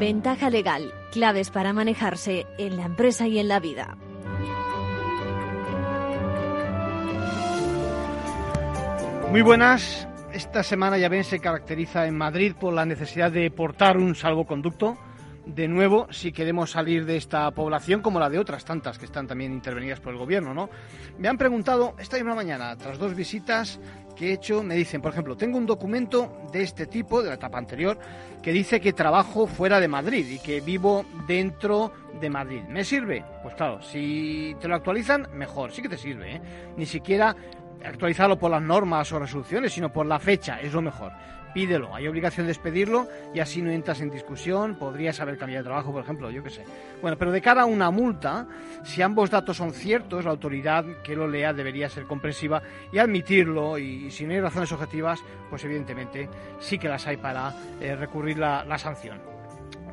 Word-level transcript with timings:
Ventaja 0.00 0.50
legal, 0.50 0.92
claves 1.12 1.50
para 1.50 1.72
manejarse 1.72 2.46
en 2.58 2.76
la 2.76 2.84
empresa 2.84 3.26
y 3.26 3.38
en 3.38 3.48
la 3.48 3.58
vida. 3.58 3.96
Muy 9.30 9.40
buenas. 9.40 10.06
Esta 10.32 10.62
semana 10.62 10.98
ya 10.98 11.08
ven 11.08 11.24
se 11.24 11.40
caracteriza 11.40 12.06
en 12.06 12.18
Madrid 12.18 12.54
por 12.60 12.74
la 12.74 12.84
necesidad 12.84 13.32
de 13.32 13.50
portar 13.50 13.96
un 13.96 14.14
salvoconducto. 14.14 14.98
De 15.46 15.68
nuevo, 15.68 16.06
si 16.10 16.32
queremos 16.32 16.70
salir 16.70 17.04
de 17.04 17.18
esta 17.18 17.50
población, 17.50 18.00
como 18.00 18.18
la 18.18 18.30
de 18.30 18.38
otras 18.38 18.64
tantas 18.64 18.98
que 18.98 19.04
están 19.04 19.26
también 19.26 19.52
intervenidas 19.52 20.00
por 20.00 20.14
el 20.14 20.18
gobierno, 20.18 20.54
¿no? 20.54 20.70
Me 21.18 21.28
han 21.28 21.36
preguntado 21.36 21.94
esta 21.98 22.16
misma 22.16 22.34
mañana, 22.34 22.74
tras 22.76 22.98
dos 22.98 23.14
visitas 23.14 23.78
que 24.16 24.30
he 24.30 24.32
hecho, 24.32 24.62
me 24.62 24.74
dicen, 24.74 25.02
por 25.02 25.12
ejemplo, 25.12 25.36
tengo 25.36 25.58
un 25.58 25.66
documento 25.66 26.34
de 26.50 26.62
este 26.62 26.86
tipo, 26.86 27.22
de 27.22 27.28
la 27.28 27.34
etapa 27.34 27.58
anterior, 27.58 27.98
que 28.42 28.52
dice 28.52 28.80
que 28.80 28.94
trabajo 28.94 29.46
fuera 29.46 29.80
de 29.80 29.88
Madrid 29.88 30.26
y 30.30 30.38
que 30.38 30.62
vivo 30.62 31.04
dentro 31.26 31.92
de 32.18 32.30
Madrid. 32.30 32.62
¿Me 32.70 32.82
sirve? 32.82 33.22
Pues 33.42 33.54
claro, 33.54 33.82
si 33.82 34.56
te 34.60 34.68
lo 34.68 34.76
actualizan, 34.76 35.28
mejor, 35.34 35.72
sí 35.72 35.82
que 35.82 35.90
te 35.90 35.98
sirve. 35.98 36.36
¿eh? 36.36 36.40
Ni 36.78 36.86
siquiera 36.86 37.36
actualizarlo 37.84 38.38
por 38.38 38.50
las 38.50 38.62
normas 38.62 39.12
o 39.12 39.18
resoluciones, 39.18 39.74
sino 39.74 39.92
por 39.92 40.06
la 40.06 40.18
fecha, 40.18 40.58
es 40.62 40.72
lo 40.72 40.80
mejor 40.80 41.12
pídelo. 41.54 41.94
Hay 41.94 42.06
obligación 42.06 42.46
de 42.46 42.52
expedirlo 42.52 43.08
y 43.32 43.40
así 43.40 43.62
no 43.62 43.70
entras 43.70 44.00
en 44.00 44.10
discusión. 44.10 44.74
Podrías 44.74 45.20
haber 45.20 45.38
cambiado 45.38 45.62
de 45.62 45.68
trabajo, 45.68 45.92
por 45.92 46.02
ejemplo, 46.02 46.30
yo 46.30 46.42
qué 46.42 46.50
sé. 46.50 46.64
Bueno, 47.00 47.16
pero 47.16 47.32
de 47.32 47.40
cara 47.40 47.62
a 47.62 47.66
una 47.66 47.90
multa, 47.90 48.46
si 48.82 49.00
ambos 49.00 49.30
datos 49.30 49.56
son 49.56 49.72
ciertos, 49.72 50.24
la 50.24 50.32
autoridad 50.32 50.84
que 51.02 51.16
lo 51.16 51.26
lea 51.26 51.52
debería 51.52 51.88
ser 51.88 52.04
comprensiva 52.04 52.60
y 52.92 52.98
admitirlo. 52.98 53.78
Y, 53.78 54.10
si 54.10 54.26
no 54.26 54.32
hay 54.34 54.40
razones 54.40 54.70
objetivas, 54.72 55.20
pues 55.48 55.64
evidentemente 55.64 56.28
sí 56.58 56.78
que 56.78 56.88
las 56.88 57.06
hay 57.06 57.16
para 57.16 57.54
eh, 57.80 57.96
recurrir 57.96 58.38
la, 58.38 58.64
la 58.64 58.76
sanción. 58.76 59.33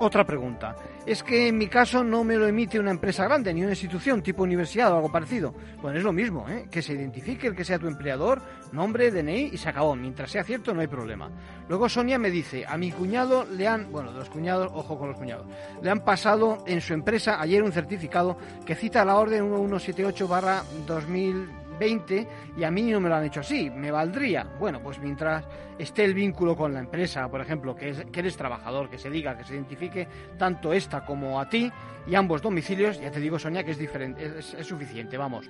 Otra 0.03 0.25
pregunta. 0.25 0.75
Es 1.05 1.21
que 1.21 1.49
en 1.49 1.59
mi 1.59 1.67
caso 1.67 2.03
no 2.03 2.23
me 2.23 2.35
lo 2.35 2.47
emite 2.47 2.79
una 2.79 2.89
empresa 2.89 3.25
grande, 3.25 3.53
ni 3.53 3.61
una 3.61 3.73
institución 3.73 4.23
tipo 4.23 4.41
universidad 4.41 4.91
o 4.91 4.95
algo 4.95 5.11
parecido. 5.11 5.53
Bueno, 5.79 5.99
es 5.99 6.03
lo 6.03 6.11
mismo, 6.11 6.49
¿eh? 6.49 6.65
Que 6.71 6.81
se 6.81 6.93
identifique 6.93 7.45
el 7.45 7.55
que 7.55 7.63
sea 7.63 7.77
tu 7.77 7.87
empleador, 7.87 8.41
nombre, 8.71 9.11
DNI 9.11 9.51
y 9.53 9.57
se 9.57 9.69
acabó. 9.69 9.95
Mientras 9.95 10.31
sea 10.31 10.43
cierto, 10.43 10.73
no 10.73 10.81
hay 10.81 10.87
problema. 10.87 11.29
Luego 11.69 11.87
Sonia 11.87 12.17
me 12.17 12.31
dice, 12.31 12.65
a 12.67 12.79
mi 12.79 12.91
cuñado 12.91 13.45
le 13.45 13.67
han, 13.67 13.91
bueno, 13.91 14.11
de 14.11 14.17
los 14.17 14.29
cuñados, 14.31 14.71
ojo 14.73 14.97
con 14.97 15.09
los 15.09 15.17
cuñados, 15.17 15.45
le 15.83 15.91
han 15.91 16.03
pasado 16.03 16.63
en 16.65 16.81
su 16.81 16.95
empresa 16.95 17.39
ayer 17.39 17.61
un 17.61 17.71
certificado 17.71 18.39
que 18.65 18.73
cita 18.73 19.05
la 19.05 19.17
orden 19.17 19.51
1178 19.51 20.27
barra 20.27 20.63
2000 20.87 21.61
20 21.81 22.27
y 22.57 22.63
a 22.63 22.69
mí 22.69 22.83
no 22.91 22.99
me 22.99 23.09
lo 23.09 23.15
han 23.15 23.25
hecho 23.25 23.39
así, 23.39 23.69
me 23.71 23.89
valdría. 23.89 24.45
Bueno, 24.59 24.79
pues 24.81 24.99
mientras 24.99 25.43
esté 25.81 26.03
el 26.03 26.13
vínculo 26.13 26.55
con 26.55 26.73
la 26.73 26.79
empresa, 26.79 27.27
por 27.29 27.41
ejemplo, 27.41 27.75
que, 27.75 27.89
es, 27.89 28.05
que 28.11 28.19
eres 28.19 28.37
trabajador, 28.37 28.89
que 28.89 28.97
se 28.97 29.09
diga, 29.09 29.37
que 29.37 29.43
se 29.43 29.53
identifique 29.53 30.07
tanto 30.37 30.73
esta 30.73 31.03
como 31.03 31.39
a 31.39 31.49
ti 31.49 31.71
y 32.07 32.15
ambos 32.15 32.41
domicilios, 32.41 32.99
ya 32.99 33.11
te 33.11 33.19
digo, 33.19 33.37
Sonia, 33.37 33.63
que 33.63 33.71
es 33.71 33.77
diferente, 33.77 34.39
es, 34.39 34.55
suficiente, 34.65 35.17
vamos. 35.17 35.49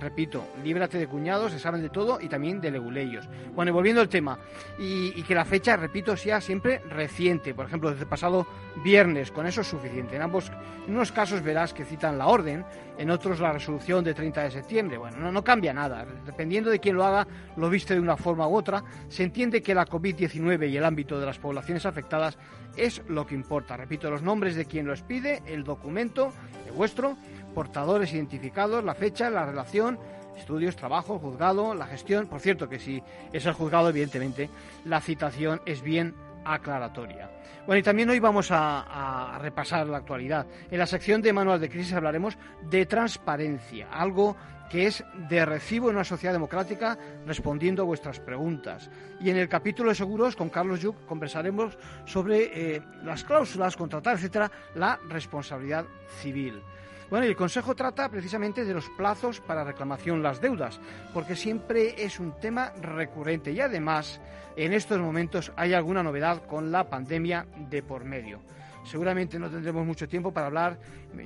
Repito, 0.00 0.48
líbrate 0.64 0.98
de 0.98 1.06
cuñados, 1.06 1.52
se 1.52 1.58
saben 1.58 1.82
de 1.82 1.90
todo 1.90 2.18
y 2.20 2.28
también 2.28 2.60
de 2.60 2.70
leguleyos. 2.70 3.28
Bueno, 3.54 3.70
y 3.70 3.74
volviendo 3.74 4.00
al 4.00 4.08
tema, 4.08 4.38
y, 4.78 5.22
que 5.22 5.34
la 5.34 5.44
fecha, 5.44 5.76
repito, 5.76 6.16
sea 6.16 6.40
siempre 6.40 6.80
reciente, 6.88 7.54
por 7.54 7.66
ejemplo, 7.66 7.90
desde 7.90 8.06
pasado 8.06 8.46
viernes, 8.82 9.30
con 9.30 9.46
eso 9.46 9.60
es 9.60 9.68
suficiente. 9.68 10.16
En 10.16 10.22
ambos, 10.22 10.50
en 10.86 10.94
unos 10.94 11.12
casos 11.12 11.42
verás 11.42 11.74
que 11.74 11.84
citan 11.84 12.18
la 12.18 12.26
orden, 12.26 12.64
en 12.98 13.10
otros 13.10 13.40
la 13.40 13.52
resolución 13.52 14.02
de 14.02 14.14
30 14.14 14.44
de 14.44 14.50
septiembre. 14.50 14.98
Bueno, 14.98 15.18
no, 15.18 15.30
no 15.30 15.44
cambia 15.44 15.72
nada. 15.72 16.06
Dependiendo 16.24 16.70
de 16.70 16.80
quién 16.80 16.96
lo 16.96 17.04
haga, 17.04 17.26
lo 17.56 17.68
viste 17.70 17.94
de 17.94 18.00
una 18.00 18.16
forma 18.16 18.48
u 18.48 18.56
otra. 18.56 18.82
Se 19.08 19.22
entiende 19.22 19.62
que 19.64 19.74
la 19.74 19.86
COVID-19 19.86 20.70
y 20.70 20.76
el 20.76 20.84
ámbito 20.84 21.18
de 21.18 21.26
las 21.26 21.38
poblaciones 21.38 21.86
afectadas 21.86 22.38
es 22.76 23.02
lo 23.08 23.26
que 23.26 23.34
importa. 23.34 23.76
Repito, 23.76 24.10
los 24.10 24.22
nombres 24.22 24.54
de 24.54 24.66
quien 24.66 24.86
los 24.86 25.02
pide, 25.02 25.42
el 25.46 25.64
documento, 25.64 26.32
el 26.66 26.72
vuestro, 26.72 27.16
portadores 27.54 28.12
identificados, 28.12 28.84
la 28.84 28.94
fecha, 28.94 29.30
la 29.30 29.46
relación, 29.46 29.98
estudios, 30.36 30.76
trabajo, 30.76 31.18
juzgado, 31.18 31.74
la 31.74 31.86
gestión. 31.86 32.28
Por 32.28 32.40
cierto, 32.40 32.68
que 32.68 32.78
si 32.78 33.02
es 33.32 33.46
el 33.46 33.52
juzgado, 33.52 33.88
evidentemente, 33.88 34.50
la 34.84 35.00
citación 35.00 35.60
es 35.66 35.82
bien 35.82 36.14
aclaratoria. 36.44 37.30
Bueno, 37.66 37.80
y 37.80 37.82
también 37.82 38.10
hoy 38.10 38.18
vamos 38.18 38.48
a, 38.50 39.38
repasar 39.40 39.86
la 39.86 39.98
actualidad. 39.98 40.46
En 40.70 40.78
la 40.78 40.86
sección 40.86 41.22
de 41.22 41.32
manual 41.32 41.60
de 41.60 41.70
crisis 41.70 41.94
hablaremos 41.94 42.36
de 42.62 42.84
transparencia, 42.84 43.88
algo 43.90 44.36
que 44.70 44.86
es 44.86 45.04
de 45.28 45.44
recibo 45.44 45.88
en 45.88 45.96
una 45.96 46.04
sociedad 46.04 46.32
democrática 46.32 46.98
respondiendo 47.26 47.82
a 47.82 47.86
vuestras 47.86 48.20
preguntas. 48.20 48.90
Y 49.20 49.30
en 49.30 49.36
el 49.36 49.48
capítulo 49.48 49.90
de 49.90 49.94
seguros 49.94 50.36
con 50.36 50.50
Carlos 50.50 50.80
Yuc 50.80 51.06
conversaremos 51.06 51.78
sobre 52.04 52.76
eh, 52.76 52.82
las 53.02 53.24
cláusulas, 53.24 53.76
contratar, 53.76 54.16
etcétera, 54.16 54.50
la 54.74 54.98
responsabilidad 55.08 55.84
civil. 56.20 56.62
Bueno, 57.10 57.26
y 57.26 57.28
el 57.28 57.36
Consejo 57.36 57.74
trata 57.74 58.08
precisamente 58.08 58.64
de 58.64 58.74
los 58.74 58.88
plazos 58.96 59.40
para 59.40 59.62
reclamación 59.62 60.22
las 60.22 60.40
deudas, 60.40 60.80
porque 61.12 61.36
siempre 61.36 62.02
es 62.02 62.18
un 62.18 62.32
tema 62.40 62.72
recurrente 62.80 63.52
y 63.52 63.60
además 63.60 64.20
en 64.56 64.72
estos 64.72 64.98
momentos 64.98 65.52
hay 65.56 65.74
alguna 65.74 66.02
novedad 66.02 66.46
con 66.46 66.72
la 66.72 66.88
pandemia 66.88 67.46
de 67.70 67.82
por 67.82 68.04
medio. 68.04 68.40
Seguramente 68.84 69.38
no 69.38 69.50
tendremos 69.50 69.86
mucho 69.86 70.08
tiempo 70.08 70.32
para 70.32 70.46
hablar, 70.46 70.78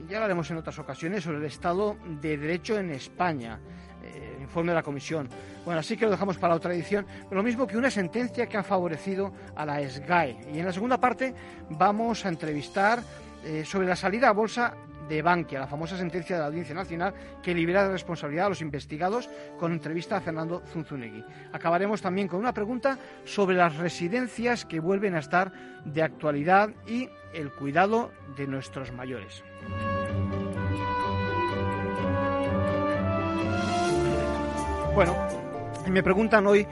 ya 0.08 0.18
lo 0.18 0.24
haremos 0.24 0.50
en 0.50 0.58
otras 0.58 0.78
ocasiones, 0.78 1.24
sobre 1.24 1.38
el 1.38 1.44
Estado 1.44 1.96
de 2.20 2.36
Derecho 2.36 2.78
en 2.78 2.90
España, 2.90 3.58
eh, 4.02 4.38
informe 4.40 4.70
de 4.70 4.76
la 4.76 4.82
Comisión. 4.82 5.28
Bueno, 5.64 5.80
así 5.80 5.96
que 5.96 6.04
lo 6.04 6.12
dejamos 6.12 6.38
para 6.38 6.54
otra 6.54 6.72
edición, 6.72 7.06
lo 7.30 7.42
mismo 7.42 7.66
que 7.66 7.76
una 7.76 7.90
sentencia 7.90 8.46
que 8.46 8.56
ha 8.56 8.62
favorecido 8.62 9.32
a 9.56 9.66
la 9.66 9.80
SGAE. 9.86 10.36
Y 10.54 10.60
en 10.60 10.66
la 10.66 10.72
segunda 10.72 10.98
parte 10.98 11.34
vamos 11.70 12.24
a 12.24 12.28
entrevistar 12.28 13.02
eh, 13.44 13.64
sobre 13.64 13.86
la 13.88 13.96
salida 13.96 14.28
a 14.28 14.32
bolsa 14.32 14.74
de 15.08 15.22
Bankia, 15.22 15.60
la 15.60 15.66
famosa 15.66 15.96
sentencia 15.96 16.36
de 16.36 16.40
la 16.40 16.48
Audiencia 16.48 16.74
Nacional 16.74 17.14
que 17.42 17.54
libera 17.54 17.84
de 17.84 17.92
responsabilidad 17.92 18.46
a 18.46 18.50
los 18.50 18.60
investigados 18.60 19.28
con 19.58 19.72
entrevista 19.72 20.16
a 20.16 20.20
Fernando 20.20 20.62
Zunzunegui. 20.72 21.24
Acabaremos 21.52 22.02
también 22.02 22.28
con 22.28 22.40
una 22.40 22.52
pregunta 22.52 22.98
sobre 23.24 23.56
las 23.56 23.76
residencias 23.76 24.64
que 24.64 24.80
vuelven 24.80 25.14
a 25.14 25.20
estar 25.20 25.52
de 25.84 26.02
actualidad 26.02 26.70
y 26.86 27.08
el 27.32 27.50
cuidado 27.50 28.10
de 28.36 28.46
nuestros 28.46 28.92
mayores. 28.92 29.42
Bueno, 34.94 35.14
me 35.88 36.02
preguntan 36.02 36.46
hoy, 36.46 36.60
eh, 36.60 36.66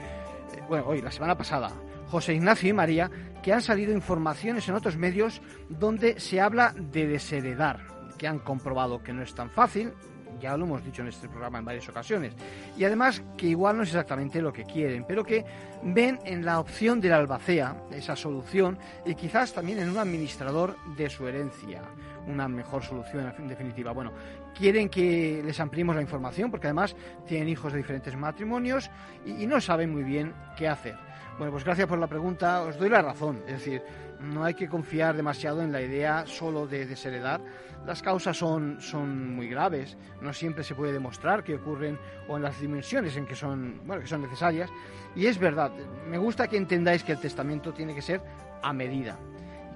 bueno, 0.67 0.85
hoy, 0.87 1.01
la 1.01 1.11
semana 1.11 1.37
pasada, 1.37 1.71
José 2.09 2.33
Ignacio 2.33 2.69
y 2.69 2.73
María, 2.73 3.09
que 3.41 3.53
han 3.53 3.61
salido 3.61 3.93
informaciones 3.93 4.67
en 4.67 4.75
otros 4.75 4.97
medios 4.97 5.41
donde 5.69 6.19
se 6.19 6.41
habla 6.41 6.73
de 6.75 7.07
desheredar 7.07 7.96
que 8.17 8.27
han 8.27 8.39
comprobado 8.39 9.01
que 9.03 9.13
no 9.13 9.21
es 9.21 9.33
tan 9.33 9.49
fácil, 9.49 9.93
ya 10.39 10.55
lo 10.55 10.65
hemos 10.65 10.83
dicho 10.83 11.01
en 11.01 11.07
este 11.07 11.27
programa 11.27 11.59
en 11.59 11.65
varias 11.65 11.87
ocasiones, 11.89 12.33
y 12.77 12.83
además 12.83 13.23
que 13.37 13.47
igual 13.47 13.77
no 13.77 13.83
es 13.83 13.89
exactamente 13.89 14.41
lo 14.41 14.53
que 14.53 14.65
quieren, 14.65 15.05
pero 15.07 15.23
que 15.23 15.45
ven 15.83 16.19
en 16.25 16.45
la 16.45 16.59
opción 16.59 17.01
del 17.01 17.13
albacea 17.13 17.75
esa 17.91 18.15
solución 18.15 18.77
y 19.05 19.15
quizás 19.15 19.53
también 19.53 19.79
en 19.79 19.89
un 19.89 19.97
administrador 19.97 20.75
de 20.95 21.09
su 21.09 21.27
herencia 21.27 21.81
una 22.27 22.47
mejor 22.47 22.83
solución 22.83 23.33
en 23.37 23.47
definitiva. 23.47 23.93
Bueno, 23.93 24.11
quieren 24.53 24.89
que 24.89 25.41
les 25.45 25.59
ampliemos 25.59 25.95
la 25.95 26.01
información 26.01 26.51
porque 26.51 26.67
además 26.67 26.93
tienen 27.25 27.47
hijos 27.47 27.71
de 27.71 27.77
diferentes 27.77 28.15
matrimonios 28.17 28.91
y, 29.25 29.43
y 29.43 29.47
no 29.47 29.61
saben 29.61 29.91
muy 29.91 30.03
bien 30.03 30.33
qué 30.57 30.67
hacer. 30.67 31.06
Bueno, 31.37 31.51
pues 31.51 31.63
gracias 31.63 31.87
por 31.87 31.99
la 31.99 32.07
pregunta, 32.07 32.63
os 32.63 32.79
doy 32.79 32.89
la 32.89 33.03
razón, 33.03 33.43
es 33.45 33.53
decir, 33.53 33.83
no 34.19 34.43
hay 34.43 34.55
que 34.55 34.67
confiar 34.67 35.15
demasiado 35.15 35.61
en 35.61 35.71
la 35.71 35.81
idea 35.81 36.25
solo 36.25 36.65
de 36.65 36.87
desheredar. 36.87 37.39
Las 37.85 38.01
causas 38.01 38.35
son, 38.35 38.81
son 38.81 39.35
muy 39.35 39.47
graves, 39.47 39.99
no 40.19 40.33
siempre 40.33 40.63
se 40.63 40.73
puede 40.73 40.93
demostrar 40.93 41.43
que 41.43 41.53
ocurren 41.53 41.99
o 42.27 42.37
en 42.37 42.41
las 42.41 42.59
dimensiones 42.59 43.15
en 43.17 43.27
que 43.27 43.35
son, 43.35 43.81
bueno, 43.85 44.01
que 44.01 44.07
son 44.07 44.23
necesarias. 44.23 44.71
Y 45.15 45.27
es 45.27 45.37
verdad, 45.37 45.71
me 46.09 46.17
gusta 46.17 46.47
que 46.47 46.57
entendáis 46.57 47.03
que 47.03 47.11
el 47.11 47.19
testamento 47.19 47.71
tiene 47.71 47.93
que 47.93 48.01
ser 48.01 48.19
a 48.63 48.73
medida, 48.73 49.19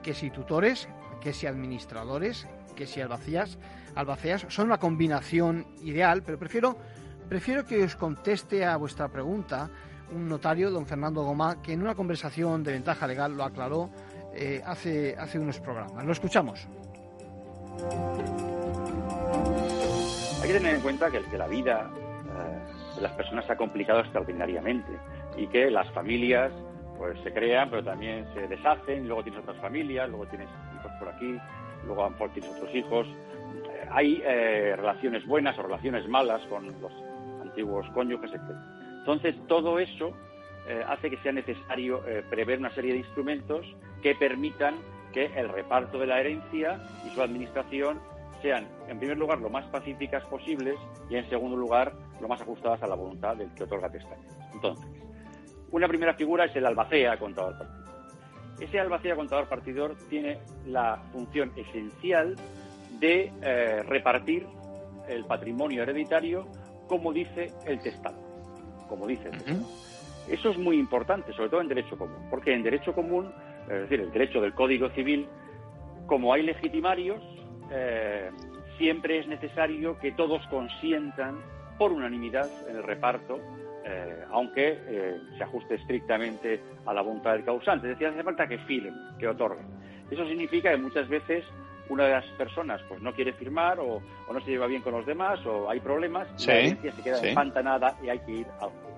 que 0.01 0.15
si 0.15 0.31
tutores, 0.31 0.89
que 1.21 1.31
si 1.31 1.45
administradores, 1.45 2.47
que 2.75 2.87
si 2.87 3.01
albacías, 3.01 3.59
albaceas 3.93 4.47
son 4.49 4.65
una 4.65 4.79
combinación 4.79 5.67
ideal, 5.83 6.23
pero 6.23 6.39
prefiero, 6.39 6.75
prefiero 7.29 7.67
que 7.67 7.83
os 7.83 7.95
conteste 7.95 8.65
a 8.65 8.77
vuestra 8.77 9.09
pregunta 9.09 9.69
un 10.11 10.27
notario, 10.27 10.69
don 10.69 10.85
Fernando 10.85 11.23
Goma, 11.23 11.61
que 11.61 11.73
en 11.73 11.81
una 11.81 11.95
conversación 11.95 12.63
de 12.63 12.73
ventaja 12.73 13.07
legal 13.07 13.35
lo 13.35 13.43
aclaró 13.43 13.89
eh, 14.33 14.61
hace, 14.65 15.15
hace 15.17 15.39
unos 15.39 15.59
programas. 15.59 16.05
Lo 16.05 16.11
escuchamos. 16.11 16.67
Hay 20.41 20.47
que 20.47 20.53
tener 20.53 20.75
en 20.75 20.81
cuenta 20.81 21.11
que, 21.11 21.21
que 21.23 21.37
la 21.37 21.47
vida 21.47 21.89
eh, 21.91 22.95
de 22.95 23.01
las 23.01 23.11
personas 23.13 23.45
se 23.45 23.53
ha 23.53 23.57
complicado 23.57 23.99
extraordinariamente 23.99 24.91
y 25.37 25.47
que 25.47 25.69
las 25.69 25.89
familias 25.91 26.51
pues 26.97 27.19
se 27.23 27.33
crean, 27.33 27.69
pero 27.69 27.83
también 27.83 28.25
se 28.33 28.47
deshacen, 28.47 29.07
luego 29.07 29.23
tienes 29.23 29.41
otras 29.41 29.57
familias, 29.57 30.09
luego 30.09 30.27
tienes 30.27 30.47
hijos 30.75 30.91
por 30.99 31.09
aquí, 31.09 31.37
luego 31.85 32.01
a 32.01 32.05
lo 32.05 32.11
mejor 32.11 32.31
tienes 32.31 32.51
otros 32.51 32.75
hijos. 32.75 33.07
Eh, 33.07 33.87
hay 33.89 34.21
relaciones 34.21 35.25
buenas 35.25 35.57
o 35.57 35.63
relaciones 35.63 36.07
malas 36.07 36.41
con 36.47 36.67
los 36.79 36.91
antiguos 37.41 37.85
cónyuges, 37.93 38.31
etc. 38.31 38.80
Entonces, 39.01 39.35
todo 39.47 39.79
eso 39.79 40.11
eh, 40.67 40.81
hace 40.87 41.09
que 41.09 41.17
sea 41.17 41.31
necesario 41.31 42.01
prever 42.29 42.59
una 42.59 42.69
serie 42.71 42.93
de 42.93 42.99
instrumentos 42.99 43.65
que 44.01 44.15
permitan 44.15 44.75
que 45.11 45.25
el 45.25 45.49
reparto 45.49 45.99
de 45.99 46.07
la 46.07 46.19
herencia 46.19 46.79
y 47.05 47.09
su 47.09 47.21
administración 47.21 47.99
sean, 48.41 48.67
en 48.87 48.97
primer 48.97 49.17
lugar, 49.17 49.39
lo 49.39 49.49
más 49.49 49.65
pacíficas 49.67 50.23
posibles 50.25 50.75
y, 51.09 51.15
en 51.15 51.29
segundo 51.29 51.57
lugar, 51.57 51.93
lo 52.19 52.27
más 52.27 52.41
ajustadas 52.41 52.81
a 52.81 52.87
la 52.87 52.95
voluntad 52.95 53.35
del 53.35 53.53
que 53.53 53.63
otorga 53.63 53.89
testamento. 53.89 54.33
Entonces, 54.53 54.85
una 55.71 55.87
primera 55.87 56.13
figura 56.13 56.45
es 56.45 56.55
el 56.55 56.65
albacea 56.65 57.17
contador 57.17 57.57
partidor. 57.57 57.81
Ese 58.59 58.79
albacea 58.79 59.15
contador 59.15 59.47
partidor 59.47 59.95
tiene 60.09 60.39
la 60.65 61.01
función 61.11 61.51
esencial 61.55 62.35
de 62.99 63.31
eh, 63.41 63.83
repartir 63.83 64.45
el 65.07 65.25
patrimonio 65.25 65.83
hereditario 65.83 66.47
como 66.87 67.13
dice 67.13 67.51
el 67.65 67.79
testado. 67.81 68.30
Como 68.91 69.07
dice 69.07 69.29
el 69.29 69.63
Eso 70.27 70.49
es 70.49 70.57
muy 70.57 70.77
importante, 70.77 71.31
sobre 71.31 71.47
todo 71.47 71.61
en 71.61 71.69
derecho 71.69 71.97
común, 71.97 72.27
porque 72.29 72.53
en 72.53 72.61
derecho 72.61 72.93
común, 72.93 73.31
es 73.69 73.83
decir, 73.83 74.01
el 74.01 74.11
derecho 74.11 74.41
del 74.41 74.53
Código 74.53 74.89
Civil, 74.89 75.29
como 76.07 76.33
hay 76.33 76.43
legitimarios, 76.43 77.21
eh, 77.71 78.29
siempre 78.77 79.19
es 79.19 79.27
necesario 79.27 79.97
que 79.97 80.11
todos 80.11 80.45
consientan 80.47 81.39
por 81.77 81.93
unanimidad 81.93 82.49
en 82.67 82.75
el 82.75 82.83
reparto, 82.83 83.39
eh, 83.85 84.25
aunque 84.29 84.77
eh, 84.87 85.17
se 85.37 85.43
ajuste 85.45 85.75
estrictamente 85.75 86.61
a 86.85 86.93
la 86.93 87.01
voluntad 87.01 87.31
del 87.31 87.45
causante. 87.45 87.87
Es 87.87 87.97
decir, 87.97 88.07
hace 88.07 88.23
falta 88.23 88.45
que 88.45 88.57
firmen, 88.57 88.93
que 89.17 89.29
otorguen. 89.29 89.67
Eso 90.11 90.27
significa 90.27 90.69
que 90.69 90.77
muchas 90.77 91.07
veces 91.07 91.45
una 91.91 92.05
de 92.05 92.11
las 92.11 92.25
personas 92.37 92.81
pues 92.87 93.01
no 93.01 93.13
quiere 93.13 93.33
firmar 93.33 93.79
o, 93.79 94.01
no 94.31 94.39
se 94.39 94.51
lleva 94.51 94.65
bien 94.65 94.81
con 94.81 94.93
los 94.93 95.05
demás 95.05 95.45
o 95.45 95.69
hay 95.69 95.81
problemas 95.81 96.27
y 96.41 96.47
la 96.47 96.53
herencia 96.53 96.91
se 96.93 97.03
queda 97.03 97.17
sí. 97.17 97.27
empantanada 97.27 97.97
y 98.01 98.07
hay 98.07 98.19
que 98.19 98.31
ir 98.31 98.47
al 98.61 98.69
juzgado. 98.69 98.91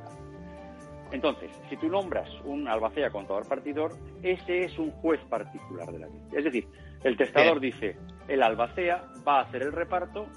Entonces, 1.12 1.50
si 1.69 1.78
tú 1.78 1.90
nombras 1.90 2.30
un 2.45 2.68
albacea 2.68 3.10
contador 3.10 3.48
partidor, 3.48 3.94
ese 4.22 4.66
es 4.66 4.78
un 4.78 4.92
juez 4.92 5.19
particular 5.22 5.92
de 5.92 6.00
la 6.00 6.07
vida. 6.07 6.24
Es 6.34 6.44
decir, 6.44 6.68
el 7.04 7.18
testador 7.18 7.60
dice, 7.60 7.98
el 8.28 8.44
albacea 8.44 9.04
va 9.28 9.40
a 9.40 9.42
hacer 9.42 9.63
el 9.63 9.72
reparto, 9.72 10.28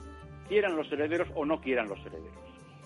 quieran 0.48 0.76
los 0.76 0.90
herederos 0.90 1.28
o 1.34 1.44
no 1.44 1.60
quieran 1.60 1.88
los 1.88 1.98
herederos. 2.00 2.44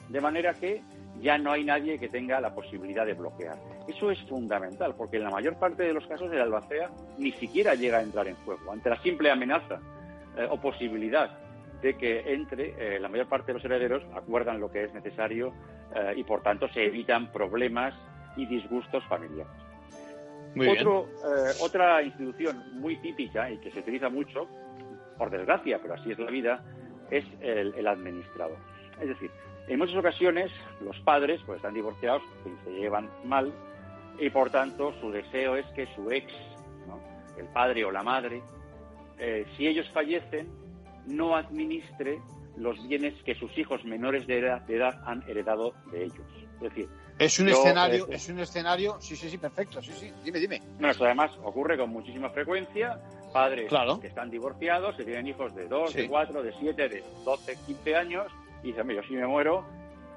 De 0.09 0.21
manera 0.21 0.55
que 0.55 0.83
ya 1.21 1.39
no 1.39 1.53
hay 1.53 1.65
nadie 1.65 1.99
que 1.99 2.09
tenga 2.09 2.41
la 2.41 2.55
posibilidad 2.55 3.05
de 3.05 3.15
bloquear. 3.15 3.57
Eso 3.87 4.11
es 4.11 4.21
fundamental, 4.23 4.95
porque 4.97 5.19
en 5.19 5.25
la 5.25 5.31
mayor 5.31 5.57
parte 5.57 5.83
de 5.83 5.93
los 5.93 6.07
casos 6.07 6.33
el 6.33 6.41
albacea 6.41 6.91
ni 7.19 7.33
siquiera 7.33 7.75
llega 7.75 7.99
a 7.99 8.03
entrar 8.03 8.27
en 8.29 8.37
juego. 8.37 8.73
Ante 8.73 8.91
la 8.91 9.01
simple 9.03 9.31
amenaza 9.31 9.81
eh, 10.37 10.47
o 10.49 10.61
posibilidad 10.61 11.31
de 11.83 11.97
que 11.97 12.33
entre, 12.33 12.75
eh, 12.79 13.01
la 13.01 13.09
mayor 13.09 13.27
parte 13.27 13.49
de 13.49 13.55
los 13.55 13.65
herederos 13.65 14.03
acuerdan 14.15 14.61
lo 14.61 14.71
que 14.71 14.85
es 14.85 14.95
necesario 14.95 15.53
eh, 15.95 16.15
y, 16.17 16.25
por 16.25 16.43
tanto, 16.43 16.69
se 16.69 16.85
evitan 16.85 17.33
problemas 17.33 17.95
y 18.37 18.47
disgustos 18.47 19.05
familiares. 19.05 19.53
Otro, 20.57 21.07
otra 21.61 22.03
institución 22.03 22.81
muy 22.81 22.97
típica 22.97 23.49
y 23.49 23.59
que 23.59 23.71
se 23.71 23.79
utiliza 23.79 24.09
mucho, 24.09 24.49
por 25.17 25.31
desgracia, 25.31 25.79
pero 25.81 25.95
así 25.95 26.11
es 26.11 26.19
la 26.19 26.31
vida, 26.31 26.65
es 27.11 27.25
el, 27.41 27.87
administrador. 27.87 28.57
Es 29.01 29.09
decir, 29.09 29.31
en 29.69 29.79
muchas 29.79 29.97
ocasiones 29.97 30.51
los 30.81 30.99
padres 31.01 31.41
pues 31.47 31.57
están 31.57 31.75
divorciados 31.75 32.23
y 32.45 32.65
se 32.65 32.71
llevan 32.73 33.09
mal 33.25 33.53
y 34.19 34.31
por 34.31 34.51
tanto 34.51 34.93
su 35.01 35.11
deseo 35.11 35.57
es 35.57 35.67
que 35.75 35.87
su 35.95 36.11
ex, 36.11 36.33
el 37.39 37.47
padre 37.47 37.85
o 37.85 37.91
la 37.91 38.03
madre, 38.03 38.43
eh, 39.19 39.47
si 39.57 39.67
ellos 39.67 39.89
fallecen, 39.91 40.49
no 41.07 41.37
administre 41.37 42.21
los 42.57 42.87
bienes 42.87 43.15
que 43.25 43.35
sus 43.35 43.57
hijos 43.57 43.85
menores 43.85 44.27
de 44.27 44.39
edad, 44.39 44.61
de 44.62 44.77
edad 44.77 45.03
han 45.07 45.23
heredado 45.29 45.73
de 45.91 46.05
ellos. 46.05 46.27
Es 46.57 46.61
decir, 46.61 46.89
es 47.19 47.39
un 47.39 47.49
escenario, 47.49 48.07
eh, 48.07 48.15
es 48.15 48.29
un 48.29 48.39
escenario, 48.39 48.97
sí, 49.01 49.17
sí, 49.17 49.29
sí, 49.29 49.39
perfecto, 49.39 49.83
sí, 49.83 49.93
sí, 49.93 50.12
dime, 50.25 50.39
dime. 50.39 50.61
Bueno, 50.75 50.91
eso 50.91 51.05
además 51.05 51.31
ocurre 51.43 51.77
con 51.77 51.91
muchísima 51.91 52.31
frecuencia. 52.31 52.99
Padres 53.33 53.71
que 54.01 54.09
están 54.09 54.29
divorciados, 54.29 54.97
que 54.97 55.05
tienen 55.05 55.29
hijos 55.29 55.55
de 55.55 55.69
2, 55.69 55.95
de 55.95 56.09
4, 56.09 56.43
de 56.43 56.53
7, 56.59 56.89
de 56.89 57.05
12, 57.25 57.57
15 57.67 57.95
años, 57.95 58.27
y 58.62 58.69
dicen, 58.69 58.89
yo 58.89 59.03
si 59.03 59.15
me 59.15 59.27
muero, 59.27 59.65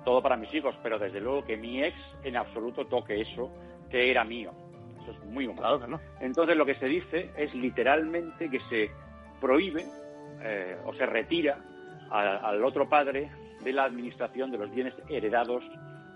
todo 0.04 0.22
para 0.22 0.38
mis 0.38 0.54
hijos, 0.54 0.76
pero 0.84 1.00
desde 1.00 1.22
luego 1.22 1.44
que 1.44 1.58
mi 1.58 1.84
ex 1.84 1.96
en 2.24 2.36
absoluto 2.36 2.86
toque 2.86 3.22
eso 3.22 3.52
que 3.90 4.10
era 4.12 4.24
mío. 4.24 4.52
Eso 5.02 5.12
es 5.12 5.26
muy 5.26 5.48
humano. 5.48 5.80
Claro 5.80 6.00
Entonces 6.20 6.56
lo 6.56 6.66
que 6.66 6.76
se 6.76 6.86
dice 6.86 7.32
es 7.38 7.54
literalmente 7.54 8.50
que 8.50 8.60
se 8.70 8.92
prohíbe 9.40 9.86
eh, 10.42 10.78
o 10.86 10.94
se 10.94 11.06
retira 11.06 11.58
al 12.10 12.64
otro 12.64 12.88
padre 12.88 13.32
de 13.64 13.74
la 13.74 13.86
administración 13.86 14.52
de 14.52 14.58
los 14.58 14.72
bienes 14.72 14.94
heredados 15.10 15.64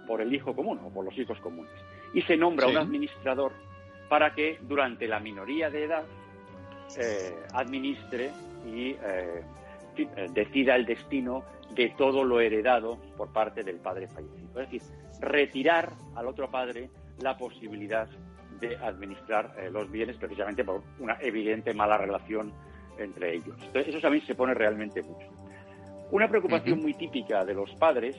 por 0.06 0.22
el 0.22 0.34
hijo 0.34 0.56
común 0.56 0.80
o 0.84 0.90
por 0.90 1.06
los 1.06 1.18
hijos 1.18 1.40
comunes. 1.40 1.72
Y 2.14 2.22
se 2.22 2.38
nombra 2.38 2.68
un 2.68 2.78
administrador 2.78 3.52
para 4.10 4.34
que 4.34 4.60
durante 4.62 5.08
la 5.08 5.20
minoría 5.20 5.70
de 5.70 5.86
edad 5.86 6.04
eh, 6.98 7.36
administre 7.54 8.32
y 8.66 8.92
eh, 8.92 9.44
decida 10.34 10.76
el 10.76 10.86
destino 10.86 11.44
de 11.72 11.90
todo 11.98 12.24
lo 12.24 12.40
heredado 12.40 12.98
por 13.18 13.32
parte 13.34 13.64
del 13.64 13.78
padre 13.78 14.08
fallecido. 14.08 14.62
Es 14.62 14.70
decir, 14.70 14.82
retirar 15.22 15.94
al 16.16 16.28
otro 16.28 16.50
padre 16.50 16.90
la 17.20 17.38
posibilidad 17.38 18.08
de 18.60 18.76
administrar 18.78 19.56
los 19.72 19.92
bienes 19.92 20.18
precisamente 20.18 20.64
por 20.64 20.82
una 21.00 21.18
evidente 21.22 21.74
mala 21.74 21.98
relación 21.98 22.52
entre 22.98 23.36
ellos. 23.36 23.56
Entonces, 23.62 23.88
eso 23.90 24.02
también 24.02 24.26
se 24.26 24.36
pone 24.36 24.54
realmente 24.54 25.04
mucho. 25.04 25.28
Una 26.10 26.28
preocupación 26.28 26.82
muy 26.82 26.94
típica 26.94 27.46
de 27.46 27.54
los 27.54 27.70
padres 27.76 28.16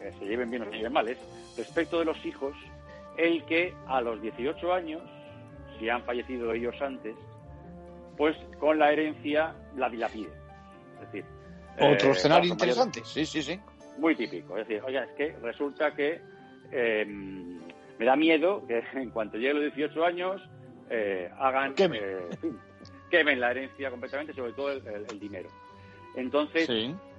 que 0.00 0.12
se 0.12 0.24
lleven 0.26 0.50
bien 0.50 0.62
o 0.62 0.64
se 0.66 0.76
lleven 0.76 0.92
mal, 0.92 1.08
es 1.08 1.18
respecto 1.56 1.98
de 1.98 2.04
los 2.04 2.24
hijos, 2.26 2.54
el 3.16 3.44
que 3.44 3.74
a 3.86 4.00
los 4.00 4.20
18 4.20 4.72
años, 4.72 5.02
si 5.78 5.88
han 5.88 6.02
fallecido 6.02 6.52
ellos 6.52 6.74
antes, 6.80 7.14
pues 8.16 8.36
con 8.58 8.78
la 8.78 8.92
herencia 8.92 9.54
la 9.76 9.88
dilapiden. 9.88 10.32
Es 10.94 11.12
decir, 11.12 11.24
otro 11.78 12.08
eh, 12.08 12.12
escenario 12.12 12.50
interesante, 12.50 13.02
sí, 13.04 13.24
sí, 13.24 13.42
sí. 13.42 13.58
Muy 13.98 14.14
típico. 14.14 14.56
Es 14.56 14.66
decir, 14.66 14.82
oye, 14.84 14.98
es 14.98 15.10
que 15.16 15.36
resulta 15.42 15.94
que 15.94 16.20
eh, 16.70 17.04
me 17.06 18.04
da 18.04 18.16
miedo 18.16 18.66
que 18.66 18.82
en 18.94 19.10
cuanto 19.10 19.36
llegue 19.36 19.54
los 19.54 19.74
18 19.74 20.04
años 20.04 20.42
eh, 20.90 21.30
hagan. 21.38 21.74
Quemen. 21.74 23.40
la 23.40 23.50
herencia 23.50 23.90
completamente, 23.90 24.32
sobre 24.32 24.52
todo 24.52 24.72
el, 24.72 25.20
dinero. 25.20 25.50
Entonces, 26.16 26.68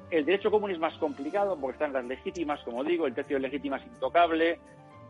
el 0.10 0.26
derecho 0.26 0.50
común 0.50 0.72
es 0.72 0.80
más 0.80 0.96
complicado 0.98 1.58
porque 1.60 1.74
están 1.76 1.94
las 1.94 2.06
legítimas, 2.06 2.62
como 2.64 2.84
digo, 2.84 3.06
el 3.06 3.14
tercio 3.14 3.38
de 3.38 3.42
legítimas 3.42 3.82
es 3.82 3.88
intocable, 3.88 4.60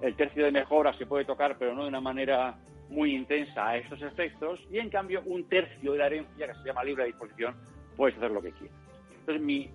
el 0.02 0.16
tercio 0.16 0.44
de 0.44 0.52
mejora 0.52 0.94
se 0.98 1.06
puede 1.06 1.24
tocar, 1.24 1.56
pero 1.58 1.74
no 1.74 1.84
de 1.84 1.88
una 1.88 2.02
manera 2.02 2.58
muy 2.90 3.16
intensa 3.16 3.70
a 3.70 3.78
estos 3.78 4.02
efectos, 4.02 4.60
y 4.72 4.80
en 4.80 4.90
cambio 4.90 5.22
un 5.26 5.48
tercio 5.48 5.94
de 5.94 5.98
la 5.98 6.08
herencia, 6.08 6.48
que 6.48 6.54
se 6.54 6.66
llama 6.66 6.84
libre 6.84 7.06
disposición, 7.06 7.56
puedes 7.96 8.16
hacer 8.18 8.32
lo 8.32 8.42
que 8.42 8.52
quieras. 8.52 8.78
Entonces, 9.20 9.42
mi, 9.42 9.70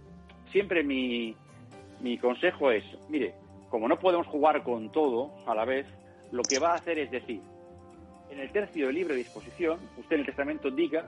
siempre 0.52 0.82
mi, 0.82 1.34
mi 2.00 2.18
consejo 2.18 2.70
es, 2.70 2.84
mire, 3.08 3.34
como 3.70 3.88
no 3.88 3.98
podemos 3.98 4.26
jugar 4.26 4.62
con 4.62 4.90
todo 4.92 5.32
a 5.46 5.54
la 5.54 5.64
vez, 5.64 5.86
lo 6.32 6.46
que 6.46 6.58
va 6.58 6.72
a 6.72 6.76
hacer 6.76 6.98
es 6.98 7.10
decir, 7.10 7.40
en 8.30 8.40
el 8.40 8.50
tercio 8.52 8.86
de 8.86 8.92
libre 8.92 9.14
disposición, 9.14 9.78
usted 9.96 10.14
en 10.14 10.20
el 10.20 10.26
testamento 10.26 10.70
diga 10.70 11.06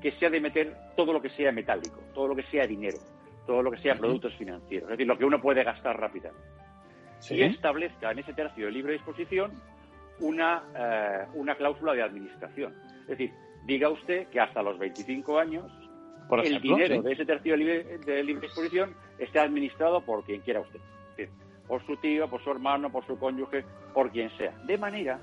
que 0.00 0.12
se 0.12 0.26
ha 0.26 0.30
de 0.30 0.40
meter 0.40 0.74
todo 0.96 1.12
lo 1.12 1.22
que 1.22 1.30
sea 1.30 1.52
metálico, 1.52 2.00
todo 2.14 2.28
lo 2.28 2.34
que 2.36 2.42
sea 2.44 2.66
dinero, 2.66 2.98
todo 3.46 3.62
lo 3.62 3.70
que 3.70 3.78
sea 3.78 3.94
productos 3.94 4.34
financieros, 4.34 4.88
es 4.88 4.96
decir, 4.96 5.06
lo 5.06 5.18
que 5.18 5.24
uno 5.24 5.40
puede 5.40 5.62
gastar 5.62 5.98
rápidamente. 5.98 6.42
Y 7.30 7.42
establezca 7.42 8.10
en 8.10 8.18
ese 8.18 8.32
tercio 8.32 8.66
de 8.66 8.72
libre 8.72 8.94
disposición 8.94 9.52
una, 10.20 10.62
eh, 10.74 11.26
una 11.34 11.54
cláusula 11.54 11.94
de 11.94 12.02
administración. 12.02 12.74
Es 13.02 13.08
decir, 13.08 13.32
diga 13.64 13.88
usted 13.88 14.28
que 14.28 14.40
hasta 14.40 14.62
los 14.62 14.78
25 14.78 15.38
años 15.38 15.70
el 16.44 16.60
dinero 16.60 17.02
de 17.02 17.12
ese 17.12 17.26
tercio 17.26 17.52
de 17.52 17.58
libre, 17.58 17.98
de 17.98 18.24
libre, 18.24 18.46
disposición 18.46 18.94
esté 19.18 19.38
administrado 19.38 20.00
por 20.00 20.24
quien 20.24 20.40
quiera 20.40 20.60
usted. 20.60 20.80
Es 21.10 21.16
decir, 21.16 21.34
por 21.66 21.84
su 21.84 21.96
tío, 21.96 22.28
por 22.28 22.42
su 22.42 22.50
hermano, 22.50 22.90
por 22.90 23.06
su 23.06 23.18
cónyuge, 23.18 23.64
por 23.92 24.10
quien 24.10 24.30
sea. 24.38 24.52
De 24.64 24.78
manera 24.78 25.20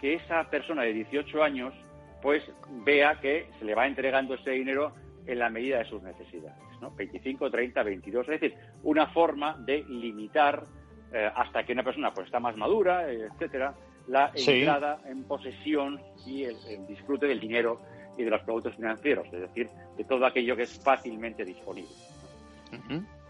que 0.00 0.14
esa 0.14 0.48
persona 0.50 0.82
de 0.82 0.92
18 0.92 1.42
años 1.42 1.74
pues 2.22 2.42
vea 2.84 3.18
que 3.20 3.48
se 3.58 3.64
le 3.64 3.74
va 3.74 3.86
entregando 3.86 4.34
ese 4.34 4.50
dinero 4.50 4.92
en 5.26 5.38
la 5.38 5.48
medida 5.48 5.78
de 5.78 5.84
sus 5.86 6.02
necesidades. 6.02 6.58
¿no? 6.80 6.90
25, 6.90 7.50
30, 7.50 7.82
22. 7.82 8.28
Es 8.28 8.40
decir, 8.40 8.58
una 8.82 9.06
forma 9.08 9.56
de 9.58 9.84
limitar 9.84 10.64
eh, 11.12 11.30
hasta 11.34 11.64
que 11.64 11.72
una 11.72 11.82
persona 11.82 12.12
pues 12.12 12.26
está 12.26 12.40
más 12.40 12.56
madura, 12.56 13.10
etcétera, 13.10 13.74
la 14.08 14.32
entrada 14.34 15.00
en 15.06 15.24
posesión 15.24 16.00
y 16.26 16.44
el, 16.44 16.56
disfrute 16.86 17.26
del 17.26 17.40
dinero 17.40 17.80
y 18.16 18.24
de 18.24 18.30
los 18.30 18.42
productos 18.42 18.74
financieros, 18.74 19.26
es 19.32 19.40
decir, 19.40 19.68
de 19.96 20.04
todo 20.04 20.26
aquello 20.26 20.56
que 20.56 20.62
es 20.62 20.82
fácilmente 20.82 21.44
disponible. 21.44 21.90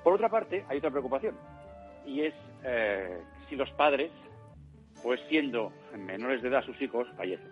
Por 0.03 0.15
otra 0.15 0.29
parte, 0.29 0.65
hay 0.69 0.79
otra 0.79 0.91
preocupación 0.91 1.35
y 2.07 2.23
es 2.23 2.35
eh, 2.65 3.19
si 3.49 3.57
los 3.57 3.71
padres, 3.73 4.11
pues 5.03 5.21
siendo 5.29 5.73
menores 5.97 6.43
de 6.43 6.49
edad 6.49 6.65
sus 6.65 6.81
hijos, 6.81 7.09
fallecen. 7.17 7.49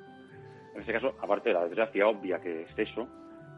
En 0.75 0.81
este 0.81 0.93
caso, 0.93 1.15
aparte 1.21 1.51
de 1.51 1.55
la 1.55 1.65
desgracia 1.65 2.07
obvia 2.07 2.41
que 2.41 2.63
es 2.63 2.79
eso, 2.79 3.09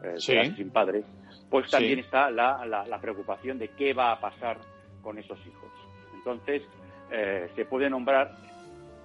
eh, 0.03 0.19
sin 0.19 0.71
padre, 0.71 1.03
pues 1.49 1.69
también 1.69 1.99
está 1.99 2.31
la, 2.31 2.65
la, 2.65 2.99
preocupación 2.99 3.59
de 3.59 3.67
qué 3.69 3.93
va 3.93 4.11
a 4.11 4.19
pasar 4.19 4.57
con 5.01 5.17
esos 5.19 5.39
hijos. 5.45 5.69
Entonces, 6.15 6.63
eh, 7.11 7.49
se 7.55 7.65
puede 7.65 7.89
nombrar 7.89 8.35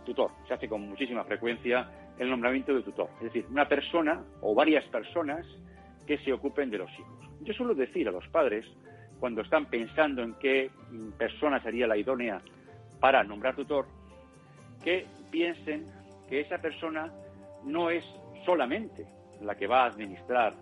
tutor, 0.07 0.31
se 0.49 0.55
hace 0.55 0.69
con 0.69 0.89
muchísima 0.89 1.25
frecuencia 1.25 1.91
el 2.19 2.31
nombramiento 2.31 2.75
de 2.75 2.83
tutor, 2.83 3.11
es 3.19 3.25
decir, 3.25 3.47
una 3.51 3.69
persona 3.69 4.25
o 4.41 4.55
varias 4.55 4.85
personas 4.87 5.47
que 6.07 6.17
se 6.19 6.33
ocupen 6.33 6.71
de 6.71 6.79
los 6.79 6.91
hijos. 6.93 7.29
Yo 7.43 7.53
suelo 7.53 7.75
decir 7.75 8.09
a 8.09 8.13
los 8.13 8.27
padres, 8.29 8.65
cuando 9.21 9.43
están 9.43 9.67
pensando 9.67 10.23
en 10.23 10.35
qué 10.35 10.71
persona 11.19 11.61
sería 11.63 11.87
la 11.87 11.97
idónea 11.97 12.41
para 13.01 13.23
nombrar 13.23 13.55
tutor, 13.55 13.87
que 14.83 15.07
piensen 15.31 15.87
que 16.29 16.41
esa 16.41 16.59
persona 16.59 17.13
no 17.65 17.91
es 17.91 18.05
solamente 18.45 19.07
la 19.43 19.55
que 19.55 19.67
va 19.67 19.83
a 19.83 19.87
administrar 19.87 20.55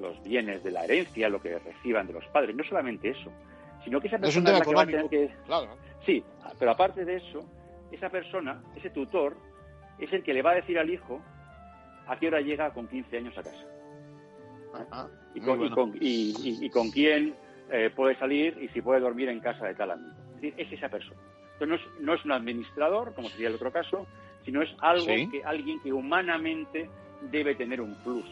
los 0.00 0.20
bienes 0.22 0.64
de 0.64 0.72
la 0.72 0.84
herencia, 0.84 1.28
lo 1.28 1.40
que 1.40 1.58
reciban 1.58 2.06
de 2.06 2.14
los 2.14 2.24
padres, 2.26 2.56
no 2.56 2.64
solamente 2.64 3.10
eso, 3.10 3.30
sino 3.84 4.00
que 4.00 4.08
esa 4.08 4.18
persona 4.18 4.50
es, 4.50 4.58
la 4.58 4.64
que 4.64 4.74
va 4.74 4.82
a 4.82 4.86
tener 4.86 5.08
que... 5.08 5.30
Sí, 6.04 6.24
pero 6.58 6.72
aparte 6.72 7.04
de 7.04 7.16
eso, 7.16 7.44
esa 7.94 8.10
persona, 8.10 8.62
ese 8.76 8.90
tutor, 8.90 9.36
es 9.98 10.12
el 10.12 10.22
que 10.22 10.34
le 10.34 10.42
va 10.42 10.52
a 10.52 10.56
decir 10.56 10.78
al 10.78 10.90
hijo 10.90 11.20
a 12.06 12.18
qué 12.18 12.28
hora 12.28 12.40
llega 12.40 12.72
con 12.72 12.88
15 12.88 13.16
años 13.16 13.38
a 13.38 13.42
casa. 13.42 13.66
y, 15.34 16.70
con, 16.70 16.90
quién 16.90 17.34
eh, 17.70 17.90
puede 17.94 18.16
salir 18.18 18.58
y 18.60 18.68
si 18.68 18.82
puede 18.82 19.00
dormir 19.00 19.28
en 19.28 19.40
casa 19.40 19.66
de 19.66 19.74
tal 19.74 19.92
amigo. 19.92 20.10
Es 20.34 20.34
decir, 20.34 20.54
es 20.58 20.72
esa 20.72 20.88
persona. 20.88 21.20
Entonces 21.58 21.86
no 22.00 22.14
es, 22.14 22.24
un 22.24 22.32
administrador, 22.32 23.14
como 23.14 23.28
sería 23.28 23.48
el 23.48 23.54
otro 23.54 23.72
caso, 23.72 24.06
sino 24.44 24.62
es 24.62 24.70
algo 24.80 25.06
que 25.06 25.42
alguien 25.44 25.80
que 25.80 25.92
humanamente 25.92 26.90
debe 27.30 27.54
tener 27.54 27.80
un 27.80 27.94
plus. 28.02 28.28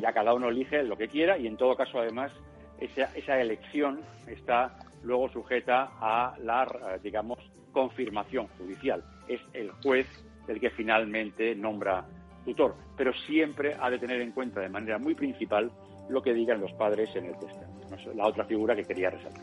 Ya 0.00 0.12
cada 0.12 0.34
uno 0.34 0.48
elige 0.48 0.82
lo 0.82 0.96
que 0.96 1.08
quiera 1.08 1.38
y 1.38 1.46
en 1.46 1.56
todo 1.56 1.76
caso 1.76 1.98
además 1.98 2.32
esa, 2.80 3.04
esa 3.14 3.40
elección 3.40 4.00
está 4.26 4.76
luego 5.04 5.28
sujeta 5.28 5.92
a 6.00 6.34
la, 6.42 6.98
digamos, 7.02 7.38
confirmación 7.74 8.46
judicial. 8.56 9.04
Es 9.28 9.42
el 9.52 9.70
juez 9.82 10.06
el 10.48 10.58
que 10.58 10.70
finalmente 10.70 11.54
nombra 11.54 12.06
tutor, 12.44 12.74
pero 12.96 13.12
siempre 13.26 13.76
ha 13.78 13.90
de 13.90 13.98
tener 13.98 14.20
en 14.20 14.32
cuenta 14.32 14.60
de 14.60 14.68
manera 14.70 14.98
muy 14.98 15.14
principal 15.14 15.70
lo 16.08 16.22
que 16.22 16.32
digan 16.32 16.60
los 16.60 16.72
padres 16.72 17.14
en 17.16 17.26
el 17.26 17.38
testamento. 17.38 17.74
La 18.14 18.26
otra 18.26 18.44
figura 18.44 18.74
que 18.74 18.84
quería 18.84 19.10
resaltar. 19.10 19.42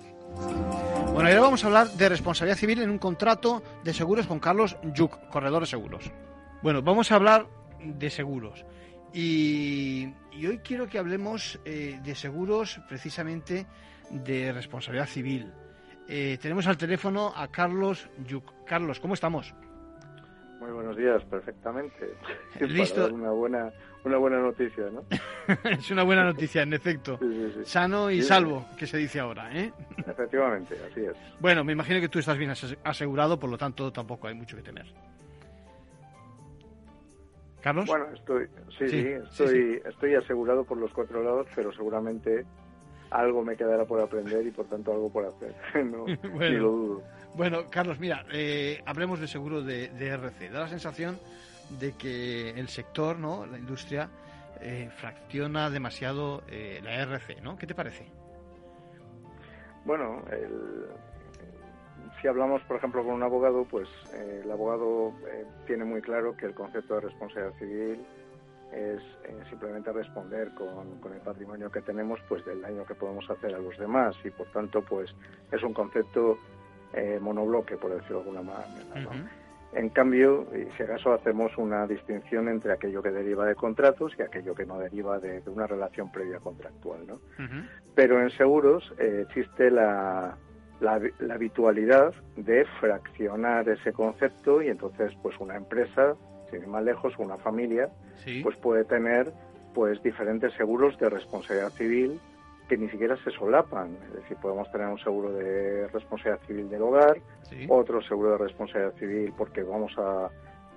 Bueno, 1.13 1.29
ahora 1.29 1.41
vamos 1.41 1.63
a 1.63 1.67
hablar 1.67 1.88
de 1.88 2.09
responsabilidad 2.09 2.57
civil 2.57 2.81
en 2.81 2.89
un 2.89 2.97
contrato 2.97 3.61
de 3.83 3.93
seguros 3.93 4.27
con 4.27 4.39
Carlos 4.39 4.77
Yuc, 4.95 5.29
corredor 5.29 5.61
de 5.61 5.67
seguros. 5.67 6.11
Bueno, 6.61 6.81
vamos 6.81 7.11
a 7.11 7.15
hablar 7.15 7.47
de 7.83 8.09
seguros. 8.09 8.65
Y, 9.13 10.05
hoy 10.35 10.59
quiero 10.63 10.88
que 10.88 10.97
hablemos 10.97 11.59
eh, 11.65 12.00
de 12.03 12.15
seguros 12.15 12.79
precisamente 12.88 13.65
de 14.09 14.51
responsabilidad 14.53 15.07
civil. 15.07 15.51
Eh, 16.08 16.38
tenemos 16.41 16.67
al 16.67 16.77
teléfono 16.77 17.31
a 17.36 17.48
Carlos 17.48 18.10
Yuc. 18.25 18.65
Carlos, 18.65 19.00
¿cómo 19.00 19.13
estamos? 19.13 19.53
Muy 20.60 20.72
buenos 20.72 20.96
días, 20.96 21.24
perfectamente. 21.25 22.13
¿Listo? 22.60 23.12
una 23.13 23.31
buena, 23.31 23.72
una 24.03 24.17
buena 24.17 24.39
noticia, 24.39 24.86
¿no? 24.91 25.03
es 25.70 25.89
una 25.89 26.03
buena 26.03 26.24
noticia, 26.24 26.62
en 26.62 26.74
efecto. 26.74 27.20
Sano 27.63 28.12
y 28.12 28.22
salvo, 28.22 28.67
que 28.77 28.86
se 28.86 28.98
dice 28.98 29.20
ahora, 29.20 29.50
¿eh? 29.58 29.74
Efectivamente, 29.98 30.75
así 30.89 31.01
es. 31.01 31.15
Bueno, 31.39 31.63
me 31.63 31.74
imagino 31.74 32.00
que 32.00 32.10
tú 32.10 32.20
estás 32.20 32.38
bien 32.38 32.53
asegurado, 32.84 33.39
por 33.39 33.50
lo 33.50 33.58
tanto 33.58 33.91
tampoco 33.91 34.27
hay 34.27 34.36
mucho 34.36 34.55
que 34.55 34.62
temer. 34.62 34.86
Carlos. 37.62 37.86
Bueno, 37.86 38.05
estoy, 38.13 38.48
sí, 38.77 38.88
sí, 38.88 39.08
estoy, 39.08 39.81
estoy 39.86 40.15
asegurado 40.15 40.63
por 40.63 40.77
los 40.77 40.91
cuatro 40.93 41.24
lados, 41.24 41.48
pero 41.55 41.72
seguramente 41.72 42.46
algo 43.12 43.44
me 43.44 43.56
quedará 43.58 43.86
por 43.86 44.01
aprender 44.01 44.48
y 44.48 44.51
por 44.51 44.65
tanto 44.68 44.91
algo 44.91 45.10
por 45.10 45.25
hacer. 45.25 45.53
no, 45.86 46.06
ni 46.39 46.58
lo 46.58 46.72
dudo. 46.72 47.03
Bueno, 47.36 47.70
Carlos, 47.70 48.00
mira, 48.00 48.25
eh, 48.32 48.82
hablemos 48.86 49.20
de 49.20 49.27
seguro 49.27 49.62
de, 49.62 49.86
RC. 49.86 50.50
Da 50.50 50.62
la 50.62 50.68
sensación 50.68 51.20
de 51.80 51.94
que 51.94 52.50
el 52.51 52.68
sector, 52.68 53.20
¿no? 53.20 53.46
la 53.46 53.58
industria, 53.58 54.10
eh, 54.60 54.89
fracciona 54.98 55.70
demasiado 55.70 56.44
eh, 56.50 56.82
la 56.84 56.96
RC, 56.96 57.41
¿no? 57.41 57.58
¿Qué 57.58 57.68
te 57.68 57.75
parece? 57.75 58.06
Bueno, 59.86 60.24
si 62.22 62.27
hablamos, 62.27 62.62
por 62.63 62.77
ejemplo, 62.77 63.03
con 63.03 63.13
un 63.13 63.24
abogado, 63.24 63.65
pues 63.65 63.89
el 64.13 64.51
abogado 64.51 65.12
tiene 65.65 65.86
muy 65.86 66.01
claro 66.01 66.38
que 66.38 66.46
el 66.46 66.53
concepto 66.53 66.96
de 66.96 67.01
responsabilidad 67.01 67.58
civil 67.58 68.06
es 68.71 69.01
simplemente 69.49 69.91
responder 69.91 70.53
con, 70.53 70.99
con, 70.99 71.13
el 71.13 71.19
patrimonio 71.19 71.71
que 71.71 71.81
tenemos 71.81 72.19
pues 72.29 72.45
del 72.45 72.61
daño 72.61 72.85
que 72.85 72.95
podemos 72.95 73.29
hacer 73.29 73.53
a 73.53 73.59
los 73.59 73.77
demás 73.77 74.15
y 74.23 74.29
por 74.29 74.47
tanto 74.47 74.81
pues 74.81 75.13
es 75.51 75.61
un 75.63 75.73
concepto 75.73 76.37
eh, 76.93 77.19
monobloque, 77.21 77.77
por 77.77 77.91
decirlo 77.91 78.21
de 78.21 78.29
alguna 78.29 78.41
manera. 78.41 79.29
En 79.73 79.87
cambio, 79.87 80.47
si 80.75 80.83
acaso 80.83 81.13
hacemos 81.13 81.57
una 81.57 81.87
distinción 81.87 82.49
entre 82.49 82.73
aquello 82.73 83.01
que 83.01 83.11
deriva 83.11 83.45
de 83.45 83.55
contratos 83.55 84.11
y 84.19 84.21
aquello 84.21 84.53
que 84.53 84.65
no 84.65 84.77
deriva 84.77 85.17
de, 85.19 85.41
una 85.45 85.65
relación 85.65 86.11
previa 86.11 86.39
contractual. 86.39 87.07
¿no? 87.07 87.21
Pero 87.95 88.21
en 88.21 88.29
seguros 88.31 88.93
eh, 88.99 89.25
existe 89.25 89.71
la, 89.71 90.35
la, 90.81 90.99
habitualidad 91.33 92.13
de 92.35 92.65
fraccionar 92.81 93.69
ese 93.69 93.93
concepto 93.93 94.61
y 94.61 94.67
entonces 94.67 95.13
pues 95.21 95.39
una 95.39 95.55
empresa, 95.55 96.15
sin 96.51 96.62
ir 96.62 96.67
más 96.67 96.84
lejos, 96.84 97.13
una 97.17 97.38
familia, 97.38 97.89
pues 98.43 98.55
puede 98.58 98.86
tener 98.86 99.31
pues 99.74 100.01
diferentes 100.03 100.53
seguros 100.53 100.98
de 101.00 101.10
responsabilidad 101.10 101.72
civil 101.72 102.20
que 102.72 102.77
ni 102.77 102.88
siquiera 102.89 103.17
se 103.17 103.31
solapan. 103.31 103.98
Es 104.08 104.13
decir, 104.13 104.38
podemos 104.41 104.72
tener 104.72 104.88
un 104.88 105.00
seguro 105.00 105.34
de 105.34 105.88
responsabilidad 105.89 106.39
civil 106.48 106.70
del 106.70 106.81
hogar, 106.81 107.17
otro 107.67 108.01
seguro 108.01 108.31
de 108.31 108.38
responsabilidad 108.38 108.93
civil 108.93 109.34
porque 109.38 109.62
vamos 109.62 109.91
a, 109.98 110.29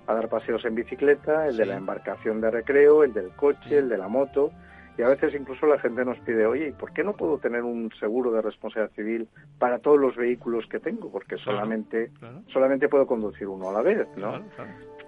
dar 0.05 0.27
paseos 0.27 0.63
en 0.65 0.75
bicicleta, 0.75 1.47
el 1.47 1.55
de 1.55 1.65
la 1.65 1.77
embarcación 1.77 2.41
de 2.41 2.51
recreo, 2.51 3.03
el 3.03 3.13
del 3.13 3.29
coche, 3.31 3.77
el 3.77 3.87
de 3.87 3.97
la 3.97 4.09
moto. 4.09 4.51
Y 4.97 5.03
a 5.03 5.07
veces 5.07 5.33
incluso 5.33 5.67
la 5.67 5.79
gente 5.79 6.03
nos 6.03 6.17
pide, 6.19 6.45
oye, 6.45 6.67
¿y 6.67 6.71
por 6.71 6.91
qué 6.91 7.03
no 7.03 7.13
puedo 7.13 7.37
tener 7.37 7.63
un 7.63 7.89
seguro 7.99 8.31
de 8.31 8.41
responsabilidad 8.41 8.93
civil 8.93 9.29
para 9.57 9.79
todos 9.79 9.97
los 9.97 10.17
vehículos 10.17 10.65
que 10.67 10.79
tengo? 10.79 11.09
Porque 11.09 11.37
solamente, 11.37 12.11
solamente 12.47 12.89
puedo 12.89 13.07
conducir 13.07 13.47
uno 13.47 13.69
a 13.69 13.73
la 13.73 13.81
vez, 13.81 14.07
¿no? 14.17 14.43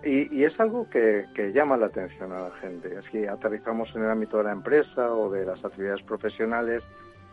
Y, 0.03 0.43
es 0.43 0.57
algo 0.59 0.87
que, 0.89 1.25
llama 1.53 1.75
la 1.75 1.87
atención 1.87 2.31
a 2.31 2.41
la 2.41 2.51
gente. 2.61 2.89
Si 3.11 3.25
aterrizamos 3.25 3.93
en 3.95 4.03
el 4.03 4.11
ámbito 4.11 4.37
de 4.37 4.43
la 4.45 4.51
empresa 4.51 5.11
o 5.11 5.29
de 5.29 5.45
las 5.45 5.63
actividades 5.65 6.03
profesionales, 6.03 6.83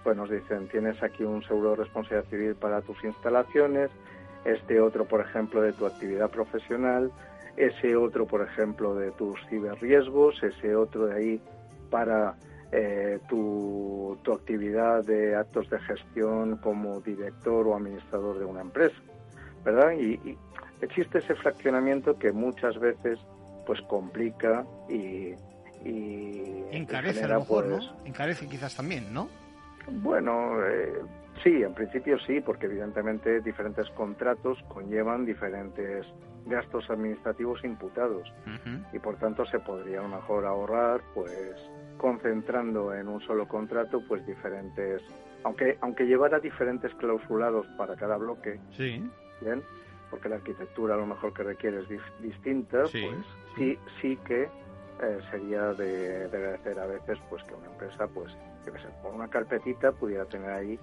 pues 0.03 0.17
nos 0.17 0.31
dicen, 0.31 0.69
tienes 0.69 1.03
aquí 1.03 1.25
un 1.25 1.43
seguro 1.45 1.71
de 1.71 1.77
responsabilidad 1.77 2.29
civil 2.31 2.55
para 2.55 2.81
tus 2.83 3.03
instalaciones, 3.05 3.91
este 4.45 4.81
otro, 4.81 5.07
por 5.07 5.21
ejemplo, 5.21 5.63
de 5.63 5.73
tu 5.73 5.87
actividad 5.87 6.31
profesional, 6.31 7.11
ese 7.57 7.97
otro, 7.97 8.27
por 8.27 8.43
ejemplo, 8.43 8.95
de 8.95 9.11
tus 9.13 9.39
ciberriesgos, 9.49 10.43
ese 10.43 10.75
otro 10.75 11.07
de 11.07 11.15
ahí 11.15 11.41
para 11.91 12.35
eh, 12.73 13.21
tu, 13.29 14.19
actividad 14.33 15.05
de 15.05 15.37
actos 15.37 15.71
de 15.71 15.79
gestión 15.81 16.57
como 16.57 17.01
director 17.01 17.67
o 17.67 17.77
administrador 17.77 18.39
de 18.39 18.45
una 18.45 18.63
empresa, 18.63 18.97
¿verdad? 19.65 19.93
y, 19.93 20.37
existe 20.85 21.19
ese 21.19 21.35
fraccionamiento 21.35 22.19
que 22.19 22.33
muchas 22.33 22.79
veces 22.79 23.19
pues 23.67 23.81
complica 23.83 24.65
y, 24.89 25.35
encarece 26.71 27.25
a 27.25 27.29
lo 27.29 27.41
mejor, 27.41 27.67
¿no? 27.67 27.77
Pues, 27.77 27.91
encarece 28.07 28.47
quizás 28.47 28.75
también, 28.75 29.13
¿no? 29.13 29.29
Bueno, 29.87 30.65
eh, 30.67 30.95
sí, 31.43 31.63
en 31.63 31.75
principio 31.75 32.19
sí, 32.21 32.41
porque 32.41 32.67
evidentemente 32.67 33.41
diferentes 33.41 33.91
contratos 33.91 34.59
conllevan 34.69 35.27
diferentes 35.27 36.07
gastos 36.47 36.89
administrativos 36.91 37.63
imputados. 37.65 38.33
Y 38.93 38.99
por 38.99 39.17
tanto 39.17 39.45
se 39.47 39.59
podría 39.59 40.01
a 40.01 40.03
lo 40.03 40.09
mejor 40.09 40.47
ahorrar 40.47 41.03
pues 41.15 41.55
concentrando 41.99 42.95
en 42.95 43.09
un 43.09 43.21
solo 43.21 43.47
contrato 43.47 44.03
pues 44.07 44.27
diferentes 44.27 45.01
aunque 45.43 45.79
aunque 45.81 46.05
llevara 46.05 46.41
diferentes 46.41 46.93
clausulados 46.95 47.67
para 47.79 47.95
cada 47.97 48.17
bloque. 48.17 48.59
Sí. 48.77 49.03
Bien 49.41 49.63
porque 50.11 50.29
la 50.29 50.37
arquitectura 50.37 50.95
a 50.95 50.99
lo 50.99 51.07
mejor 51.07 51.33
que 51.33 51.43
requiere 51.43 51.81
es 51.81 51.89
distinta, 52.21 52.83
pues 52.83 52.93
sí, 53.57 53.79
sí 54.01 54.17
que 54.25 54.43
eh, 54.43 55.19
sería 55.31 55.73
de, 55.75 56.25
agradecer 56.27 56.79
a 56.79 56.87
veces 56.87 57.19
pues 57.29 57.43
que 57.45 57.55
una 57.55 57.67
empresa, 57.67 58.07
pues, 58.09 58.33
que 58.65 58.71
por 59.03 59.15
una 59.15 59.29
carpetita 59.29 59.93
pudiera 59.93 60.25
tener 60.27 60.51
ahí 60.51 60.79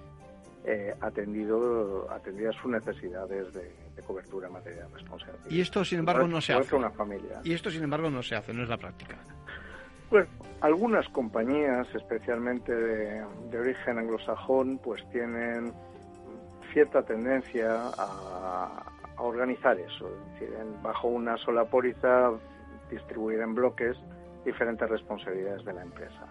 eh, 0.64 0.94
atendido 1.00 2.08
atendidas 2.10 2.54
sus 2.56 2.70
necesidades 2.70 3.52
de, 3.52 3.72
cobertura 4.06 4.48
en 4.48 4.54
materia 4.54 4.84
de 4.84 4.94
responsabilidad. 4.94 5.50
Y 5.50 5.60
esto, 5.60 5.84
sin 5.84 6.00
embargo, 6.00 6.26
no 6.26 6.40
se 6.40 6.54
hace. 6.54 6.74
Una 6.74 6.90
familia. 6.90 7.40
Y 7.44 7.52
esto, 7.52 7.70
sin 7.70 7.84
embargo, 7.84 8.10
no 8.10 8.22
se 8.22 8.34
hace, 8.34 8.52
no 8.52 8.64
es 8.64 8.68
la 8.68 8.76
práctica. 8.76 9.16
Bueno, 10.10 10.26
algunas 10.60 11.08
compañías, 11.10 11.86
especialmente 11.94 12.74
de, 12.74 13.24
de 13.50 13.58
origen 13.58 13.98
anglosajón, 13.98 14.78
pues 14.78 15.08
tienen 15.10 15.72
cierta 16.72 17.02
tendencia 17.02 17.90
a, 17.96 18.82
organizar 19.22 19.78
eso, 19.78 20.08
es 20.08 20.40
decir, 20.40 20.56
bajo 20.82 21.08
una 21.08 21.36
sola 21.38 21.64
póliza, 21.64 22.30
distribuir 22.90 23.40
en 23.40 23.54
bloques 23.54 23.96
diferentes 24.44 24.88
responsabilidades 24.88 25.64
de 25.64 25.72
la 25.72 25.82
empresa. 25.82 26.26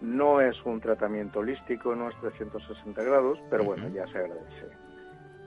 No 0.00 0.40
es 0.40 0.56
un 0.64 0.80
tratamiento 0.80 1.40
holístico, 1.40 1.94
no 1.94 2.10
es 2.10 2.20
360 2.20 3.02
grados, 3.02 3.38
pero 3.50 3.64
bueno, 3.64 3.88
ya 3.88 4.06
se 4.08 4.18
agradece. 4.18 4.68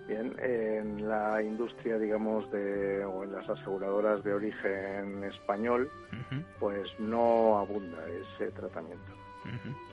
Bien, 0.07 0.33
en 0.39 1.07
la 1.07 1.43
industria, 1.43 1.97
digamos, 1.97 2.49
de, 2.51 3.03
o 3.03 3.23
en 3.23 3.33
las 3.33 3.47
aseguradoras 3.49 4.23
de 4.23 4.33
origen 4.33 5.23
español, 5.25 5.91
pues 6.59 6.87
no 6.97 7.57
abunda 7.57 7.99
ese 8.07 8.51
tratamiento. 8.51 9.11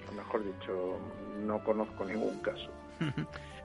O 0.09 0.15
mejor 0.15 0.45
dicho, 0.45 0.99
no 1.45 1.63
conozco 1.65 2.05
ningún 2.05 2.39
caso. 2.41 2.71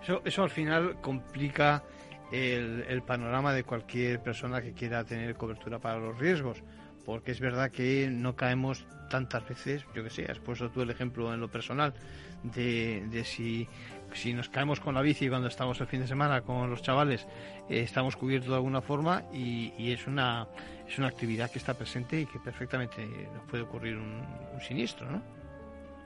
Eso, 0.02 0.22
eso 0.26 0.44
al 0.44 0.50
final 0.50 0.98
complica 1.02 1.84
el, 2.32 3.02
panorama 3.02 3.54
de 3.54 3.64
cualquier 3.64 4.22
persona 4.22 4.62
que 4.62 4.74
quiera 4.74 5.04
tener 5.04 5.36
cobertura 5.36 5.80
para 5.80 6.00
los 6.00 6.18
riesgos, 6.18 6.64
porque 7.06 7.32
es 7.32 7.40
verdad 7.40 7.72
que 7.72 8.10
no 8.12 8.36
caemos 8.36 8.86
tantas 9.10 9.48
veces, 9.48 9.86
yo 9.96 10.04
que 10.04 10.10
sé, 10.10 10.26
has 10.30 10.40
puesto 10.40 10.70
tú 10.70 10.82
el 10.82 10.90
ejemplo 10.90 11.34
en 11.34 11.40
lo 11.40 11.48
personal, 11.48 11.94
de, 12.44 13.06
de 13.10 13.24
si 13.24 13.68
si 14.14 14.34
nos 14.34 14.50
caemos 14.50 14.80
con 14.80 14.96
la 14.96 15.02
bici 15.02 15.30
cuando 15.30 15.48
estamos 15.48 15.80
el 15.82 15.88
fin 15.88 16.02
de 16.02 16.08
semana 16.08 16.42
con 16.42 16.70
los 16.70 16.82
chavales, 16.82 17.28
eh, 17.70 17.82
estamos 17.82 18.16
cubiertos 18.16 18.50
de 18.50 18.56
alguna 18.56 18.82
forma 18.82 19.24
y, 19.34 19.92
es 19.92 20.08
una 20.08 20.48
es 20.88 20.98
una 20.98 21.08
actividad 21.08 21.52
que 21.52 21.60
está 21.60 21.74
presente 21.76 22.22
y 22.22 22.26
que 22.26 22.40
perfectamente 22.40 23.06
nos 23.34 23.44
puede 23.50 23.64
ocurrir 23.64 23.98
un, 23.98 24.60
siniestro, 24.62 25.10
¿no? 25.10 25.22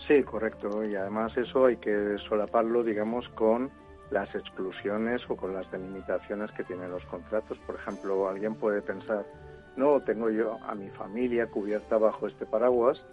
Sí, 0.07 0.21
correcto. 0.23 0.83
Y 0.83 0.95
además 0.95 1.35
eso 1.37 1.65
hay 1.65 1.77
que 1.77 2.17
solaparlo, 2.27 2.83
digamos, 2.83 3.27
con 3.29 3.71
las 4.13 4.33
exclusiones 4.35 5.21
o 5.27 5.35
con 5.35 5.53
las 5.53 5.69
delimitaciones 5.71 6.51
que 6.51 6.63
tienen 6.63 6.91
los 6.91 7.03
contratos. 7.05 7.57
Por 7.65 7.75
ejemplo, 7.75 8.29
alguien 8.29 8.53
puede 8.53 8.81
pensar, 8.81 9.25
no 9.75 9.99
tengo 10.01 10.29
yo 10.29 10.59
a 10.67 10.75
mi 10.75 10.87
familia 10.91 11.47
cubierta 11.47 11.97
bajo 11.97 12.27
este 12.27 12.45
paraguas, 12.45 13.03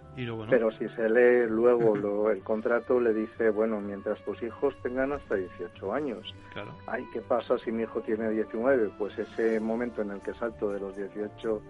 pero 0.51 0.71
si 0.73 0.87
se 0.91 1.09
lee 1.09 1.49
luego 1.49 1.97
lo, 1.97 2.31
el 2.31 2.43
contrato 2.43 3.01
le 3.01 3.15
dice, 3.15 3.49
bueno, 3.49 3.81
mientras 3.81 4.23
tus 4.27 4.43
hijos 4.43 4.75
tengan 4.83 5.13
hasta 5.13 5.37
18 5.37 5.93
años. 5.93 6.35
Claro. 6.53 6.75
Ay, 6.87 7.03
¿qué 7.15 7.23
pasa 7.23 7.57
si 7.59 7.73
mi 7.73 7.85
hijo 7.85 8.03
tiene 8.03 8.29
19? 8.29 8.91
Pues 8.99 9.19
ese 9.19 9.59
momento 9.59 10.03
en 10.03 10.11
el 10.11 10.21
que 10.21 10.35
salto 10.35 10.71
de 10.71 10.81
los 10.81 10.95
18 10.97 11.63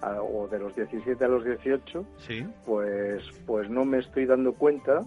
o 0.00 0.48
de 0.48 0.58
los 0.60 0.74
17 0.76 1.22
a 1.22 1.28
los 1.28 1.44
18, 1.44 2.06
¿Sí? 2.18 2.46
pues, 2.64 3.22
pues 3.46 3.68
no 3.68 3.84
me 3.84 3.98
estoy 3.98 4.26
dando 4.26 4.54
cuenta, 4.54 5.04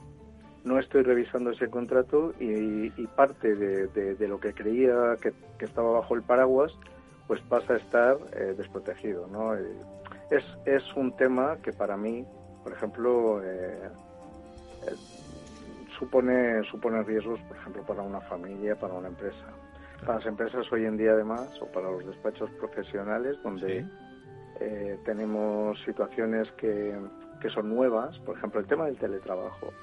no 0.63 0.79
estoy 0.79 1.03
revisando 1.03 1.51
ese 1.51 1.69
contrato 1.69 2.33
y, 2.39 2.89
parte 3.15 3.55
de, 3.55 4.27
lo 4.27 4.39
que 4.39 4.53
creía 4.53 5.15
que 5.21 5.65
estaba 5.65 5.91
bajo 5.91 6.15
el 6.15 6.21
paraguas, 6.21 6.73
pues 7.31 7.39
pasa 7.43 7.75
a 7.75 7.77
estar 7.77 8.17
eh, 8.33 8.53
desprotegido. 8.57 9.25
¿no? 9.27 9.55
Eh, 9.55 9.63
es, 10.31 10.43
es 10.65 10.83
un 10.97 11.15
tema 11.15 11.55
que 11.63 11.71
para 11.71 11.95
mí, 11.95 12.25
por 12.61 12.73
ejemplo, 12.73 13.41
eh, 13.41 13.89
supone, 15.97 16.61
supone 16.69 17.03
riesgos, 17.03 17.39
por 17.47 17.55
ejemplo, 17.55 17.83
para 17.83 18.01
una 18.01 18.19
familia, 18.19 18.75
para 18.75 18.95
una 18.95 19.07
empresa. 19.07 19.45
Para 20.01 20.15
las 20.15 20.25
empresas 20.25 20.69
hoy 20.73 20.83
en 20.83 20.97
día, 20.97 21.11
además, 21.13 21.49
o 21.61 21.67
para 21.67 21.89
los 21.89 22.05
despachos 22.05 22.49
profesionales, 22.59 23.37
donde 23.43 23.85
tenemos 25.05 25.81
situaciones 25.85 26.51
que, 26.57 26.99
que, 27.41 27.49
son 27.49 27.69
nuevas, 27.69 28.17
por 28.19 28.37
ejemplo, 28.37 28.59
el 28.59 28.67
tema 28.67 28.85
del 28.85 28.97
teletrabajo. 28.97 29.73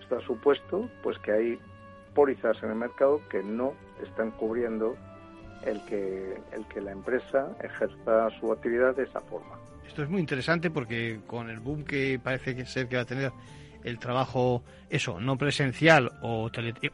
Está 0.00 0.20
supuesto 0.20 0.88
pues 1.02 1.18
que 1.18 1.32
hay 1.32 1.58
pólizas 2.14 2.62
en 2.62 2.70
el 2.70 2.76
mercado 2.76 3.20
que 3.28 3.42
no 3.42 3.74
están 4.02 4.30
cubriendo 4.32 4.96
el 5.64 5.84
que, 5.86 6.36
el 6.52 6.66
que 6.66 6.80
la 6.80 6.92
empresa 6.92 7.48
ejerza 7.62 8.30
su 8.38 8.52
actividad 8.52 8.94
de 8.94 9.04
esa 9.04 9.20
forma. 9.22 9.56
Esto 9.86 10.02
es 10.02 10.08
muy 10.08 10.20
interesante 10.20 10.70
porque 10.70 11.20
con 11.26 11.50
el 11.50 11.60
boom 11.60 11.84
que 11.84 12.20
parece 12.22 12.64
ser 12.66 12.88
que 12.88 12.96
va 12.96 13.02
a 13.02 13.06
tener 13.06 13.32
el 13.84 13.98
trabajo, 13.98 14.62
eso, 14.88 15.20
no 15.20 15.36
presencial 15.36 16.10
o 16.22 16.50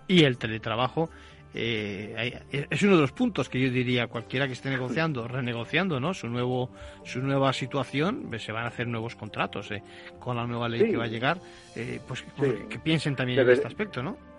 y 0.08 0.24
el 0.24 0.38
teletrabajo, 0.38 1.08
eh, 1.52 2.66
es 2.70 2.82
uno 2.82 2.96
de 2.96 3.02
los 3.02 3.12
puntos 3.12 3.48
que 3.48 3.60
yo 3.60 3.70
diría 3.70 4.06
cualquiera 4.06 4.46
que 4.46 4.52
esté 4.52 4.70
negociando, 4.70 5.26
renegociando, 5.26 5.98
¿no? 5.98 6.14
Su 6.14 6.28
nuevo, 6.28 6.70
su 7.04 7.20
nueva 7.20 7.52
situación, 7.52 8.26
pues, 8.28 8.44
se 8.44 8.52
van 8.52 8.64
a 8.64 8.68
hacer 8.68 8.86
nuevos 8.86 9.16
contratos 9.16 9.70
eh, 9.72 9.82
con 10.18 10.36
la 10.36 10.46
nueva 10.46 10.68
ley 10.68 10.90
que 10.90 10.96
va 10.96 11.04
a 11.04 11.08
llegar, 11.08 11.38
eh, 11.74 12.00
pues 12.06 12.24
que, 12.68 12.78
piensen 12.78 13.16
también 13.16 13.40
en 13.40 13.50
este 13.50 13.66
aspecto, 13.66 14.02
¿no? 14.02 14.29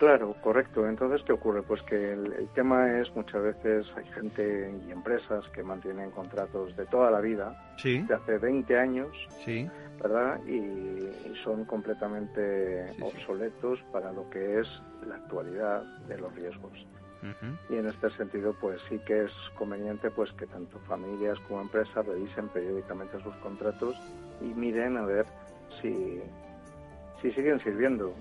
Claro, 0.00 0.34
correcto. 0.42 0.88
Entonces, 0.88 1.22
¿qué 1.26 1.34
ocurre? 1.34 1.62
Pues 1.62 1.82
que 1.82 2.14
el, 2.14 2.48
tema 2.54 2.98
es 2.98 3.14
muchas 3.14 3.42
veces 3.42 3.86
hay 3.94 4.06
gente 4.06 4.74
y 4.88 4.90
empresas 4.90 5.46
que 5.48 5.62
mantienen 5.62 6.10
contratos 6.12 6.74
de 6.74 6.86
toda 6.86 7.10
la 7.10 7.20
vida, 7.20 7.74
de 7.84 8.14
hace 8.14 8.38
20 8.38 8.78
años, 8.78 9.14
sí. 9.44 9.68
¿verdad? 10.02 10.40
Y, 10.46 11.34
son 11.44 11.66
completamente 11.66 12.86
obsoletos 13.02 13.78
para 13.92 14.10
lo 14.12 14.28
que 14.30 14.60
es 14.60 14.68
la 15.06 15.16
actualidad 15.16 15.82
de 16.08 16.18
los 16.18 16.34
riesgos. 16.34 16.72
Y 17.68 17.76
en 17.76 17.86
este 17.86 18.08
sentido, 18.12 18.54
pues 18.58 18.80
sí 18.88 18.98
que 19.06 19.24
es 19.24 19.32
conveniente 19.58 20.10
pues 20.10 20.32
que 20.32 20.46
tanto 20.46 20.78
familias 20.88 21.38
como 21.40 21.60
empresas 21.60 22.06
revisen 22.06 22.48
periódicamente 22.48 23.22
sus 23.22 23.34
contratos 23.36 23.94
y 24.40 24.46
miren 24.46 24.96
a 24.96 25.04
ver 25.04 25.26
si, 25.82 26.22
si 27.20 27.30
siguen 27.32 27.60
sirviendo 27.60 28.14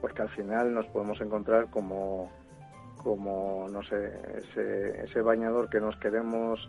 porque 0.00 0.22
al 0.22 0.28
final 0.30 0.72
nos 0.72 0.86
podemos 0.86 1.20
encontrar 1.20 1.68
como, 1.70 2.30
como 2.96 3.68
no 3.70 3.82
sé, 3.82 4.12
ese, 4.38 5.04
ese 5.04 5.22
bañador 5.22 5.68
que 5.68 5.80
nos 5.80 5.96
queremos 5.96 6.68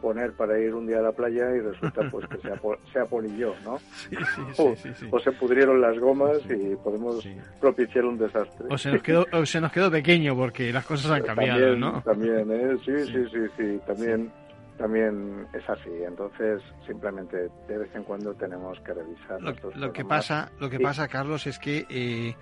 poner 0.00 0.32
para 0.32 0.58
ir 0.58 0.74
un 0.74 0.86
día 0.86 0.98
a 0.98 1.02
la 1.02 1.12
playa 1.12 1.54
y 1.54 1.60
resulta 1.60 2.02
pues 2.10 2.26
que 2.26 2.38
se, 2.92 2.98
apolilló, 2.98 3.54
¿no? 3.64 3.78
o, 5.10 5.20
se 5.20 5.32
pudrieron 5.32 5.80
las 5.80 5.98
gomas 5.98 6.38
y 6.48 6.74
podemos 6.76 7.26
propiciar 7.60 8.06
un 8.06 8.18
desastre. 8.18 8.66
O 8.70 8.78
se 8.78 8.90
nos 8.92 9.02
quedó, 9.02 9.26
o 9.32 9.44
se 9.44 9.60
nos 9.60 9.70
quedó 9.70 9.90
pequeño 9.90 10.34
porque 10.34 10.72
las 10.72 10.84
cosas 10.84 11.10
han 11.12 11.22
cambiado, 11.22 11.60
también, 11.60 11.80
¿no? 11.80 12.02
También, 12.02 12.50
¿eh? 12.50 12.76
Sí, 12.84 13.12
sí, 13.12 13.24
sí, 13.30 13.46
sí, 13.56 13.80
también, 13.86 14.32
también 14.80 15.46
es 15.52 15.68
así. 15.68 15.90
Entonces, 16.06 16.62
simplemente 16.86 17.50
de 17.68 17.78
vez 17.78 17.94
en 17.94 18.02
cuando 18.02 18.34
tenemos 18.34 18.80
que 18.80 18.94
revisar. 18.94 19.40
Lo, 19.42 19.54
lo 19.74 19.92
que 19.92 20.04
pasa, 20.04 20.50
lo 20.58 20.70
que 20.70 20.80
pasa, 20.80 21.06
Carlos, 21.06 21.46
es 21.46 21.58
que 21.58 21.86
eh, 21.90 22.34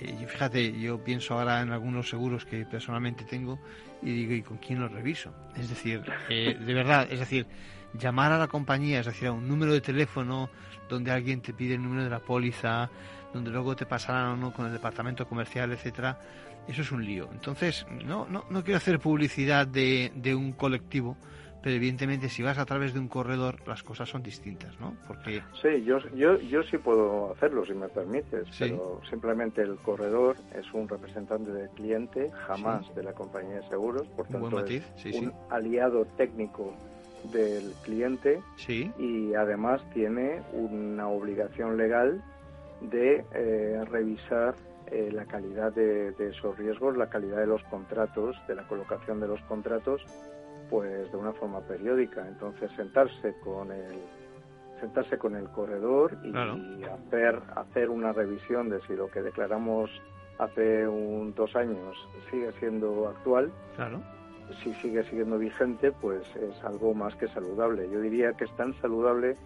eh, 0.00 0.26
fíjate, 0.26 0.72
yo 0.80 0.98
pienso 1.04 1.34
ahora 1.34 1.60
en 1.60 1.70
algunos 1.70 2.08
seguros 2.08 2.46
que 2.46 2.64
personalmente 2.64 3.24
tengo 3.24 3.58
y 4.02 4.12
digo, 4.12 4.32
¿y 4.32 4.42
con 4.42 4.56
quién 4.56 4.80
los 4.80 4.90
reviso? 4.90 5.32
Es 5.56 5.68
decir, 5.68 6.02
eh, 6.30 6.56
de 6.58 6.74
verdad, 6.74 7.06
es 7.10 7.20
decir, 7.20 7.46
llamar 7.92 8.32
a 8.32 8.38
la 8.38 8.48
compañía, 8.48 9.00
es 9.00 9.06
decir, 9.06 9.28
a 9.28 9.32
un 9.32 9.46
número 9.46 9.74
de 9.74 9.82
teléfono 9.82 10.48
donde 10.88 11.10
alguien 11.10 11.42
te 11.42 11.52
pide 11.52 11.74
el 11.74 11.82
número 11.82 12.04
de 12.04 12.10
la 12.10 12.20
póliza, 12.20 12.88
donde 13.32 13.50
luego 13.50 13.76
te 13.76 13.84
pasarán 13.84 14.32
o 14.32 14.36
no 14.36 14.52
con 14.54 14.66
el 14.66 14.72
departamento 14.72 15.26
comercial, 15.26 15.70
etcétera, 15.72 16.18
eso 16.66 16.80
es 16.80 16.90
un 16.90 17.04
lío. 17.04 17.28
Entonces, 17.30 17.86
no, 18.04 18.26
no, 18.26 18.44
no 18.48 18.64
quiero 18.64 18.78
hacer 18.78 18.98
publicidad 18.98 19.66
de, 19.66 20.12
de 20.14 20.34
un 20.34 20.52
colectivo, 20.52 21.16
pero 21.64 21.76
evidentemente 21.76 22.28
si 22.28 22.42
vas 22.42 22.58
a 22.58 22.66
través 22.66 22.92
de 22.92 23.00
un 23.00 23.08
corredor 23.08 23.66
las 23.66 23.82
cosas 23.82 24.06
son 24.10 24.22
distintas, 24.22 24.78
¿no? 24.78 24.94
Porque 25.08 25.42
sí, 25.62 25.82
yo 25.82 25.98
yo 26.14 26.38
yo 26.38 26.62
sí 26.62 26.76
puedo 26.76 27.32
hacerlo 27.32 27.64
si 27.64 27.72
me 27.72 27.88
permites, 27.88 28.46
pero 28.58 29.00
simplemente 29.08 29.62
el 29.62 29.76
corredor 29.76 30.36
es 30.54 30.70
un 30.74 30.86
representante 30.86 31.50
del 31.50 31.70
cliente, 31.70 32.30
jamás 32.46 32.94
de 32.94 33.02
la 33.02 33.14
compañía 33.14 33.56
de 33.56 33.68
seguros, 33.70 34.06
por 34.08 34.26
tanto 34.26 34.66
es 34.66 34.84
un 35.14 35.32
aliado 35.48 36.04
técnico 36.18 36.74
del 37.32 37.72
cliente 37.82 38.42
y 38.98 39.32
además 39.32 39.80
tiene 39.94 40.42
una 40.52 41.08
obligación 41.08 41.78
legal 41.78 42.22
de 42.82 43.24
eh, 43.32 43.82
revisar 43.90 44.54
eh, 44.88 45.08
la 45.10 45.24
calidad 45.24 45.72
de, 45.72 46.12
esos 46.18 46.58
riesgos, 46.58 46.94
la 46.98 47.08
calidad 47.08 47.38
de 47.38 47.46
los 47.46 47.62
contratos, 47.64 48.36
de 48.46 48.54
la 48.54 48.68
colocación 48.68 49.18
de 49.18 49.28
los 49.28 49.40
contratos 49.42 50.04
pues 50.70 51.10
de 51.10 51.16
una 51.16 51.32
forma 51.32 51.60
periódica. 51.60 52.26
Entonces 52.26 52.70
sentarse 52.76 53.34
con 53.44 53.70
el 53.70 54.02
sentarse 54.80 55.18
con 55.18 55.36
el 55.36 55.48
corredor 55.50 56.18
y, 56.22 56.34
hacer 56.84 57.40
hacer 57.54 57.90
una 57.90 58.12
revisión 58.12 58.68
de 58.68 58.80
si 58.82 58.94
lo 58.94 59.08
que 59.08 59.22
declaramos 59.22 59.90
hace 60.38 60.86
un 60.86 61.32
dos 61.34 61.54
años 61.56 61.96
sigue 62.30 62.52
siendo 62.58 63.08
actual. 63.08 63.50
Claro. 63.76 64.02
Si 64.62 64.74
sigue 64.74 65.02
siendo 65.04 65.38
vigente, 65.38 65.90
pues 65.92 66.22
es 66.36 66.64
algo 66.64 66.92
más 66.92 67.14
que 67.16 67.28
saludable. 67.28 67.88
Yo 67.90 68.00
diría 68.00 68.34
que 68.34 68.44
es 68.44 68.56
tan 68.56 68.74
saludable 68.80 69.36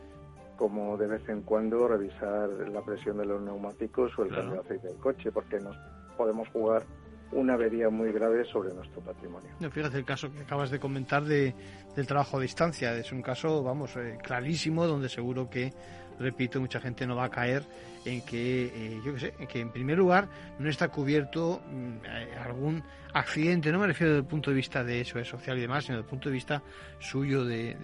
como 0.57 0.97
de 0.97 1.07
vez 1.07 1.29
en 1.29 1.43
cuando 1.43 1.87
revisar 1.87 2.49
la 2.49 2.83
presión 2.83 3.17
de 3.19 3.27
los 3.27 3.41
neumáticos 3.41 4.19
o 4.19 4.25
el 4.25 4.35
cambio 4.35 4.55
de 4.55 4.61
aceite 4.61 4.89
del 4.89 4.97
coche, 4.97 5.31
porque 5.31 5.61
nos 5.61 5.77
podemos 6.17 6.49
jugar 6.49 6.83
una 7.33 7.55
avería 7.55 7.91
muy 7.91 8.13
grave 8.13 8.45
sobre 8.45 8.73
nuestro 8.75 9.01
patrimonio. 9.03 9.51
fíjate 9.71 9.99
el 9.99 10.05
caso 10.05 10.33
que 10.33 10.41
acabas 10.41 10.71
de 10.71 10.79
comentar 10.79 11.25
de, 11.25 11.55
del 11.95 12.07
trabajo 12.07 12.39
a 12.39 12.41
distancia. 12.41 12.95
Es 12.97 13.13
un 13.13 13.23
caso, 13.23 13.63
vamos, 13.63 13.97
eh, 13.97 14.19
clarísimo, 14.23 14.87
donde 14.87 15.09
seguro 15.09 15.49
que, 15.51 15.73
repito, 16.19 16.61
mucha 16.61 16.81
gente 16.81 17.07
no 17.07 17.17
va 17.17 17.25
a 17.25 17.31
caer 17.31 17.63
en 18.05 18.23
que, 18.23 18.67
eh, 18.67 19.01
yo 19.05 19.15
qué 19.15 19.21
sé, 19.21 19.35
en 19.39 19.47
que 19.47 19.61
en 19.61 19.71
primer 19.71 19.99
lugar 19.99 20.29
no 20.59 20.69
está 20.69 20.89
cubierto 20.89 21.61
mm, 21.71 22.41
algún 22.45 22.83
accidente, 23.13 23.73
no 23.73 23.79
me 23.79 23.87
refiero 23.87 24.13
desde 24.13 24.23
el 24.23 24.29
punto 24.29 24.51
de 24.51 24.57
vista 24.57 24.85
de 24.85 25.01
eso, 25.01 25.19
de 25.19 25.25
social 25.25 25.59
y 25.59 25.63
demás, 25.63 25.85
sino 25.85 25.97
desde 25.97 26.07
el 26.07 26.11
punto 26.11 26.29
de 26.29 26.35
vista 26.35 26.63
suyo 26.99 27.45
de, 27.45 27.75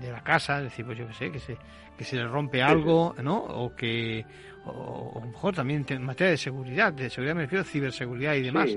de, 0.00 0.12
la 0.12 0.22
casa, 0.22 0.58
es 0.58 0.64
decir, 0.64 0.84
pues 0.84 0.98
yo 0.98 1.06
qué 1.06 1.14
sé, 1.14 1.30
que 1.30 1.40
se, 1.40 1.56
que 1.96 2.04
se 2.04 2.16
le 2.16 2.26
rompe 2.26 2.62
algo, 2.62 3.14
¿no? 3.22 3.38
O 3.38 3.74
que, 3.74 4.24
o, 4.64 5.20
lo 5.22 5.26
mejor 5.26 5.54
también 5.54 5.84
en 5.88 6.04
materia 6.04 6.30
de 6.32 6.36
seguridad, 6.36 6.92
de 6.92 7.10
seguridad 7.10 7.34
me 7.34 7.42
refiero 7.42 7.62
a 7.62 7.64
ciberseguridad 7.64 8.34
y 8.34 8.42
demás. 8.42 8.70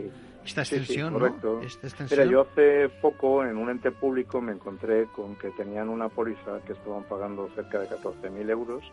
Esta 0.46 0.62
extensión, 0.62 1.14
correcto. 1.14 1.62
Mira, 2.10 2.26
yo 2.26 2.42
hace 2.42 2.90
poco 3.02 3.44
en 3.44 3.58
un 3.58 3.70
ente 3.70 3.92
público 3.92 4.42
me 4.42 4.54
encontré 4.54 5.06
con 5.06 5.36
que 5.36 5.50
tenían 5.52 5.90
una 5.90 6.10
póliza 6.10 6.60
que 6.66 6.74
estaban 6.74 7.04
pagando 7.04 7.50
cerca 7.56 7.80
de 7.80 7.90
14.000 7.90 8.50
euros 8.50 8.84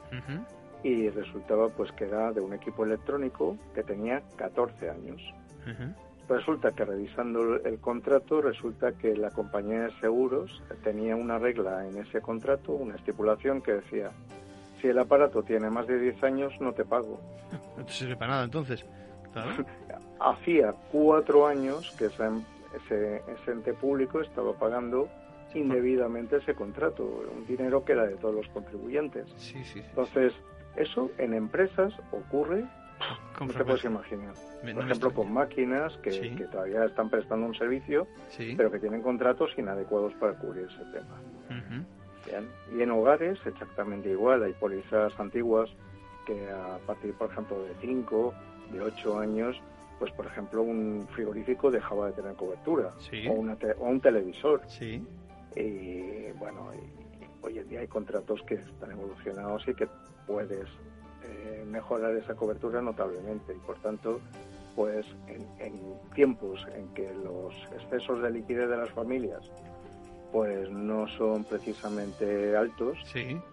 y 0.83 1.09
resultaba 1.09 1.69
pues 1.69 1.91
que 1.93 2.05
era 2.05 2.33
de 2.33 2.41
un 2.41 2.53
equipo 2.53 2.85
electrónico 2.85 3.57
que 3.75 3.83
tenía 3.83 4.23
14 4.37 4.91
años. 4.91 5.23
Resulta 6.29 6.73
que 6.73 6.85
revisando 6.85 7.57
el 7.57 7.79
contrato, 7.79 8.43
resulta 8.43 8.93
que 8.93 9.17
la 9.17 9.31
compañía 9.31 9.85
de 9.85 9.93
seguros 10.01 10.63
tenía 10.85 11.17
una 11.17 11.39
regla 11.39 11.87
en 11.87 11.97
ese 11.97 12.21
contrato, 12.21 12.73
una 12.73 12.97
estipulación 12.97 13.63
que 13.63 13.73
decía, 13.73 14.11
si 14.81 14.89
el 14.89 14.99
aparato 14.99 15.43
tiene 15.43 15.71
más 15.71 15.87
de 15.87 15.99
10 15.99 16.23
años, 16.25 16.53
no 16.61 16.73
te 16.73 16.85
pago. 16.85 17.21
No 17.79 17.85
te 17.85 17.93
sirve 17.93 18.17
para 18.17 18.33
nada 18.33 18.45
entonces. 18.45 18.85
Hacía 20.21 20.75
cuatro 20.91 21.47
años 21.47 21.95
que 21.99 22.07
ese, 22.07 22.25
ese 22.85 23.51
ente 23.51 23.73
público 23.75 24.21
estaba 24.21 24.53
pagando 24.55 25.09
indebidamente 25.55 26.37
ese 26.37 26.55
contrato, 26.55 27.05
un 27.05 27.47
dinero 27.47 27.85
que 27.85 27.93
era 27.93 28.07
de 28.07 28.17
todos 28.17 28.35
los 28.35 28.49
contribuyentes. 28.49 29.27
Entonces, 29.75 30.35
eso 30.77 31.11
en 31.19 31.35
empresas 31.35 31.95
ocurre, 32.13 32.65
no 33.41 33.47
te 33.47 33.65
puedes 33.65 33.85
imaginar. 33.85 34.35
Por 34.61 34.85
ejemplo, 34.85 35.13
con 35.13 35.33
máquinas 35.33 35.97
que, 35.99 36.11
todavía 36.51 36.85
están 36.85 37.11
prestando 37.11 37.47
un 37.47 37.55
servicio, 37.55 38.07
pero 38.57 38.71
que 38.71 38.79
tienen 38.79 39.03
contratos 39.03 39.51
inadecuados 39.57 40.13
para 40.15 40.35
cubrir 40.35 40.67
ese 40.67 40.85
tema. 40.93 41.21
Y 42.77 42.83
en 42.83 42.91
hogares 42.91 43.39
exactamente 43.47 44.11
igual, 44.11 44.43
hay 44.43 44.53
pólizas 44.53 45.19
antiguas 45.19 45.71
que 46.27 46.51
a 46.51 46.79
partir, 46.87 47.15
por 47.15 47.31
ejemplo, 47.31 47.63
de 47.63 47.75
5, 47.81 48.35
de 48.73 48.83
8 48.83 49.19
años, 49.19 49.57
pues 49.99 50.13
por 50.13 50.27
ejemplo 50.27 50.63
un 50.63 51.07
frigorífico 51.15 51.71
dejaba 51.71 52.07
de 52.07 52.13
tener 52.13 52.35
cobertura 52.35 52.95
o, 53.29 53.33
un 53.33 54.01
televisor. 54.01 54.63
Y 55.57 56.31
bueno, 56.39 56.71
hoy 57.43 57.59
en 57.59 57.69
día 57.69 57.81
hay 57.81 57.89
contratos 57.89 58.43
que 58.43 58.55
están 58.55 58.93
evolucionados 58.93 59.67
y 59.67 59.75
que 59.75 59.89
puedes 60.27 60.67
eh, 61.25 61.65
mejorar 61.67 62.15
esa 62.15 62.35
cobertura 62.35 62.81
notablemente. 62.81 63.55
Y 63.55 63.59
por 63.59 63.79
tanto 63.81 64.21
pues 64.79 65.05
en, 65.27 65.75
tiempos 66.15 66.65
en 66.77 66.87
que 66.95 67.13
los 67.25 67.53
excesos 67.73 68.23
de 68.23 68.31
liquidez 68.31 68.69
de 68.69 68.77
las 68.77 68.91
familias 68.91 69.43
pues 70.33 70.71
no 70.71 71.09
son 71.17 71.45
precisamente 71.45 72.57
altos, 72.57 72.99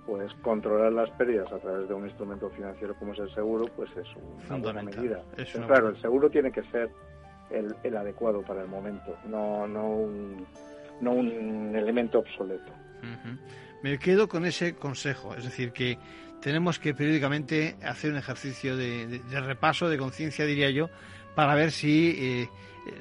pues 0.05 0.33
controlar 0.41 0.91
las 0.91 1.09
pérdidas 1.11 1.51
a 1.51 1.59
través 1.59 1.87
de 1.87 1.93
un 1.93 2.05
instrumento 2.05 2.49
financiero 2.49 2.95
como 2.95 3.13
es 3.13 3.19
el 3.19 3.33
seguro, 3.33 3.65
pues 3.75 3.89
es 3.95 4.07
una 4.47 4.57
buena 4.57 4.83
medida. 4.83 5.23
claro, 5.65 5.89
el 5.89 6.01
seguro 6.01 6.29
tiene 6.29 6.51
que 6.51 6.63
ser 6.63 6.89
el, 7.49 7.95
adecuado 7.95 8.41
para 8.41 8.61
el 8.61 8.67
momento, 8.67 9.15
no, 9.27 9.67
no, 9.67 9.87
un, 9.87 10.45
no 11.01 11.13
un 11.13 11.75
elemento 11.75 12.19
obsoleto. 12.19 12.71
Me 13.83 13.99
quedo 13.99 14.27
con 14.27 14.45
ese 14.45 14.75
consejo, 14.75 15.35
es 15.35 15.43
decir, 15.43 15.71
que 15.71 15.97
tenemos 16.41 16.79
que 16.79 16.93
periódicamente 16.93 17.75
hacer 17.83 18.11
un 18.11 18.17
ejercicio 18.17 18.75
de, 18.75 19.21
repaso, 19.41 19.89
de 19.89 19.97
conciencia, 19.97 20.45
diría 20.45 20.69
yo, 20.71 20.89
para 21.35 21.55
ver 21.55 21.71
si 21.71 22.15
eh, 22.17 22.49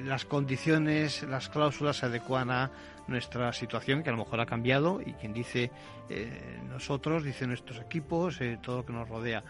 las 0.03 0.25
condiciones, 0.25 1.23
las 1.23 1.49
cláusulas 1.49 1.97
se 1.97 2.05
adecuan 2.05 2.51
a 2.51 2.71
nuestra 3.07 3.51
situación, 3.53 4.03
que 4.03 4.09
a 4.09 4.11
lo 4.11 4.19
mejor 4.19 4.39
ha 4.39 4.45
cambiado, 4.45 5.01
y 5.01 5.13
quien 5.13 5.33
dice 5.33 5.71
eh, 6.09 6.59
nosotros, 6.69 7.23
dice 7.23 7.47
nuestros 7.47 7.79
equipos, 7.79 8.39
eh, 8.41 8.59
todo 8.61 8.77
lo 8.77 8.85
que 8.85 8.93
nos 8.93 9.07
rodea. 9.07 9.43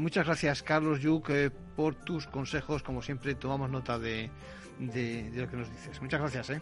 muchas 0.00 0.26
gracias, 0.26 0.62
Carlos 0.62 1.00
Yuc, 1.00 1.30
por 1.76 1.94
tus 1.94 2.26
consejos. 2.26 2.82
Como 2.82 3.02
siempre, 3.02 3.34
tomamos 3.34 3.70
nota 3.70 3.98
de, 3.98 4.30
de, 4.78 5.30
lo 5.34 5.48
que 5.48 5.56
nos 5.56 5.70
dices. 5.70 6.00
Muchas 6.00 6.20
gracias. 6.20 6.60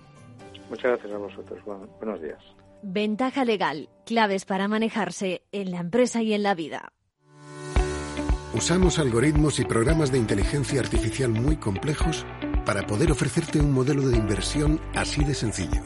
Muchas 0.69 0.93
gracias 0.93 1.13
a 1.13 1.19
vosotros. 1.19 1.61
buenos 1.65 2.21
días. 2.21 2.43
Ventaja 2.83 3.45
legal, 3.45 3.89
claves 4.05 4.45
para 4.45 4.69
manejarse 4.69 5.43
en 5.53 5.71
la 5.71 5.79
empresa 5.79 6.23
y 6.23 6.35
en 6.35 6.43
la 6.43 6.55
vida. 6.55 6.93
Usamos 8.53 8.99
algoritmos 8.99 9.59
y 9.59 9.65
programas 9.65 10.13
de 10.13 10.19
inteligencia 10.19 10.81
artificial 10.81 11.31
muy 11.31 11.57
complejos 11.57 12.25
para 12.65 12.87
poder 12.87 13.11
ofrecerte 13.13 13.61
un 13.61 13.73
modelo 13.73 14.09
de 14.09 14.17
inversión 14.17 14.81
así 14.95 15.25
de 15.25 15.35
sencillo. 15.35 15.83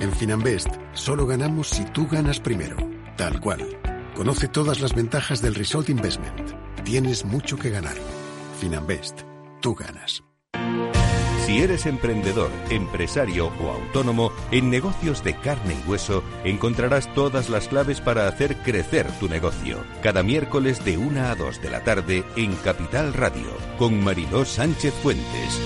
En 0.00 0.12
Finanbest 0.12 0.68
solo 0.92 1.26
ganamos 1.26 1.68
si 1.68 1.84
tú 1.84 2.06
ganas 2.06 2.40
primero, 2.40 2.76
tal 3.16 3.40
cual. 3.40 3.66
Conoce 4.14 4.48
todas 4.48 4.80
las 4.80 4.94
ventajas 4.94 5.42
del 5.42 5.54
Result 5.54 5.88
Investment. 5.88 6.52
Tienes 6.84 7.24
mucho 7.24 7.56
que 7.56 7.70
ganar. 7.70 7.96
Finanbest, 8.60 9.20
tú 9.60 9.74
ganas. 9.74 10.27
Si 11.48 11.60
eres 11.60 11.86
emprendedor, 11.86 12.50
empresario 12.68 13.46
o 13.46 13.70
autónomo, 13.70 14.32
en 14.50 14.68
negocios 14.68 15.24
de 15.24 15.34
carne 15.34 15.74
y 15.82 15.88
hueso 15.88 16.22
encontrarás 16.44 17.10
todas 17.14 17.48
las 17.48 17.68
claves 17.68 18.02
para 18.02 18.28
hacer 18.28 18.58
crecer 18.58 19.06
tu 19.18 19.30
negocio. 19.30 19.82
Cada 20.02 20.22
miércoles 20.22 20.84
de 20.84 20.98
1 20.98 21.22
a 21.22 21.34
2 21.34 21.62
de 21.62 21.70
la 21.70 21.82
tarde 21.82 22.22
en 22.36 22.54
Capital 22.56 23.14
Radio, 23.14 23.46
con 23.78 23.98
Mariló 24.04 24.44
Sánchez 24.44 24.92
Fuentes. 25.02 25.60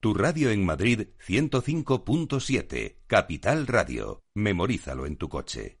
Tu 0.00 0.14
radio 0.14 0.52
en 0.52 0.64
Madrid 0.64 1.08
105.7, 1.26 2.98
Capital 3.08 3.66
Radio. 3.66 4.22
Memorízalo 4.34 5.06
en 5.06 5.16
tu 5.16 5.28
coche. 5.28 5.80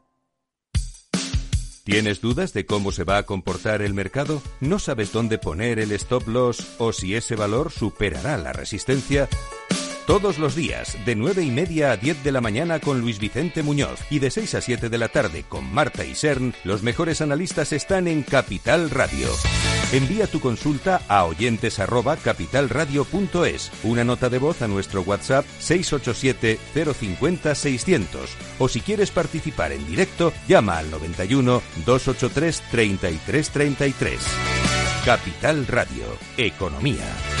¿Tienes 1.83 2.21
dudas 2.21 2.53
de 2.53 2.67
cómo 2.67 2.91
se 2.91 3.03
va 3.03 3.17
a 3.17 3.23
comportar 3.23 3.81
el 3.81 3.95
mercado? 3.95 4.41
¿No 4.59 4.77
sabes 4.77 5.11
dónde 5.11 5.39
poner 5.39 5.79
el 5.79 5.91
stop 5.93 6.27
loss 6.27 6.75
o 6.77 6.93
si 6.93 7.15
ese 7.15 7.35
valor 7.35 7.71
superará 7.71 8.37
la 8.37 8.53
resistencia? 8.53 9.27
Todos 10.07 10.39
los 10.39 10.55
días, 10.55 10.97
de 11.05 11.15
9 11.15 11.43
y 11.43 11.51
media 11.51 11.91
a 11.91 11.97
10 11.97 12.23
de 12.23 12.31
la 12.31 12.41
mañana 12.41 12.79
con 12.79 12.99
Luis 12.99 13.19
Vicente 13.19 13.63
Muñoz 13.63 13.99
y 14.09 14.19
de 14.19 14.31
6 14.31 14.55
a 14.55 14.61
7 14.61 14.89
de 14.89 14.97
la 14.97 15.09
tarde 15.09 15.43
con 15.47 15.71
Marta 15.71 16.03
Isern, 16.03 16.53
los 16.63 16.81
mejores 16.81 17.21
analistas 17.21 17.71
están 17.71 18.07
en 18.07 18.23
Capital 18.23 18.89
Radio. 18.89 19.27
Envía 19.93 20.25
tu 20.27 20.39
consulta 20.39 21.01
a 21.07 21.25
oyentes 21.25 21.79
una 23.83 24.03
nota 24.03 24.29
de 24.29 24.39
voz 24.39 24.61
a 24.61 24.67
nuestro 24.67 25.01
WhatsApp 25.01 25.45
687 25.59 26.59
050 26.73 27.55
600 27.55 28.29
o 28.59 28.67
si 28.67 28.81
quieres 28.81 29.11
participar 29.11 29.71
en 29.71 29.85
directo, 29.85 30.33
llama 30.47 30.77
al 30.77 30.89
91 30.89 31.61
283 31.85 32.63
3333. 32.71 34.19
Capital 35.05 35.67
Radio, 35.67 36.05
Economía. 36.37 37.40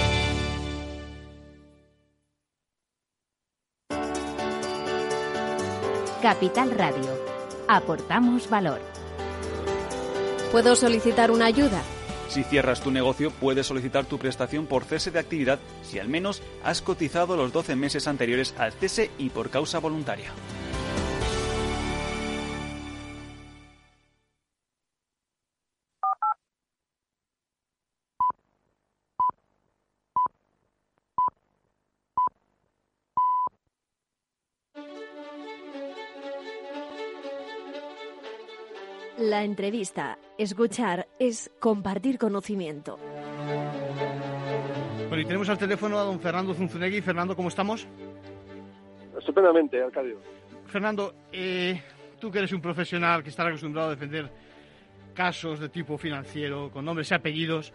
Capital 6.21 6.69
Radio. 6.69 7.09
Aportamos 7.67 8.47
valor. 8.47 8.79
¿Puedo 10.51 10.75
solicitar 10.75 11.31
una 11.31 11.45
ayuda? 11.47 11.81
Si 12.29 12.43
cierras 12.43 12.81
tu 12.81 12.91
negocio, 12.91 13.31
puedes 13.31 13.65
solicitar 13.65 14.05
tu 14.05 14.19
prestación 14.19 14.67
por 14.67 14.83
cese 14.83 15.09
de 15.09 15.17
actividad 15.17 15.57
si 15.81 15.97
al 15.97 16.09
menos 16.09 16.43
has 16.63 16.83
cotizado 16.83 17.35
los 17.35 17.51
12 17.51 17.75
meses 17.75 18.07
anteriores 18.07 18.53
al 18.59 18.71
cese 18.71 19.09
y 19.17 19.31
por 19.31 19.49
causa 19.49 19.79
voluntaria. 19.79 20.31
La 39.21 39.43
entrevista, 39.43 40.17
escuchar, 40.39 41.07
es 41.19 41.51
compartir 41.59 42.17
conocimiento. 42.17 42.97
Bueno, 45.09 45.19
y 45.21 45.25
tenemos 45.25 45.47
al 45.47 45.59
teléfono 45.59 45.99
a 45.99 46.03
don 46.03 46.19
Fernando 46.19 46.55
Zunzunegui. 46.55 47.01
Fernando, 47.01 47.35
¿cómo 47.35 47.49
estamos? 47.49 47.87
Estupendamente, 49.15 49.79
Arcadio. 49.79 50.17
Fernando, 50.65 51.13
eh, 51.31 51.79
tú 52.19 52.31
que 52.31 52.39
eres 52.39 52.51
un 52.51 52.61
profesional 52.61 53.21
que 53.21 53.29
está 53.29 53.45
acostumbrado 53.45 53.89
a 53.89 53.91
defender 53.91 54.27
casos 55.13 55.59
de 55.59 55.69
tipo 55.69 55.99
financiero, 55.99 56.71
con 56.71 56.83
nombres 56.83 57.11
y 57.11 57.13
apellidos, 57.13 57.71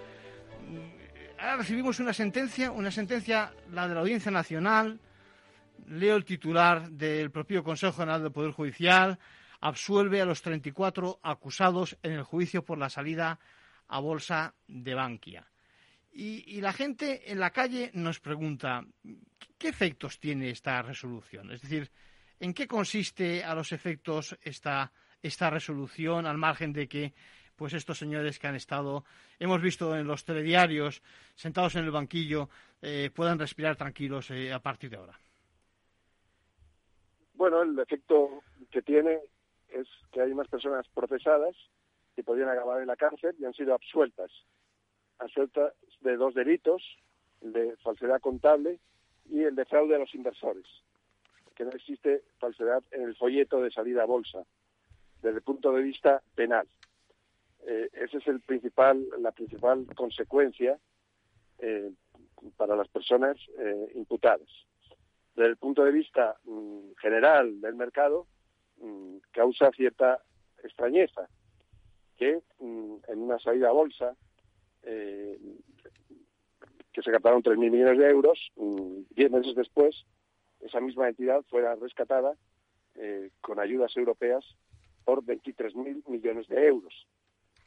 mm, 0.69 1.39
ahora 1.39 1.59
recibimos 1.59 2.01
una 2.01 2.13
sentencia, 2.13 2.73
una 2.73 2.91
sentencia, 2.91 3.53
la 3.71 3.87
de 3.87 3.95
la 3.95 4.01
Audiencia 4.01 4.33
Nacional, 4.33 4.99
leo 5.87 6.17
el 6.17 6.25
titular 6.25 6.91
del 6.91 7.31
propio 7.31 7.63
Consejo 7.63 7.93
General 7.93 8.21
del 8.21 8.33
Poder 8.33 8.51
Judicial, 8.51 9.21
absuelve 9.61 10.21
a 10.21 10.25
los 10.27 10.42
34 10.42 11.21
acusados 11.23 11.97
en 12.03 12.12
el 12.12 12.23
juicio 12.23 12.64
por 12.64 12.79
la 12.79 12.90
salida 12.90 13.38
a 13.88 14.01
bolsa 14.01 14.55
de 14.66 14.95
Bankia. 14.95 15.47
Y, 16.19 16.62
la 16.62 16.73
gente 16.73 17.31
en 17.31 17.38
la 17.38 17.51
calle 17.51 17.90
nos 17.92 18.21
pregunta, 18.21 18.83
¿qué 19.59 19.69
efectos 19.69 20.19
tiene 20.19 20.49
esta 20.49 20.81
resolución? 20.81 21.53
Es 21.53 21.61
decir, 21.61 21.90
¿en 22.40 22.55
qué 22.55 22.66
consiste 22.66 23.45
a 23.45 23.55
los 23.55 23.71
efectos 23.73 24.35
esta, 24.40 24.90
esta 25.23 25.51
resolución, 25.51 26.25
al 26.25 26.38
margen 26.38 26.73
de 26.73 26.88
que 26.88 27.12
pues 27.55 27.75
estos 27.75 27.99
señores 27.99 28.38
que 28.38 28.47
han 28.47 28.55
estado, 28.55 29.05
hemos 29.38 29.61
visto 29.61 29.95
en 29.95 30.07
los 30.07 30.25
telediarios, 30.25 31.03
sentados 31.35 31.75
en 31.77 31.85
el 31.85 31.90
banquillo, 31.90 32.49
eh, 32.81 33.11
puedan 33.14 33.38
respirar 33.38 33.77
tranquilos 33.77 34.31
eh, 34.31 34.53
a 34.53 34.61
partir 34.61 34.90
de 34.90 34.97
ahora? 34.97 35.19
Bueno, 37.35 37.62
el 37.62 37.79
efecto 37.79 38.42
que 38.71 38.81
tiene 38.81 39.21
es 39.81 39.89
que 40.12 40.21
hay 40.21 40.35
más 40.35 40.49
personas 40.49 40.87
procesadas 40.89 41.55
que 42.15 42.25
podrían 42.25 42.49
acabar 42.49 42.81
en 42.81 42.87
la 42.87 42.97
cárcel 42.97 43.37
y 43.39 43.45
han 43.45 43.55
sido 43.55 43.75
absueltas. 43.75 44.31
Absueltas 45.19 45.75
de 46.01 46.17
dos 46.17 46.35
delitos, 46.35 46.83
el 47.43 47.53
de 47.53 47.77
falsedad 47.79 48.21
contable 48.21 48.81
y 49.31 49.43
el 49.43 49.55
de 49.55 49.65
fraude 49.65 49.97
a 49.97 49.99
los 49.99 50.15
inversores. 50.15 50.67
Que 51.55 51.65
no 51.65 51.71
existe 51.71 52.23
falsedad 52.39 52.83
en 52.91 53.03
el 53.03 53.17
folleto 53.17 53.61
de 53.61 53.71
salida 53.71 54.03
a 54.03 54.07
bolsa, 54.07 54.45
desde 55.23 55.39
el 55.39 55.43
punto 55.43 55.73
de 55.73 55.83
vista 55.83 56.23
penal. 56.35 56.67
Eh, 57.67 57.89
esa 57.93 58.19
es 58.19 58.27
el 58.29 58.41
principal, 58.41 59.07
la 59.19 59.33
principal 59.33 59.87
consecuencia 59.95 60.79
eh, 61.59 61.91
para 62.57 62.77
las 62.77 62.89
personas 62.89 63.37
eh, 63.59 63.93
imputadas. 63.95 64.49
Desde 65.35 65.51
el 65.51 65.57
punto 65.57 65.85
de 65.85 65.93
vista 65.93 66.37
mm, 66.45 66.93
general 67.01 67.61
del 67.61 67.75
mercado, 67.75 68.27
Mm, 68.79 69.19
causa 69.33 69.71
cierta 69.73 70.23
extrañeza 70.62 71.29
que 72.17 72.43
mm, 72.61 72.97
en 73.09 73.19
una 73.19 73.39
salida 73.39 73.69
a 73.69 73.73
bolsa 73.73 74.15
eh, 74.83 75.39
que 76.93 77.03
se 77.03 77.11
captaron 77.11 77.43
3.000 77.43 77.57
millones 77.71 77.99
de 77.99 78.09
euros, 78.09 78.53
mm, 78.57 79.15
diez 79.15 79.31
meses 79.31 79.55
después 79.55 80.05
esa 80.61 80.81
misma 80.81 81.09
entidad 81.09 81.43
fuera 81.49 81.75
rescatada 81.77 82.35
eh, 82.97 83.31
con 83.41 83.61
ayudas 83.61 83.97
europeas 83.97 84.45
por 85.05 85.23
23.000 85.23 86.09
millones 86.09 86.49
de 86.49 86.67
euros. 86.67 87.07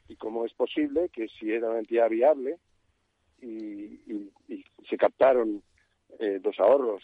Y 0.08 0.16
cómo 0.16 0.44
es 0.44 0.52
posible 0.54 1.08
que 1.08 1.28
si 1.28 1.52
era 1.52 1.70
una 1.70 1.78
entidad 1.78 2.08
viable 2.08 2.58
y, 3.40 4.30
se 4.88 4.96
captaron 4.96 5.62
eh, 6.18 6.40
dos 6.42 6.58
ahorros 6.58 7.02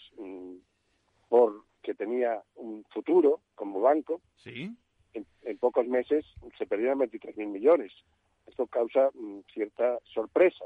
por 1.29 1.63
que 1.87 1.95
tenía 1.95 2.43
un 2.55 2.83
futuro 2.89 3.39
como 3.55 3.79
banco, 3.79 4.19
¿Sí? 4.35 4.75
en, 5.13 5.57
pocos 5.57 5.87
meses 5.87 6.25
se 6.57 6.65
perdieron 6.65 6.99
23.000 6.99 7.47
millones. 7.47 7.93
Esto 8.45 8.67
causa 8.67 9.09
mm, 9.13 9.39
cierta 9.53 9.97
sorpresa. 10.03 10.65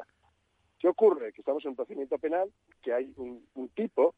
¿Qué 0.79 0.88
ocurre? 0.88 1.31
Que 1.31 1.41
estamos 1.41 1.63
en 1.63 1.69
un 1.69 1.75
procedimiento 1.75 2.17
penal, 2.17 2.51
que 2.81 2.91
hay 2.91 3.13
un, 3.17 3.69
tipo, 3.75 4.15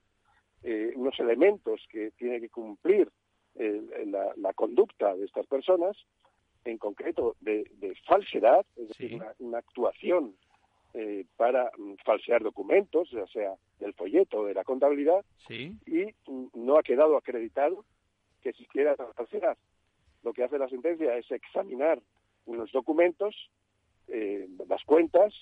eh, 0.63 0.94
unos 0.96 1.20
elementos 1.20 1.86
que 1.89 2.12
tiene 2.12 2.39
que 2.39 2.48
cumplir 2.48 3.12
eh, 3.56 3.82
la, 4.38 4.54
conducta 4.54 5.13
de 5.13 5.26
estas 5.26 5.46
personas, 5.48 5.98
en 6.63 6.78
concreto 6.78 7.36
de, 7.42 7.70
falsedad, 8.08 8.66
es 8.78 8.88
decir, 8.88 9.22
una, 9.39 9.58
actuación 9.58 10.38
eh, 10.94 11.26
para 11.36 11.70
mm, 11.78 11.96
falsear 12.06 12.44
documentos, 12.44 13.12
ya 13.12 13.28
sea 13.28 13.56
del 13.84 13.93
folleto 13.93 14.46
de 14.46 14.54
la 14.54 14.63
contabilidad, 14.63 15.26
y 15.50 16.08
no 16.54 16.78
ha 16.78 16.84
quedado 16.84 17.17
acreditado 17.17 17.86
que 18.41 18.50
existiera 18.50 18.96
falsedad. 19.13 19.58
Lo 20.24 20.34
que 20.34 20.43
hace 20.43 20.58
la 20.58 20.69
sentencia 20.69 21.15
es 21.17 21.30
examinar 21.32 22.02
unos 22.46 22.72
documentos, 22.72 23.36
eh, 24.08 24.48
las 24.67 24.84
cuentas, 24.86 25.34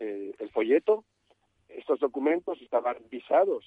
eh, 0.00 0.34
el 0.38 0.50
folleto. 0.50 1.04
Estos 1.68 1.98
documentos 2.00 2.60
estaban 2.60 2.96
visados 3.10 3.64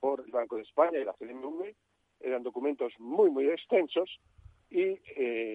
por 0.00 0.20
el 0.20 0.30
Banco 0.30 0.56
de 0.56 0.62
España 0.62 0.98
y 0.98 1.04
la 1.04 1.14
CNMV, 1.14 1.74
eran 2.20 2.42
documentos 2.42 2.92
muy, 2.98 3.30
muy 3.30 3.48
extensos 3.48 4.20
y 4.70 4.98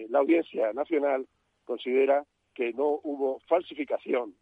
la 0.09 0.19
Audiencia 0.19 0.73
Nacional 0.73 1.27
considera 1.65 2.25
que 2.53 2.73
no 2.73 2.99
hubo 3.03 3.39
falsificación 3.47 4.35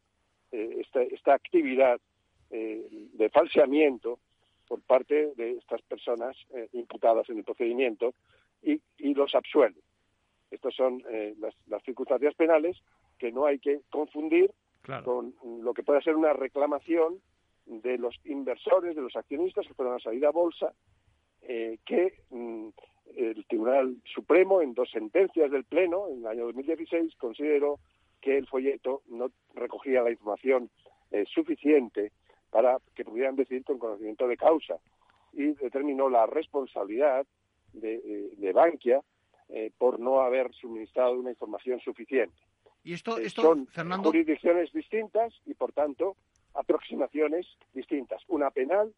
eh, 0.51 0.85
esta, 1.13 1.33
actividad 1.33 1.99
eh, 2.51 2.87
de 3.13 3.29
falseamiento 3.29 4.19
por 4.67 4.81
parte 4.81 5.33
de 5.35 5.57
estas 5.57 5.81
personas 5.81 6.35
eh, 6.53 6.67
imputadas 6.73 7.29
en 7.29 7.39
el 7.39 7.43
procedimiento 7.43 8.13
y, 8.61 8.79
los 9.13 9.35
absuelve. 9.35 9.81
Estas 10.49 10.73
son 10.73 11.03
las, 11.39 11.83
circunstancias 11.83 12.33
penales 12.35 12.77
que 13.17 13.31
no 13.31 13.45
hay 13.45 13.59
que 13.59 13.81
confundir 13.89 14.51
con 15.03 15.35
lo 15.61 15.73
que 15.73 15.83
puede 15.83 16.01
ser 16.01 16.15
una 16.15 16.33
reclamación 16.33 17.21
de 17.65 17.97
los 17.97 18.15
inversores, 18.25 18.95
de 18.95 19.01
los 19.01 19.15
accionistas 19.15 19.67
que 19.67 19.73
fueron 19.73 19.95
a 19.95 19.99
salir 19.99 20.25
a 20.25 20.31
bolsa, 20.31 20.73
que 21.41 22.13
mm, 22.29 22.69
el 23.15 23.45
Tribunal 23.45 23.97
Supremo, 24.13 24.61
en 24.61 24.73
dos 24.73 24.89
sentencias 24.91 25.51
del 25.51 25.65
Pleno, 25.65 26.07
en 26.09 26.19
el 26.19 26.27
año 26.27 26.45
2016, 26.45 27.15
consideró 27.17 27.79
que 28.21 28.37
el 28.37 28.47
folleto 28.47 29.01
no 29.07 29.31
recogía 29.53 30.03
la 30.03 30.11
información 30.11 30.69
eh, 31.11 31.25
suficiente 31.33 32.11
para 32.51 32.77
que 32.93 33.05
pudieran 33.05 33.35
decidir 33.35 33.63
con 33.63 33.79
conocimiento 33.79 34.27
de 34.27 34.37
causa 34.37 34.75
y 35.33 35.53
determinó 35.53 36.09
la 36.09 36.25
responsabilidad 36.25 37.25
de, 37.73 38.29
eh, 38.39 38.51
Bankia 38.53 39.01
eh, 39.49 39.71
por 39.77 39.99
no 39.99 40.21
haber 40.21 40.53
suministrado 40.53 41.13
una 41.13 41.31
información 41.31 41.79
suficiente. 41.79 42.35
Y 42.83 42.93
esto, 42.93 43.17
esto 43.17 43.41
son 43.41 43.67
Fernando... 43.67 44.09
jurisdicciones 44.09 44.71
distintas 44.73 45.33
y, 45.45 45.53
por 45.53 45.71
tanto, 45.71 46.17
aproximaciones 46.53 47.47
distintas. 47.73 48.21
Una 48.27 48.51
penal 48.51 48.93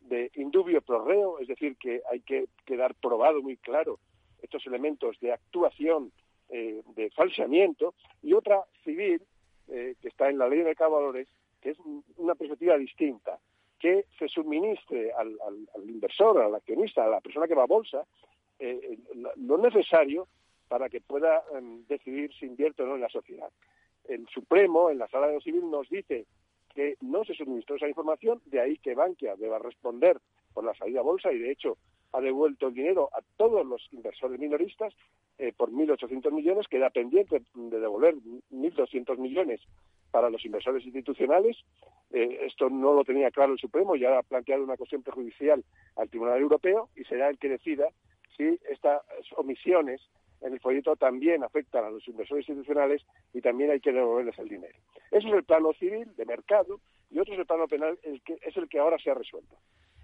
de 0.00 0.30
indubio 0.34 0.82
pro 0.82 1.04
reo, 1.04 1.38
es 1.38 1.48
decir, 1.48 1.76
que 1.76 2.02
hay 2.10 2.20
que 2.20 2.46
quedar 2.64 2.94
probado 2.94 3.42
muy 3.42 3.56
claro 3.56 3.98
estos 4.42 4.66
elementos 4.66 5.18
de 5.20 5.32
actuación 5.32 6.12
eh, 6.50 6.82
de 6.94 7.10
falseamiento, 7.10 7.94
y 8.22 8.32
otra 8.32 8.64
civil, 8.84 9.22
eh, 9.68 9.94
que 10.00 10.08
está 10.08 10.30
en 10.30 10.38
la 10.38 10.48
ley 10.48 10.60
de 10.60 10.74
valores, 10.74 11.28
es 11.70 11.78
una 12.16 12.34
perspectiva 12.34 12.76
distinta, 12.76 13.38
que 13.78 14.06
se 14.18 14.28
suministre 14.28 15.12
al, 15.12 15.38
inversor, 15.88 16.40
al 16.40 16.54
accionista, 16.54 17.04
a 17.04 17.08
la 17.08 17.20
persona 17.20 17.46
que 17.46 17.54
va 17.54 17.62
a 17.62 17.66
bolsa, 17.66 18.04
eh, 18.58 18.98
lo 19.36 19.56
necesario 19.58 20.26
para 20.66 20.88
que 20.88 21.00
pueda 21.00 21.42
em, 21.54 21.86
decidir 21.86 22.32
si 22.34 22.46
invierte 22.46 22.82
o 22.82 22.86
no 22.86 22.96
en 22.96 23.02
la 23.02 23.08
sociedad. 23.08 23.50
El 24.06 24.26
Supremo, 24.28 24.90
en 24.90 24.98
la 24.98 25.08
sala 25.08 25.28
de 25.28 25.34
lo 25.34 25.40
civil, 25.40 25.70
nos 25.70 25.88
dice 25.88 26.26
que 26.74 26.96
no 27.00 27.24
se 27.24 27.34
suministró 27.34 27.76
esa 27.76 27.88
información, 27.88 28.40
de 28.46 28.60
ahí 28.60 28.78
que 28.78 28.94
Bankia 28.94 29.36
deba 29.36 29.58
responder 29.58 30.18
por 30.52 30.64
la 30.64 30.74
salida 30.74 31.00
a 31.00 31.04
bolsa 31.04 31.32
y, 31.32 31.38
de 31.38 31.50
hecho, 31.50 31.78
ha 32.12 32.20
devuelto 32.20 32.68
el 32.68 32.74
dinero 32.74 33.10
a 33.12 33.20
todos 33.36 33.66
los 33.66 33.86
inversores 33.92 34.38
minoristas 34.40 34.94
eh, 35.38 35.52
por 35.56 35.70
1.800 35.70 36.32
millones, 36.32 36.66
queda 36.68 36.90
pendiente 36.90 37.42
de 37.54 37.80
devolver 37.80 38.16
1.200 38.50 39.18
millones 39.18 39.60
para 40.10 40.30
los 40.30 40.44
inversores 40.44 40.84
institucionales. 40.84 41.56
Eh, 42.10 42.46
esto 42.46 42.70
no 42.70 42.94
lo 42.94 43.04
tenía 43.04 43.30
claro 43.30 43.52
el 43.52 43.58
Supremo 43.58 43.96
y 43.96 44.04
ahora 44.04 44.20
ha 44.20 44.22
planteado 44.22 44.64
una 44.64 44.76
cuestión 44.76 45.02
prejudicial 45.02 45.64
al 45.96 46.08
Tribunal 46.08 46.40
Europeo 46.40 46.88
y 46.96 47.04
será 47.04 47.28
el 47.28 47.38
que 47.38 47.48
decida 47.48 47.88
si 48.36 48.58
estas 48.70 49.02
omisiones 49.36 50.00
en 50.40 50.52
el 50.52 50.60
folleto 50.60 50.96
también 50.96 51.42
afectan 51.42 51.84
a 51.84 51.90
los 51.90 52.06
inversores 52.06 52.48
institucionales 52.48 53.02
y 53.34 53.40
también 53.40 53.70
hay 53.70 53.80
que 53.80 53.92
devolverles 53.92 54.38
el 54.38 54.48
dinero. 54.48 54.78
Eso 55.10 55.28
es 55.28 55.34
el 55.34 55.44
plano 55.44 55.72
civil, 55.74 56.14
de 56.16 56.24
mercado, 56.24 56.80
y 57.10 57.18
otro 57.18 57.34
es 57.34 57.40
el 57.40 57.46
plano 57.46 57.66
penal, 57.66 57.98
el 58.02 58.22
que, 58.22 58.38
es 58.42 58.56
el 58.56 58.68
que 58.68 58.78
ahora 58.78 58.96
se 59.02 59.10
ha 59.10 59.14
resuelto. 59.14 59.56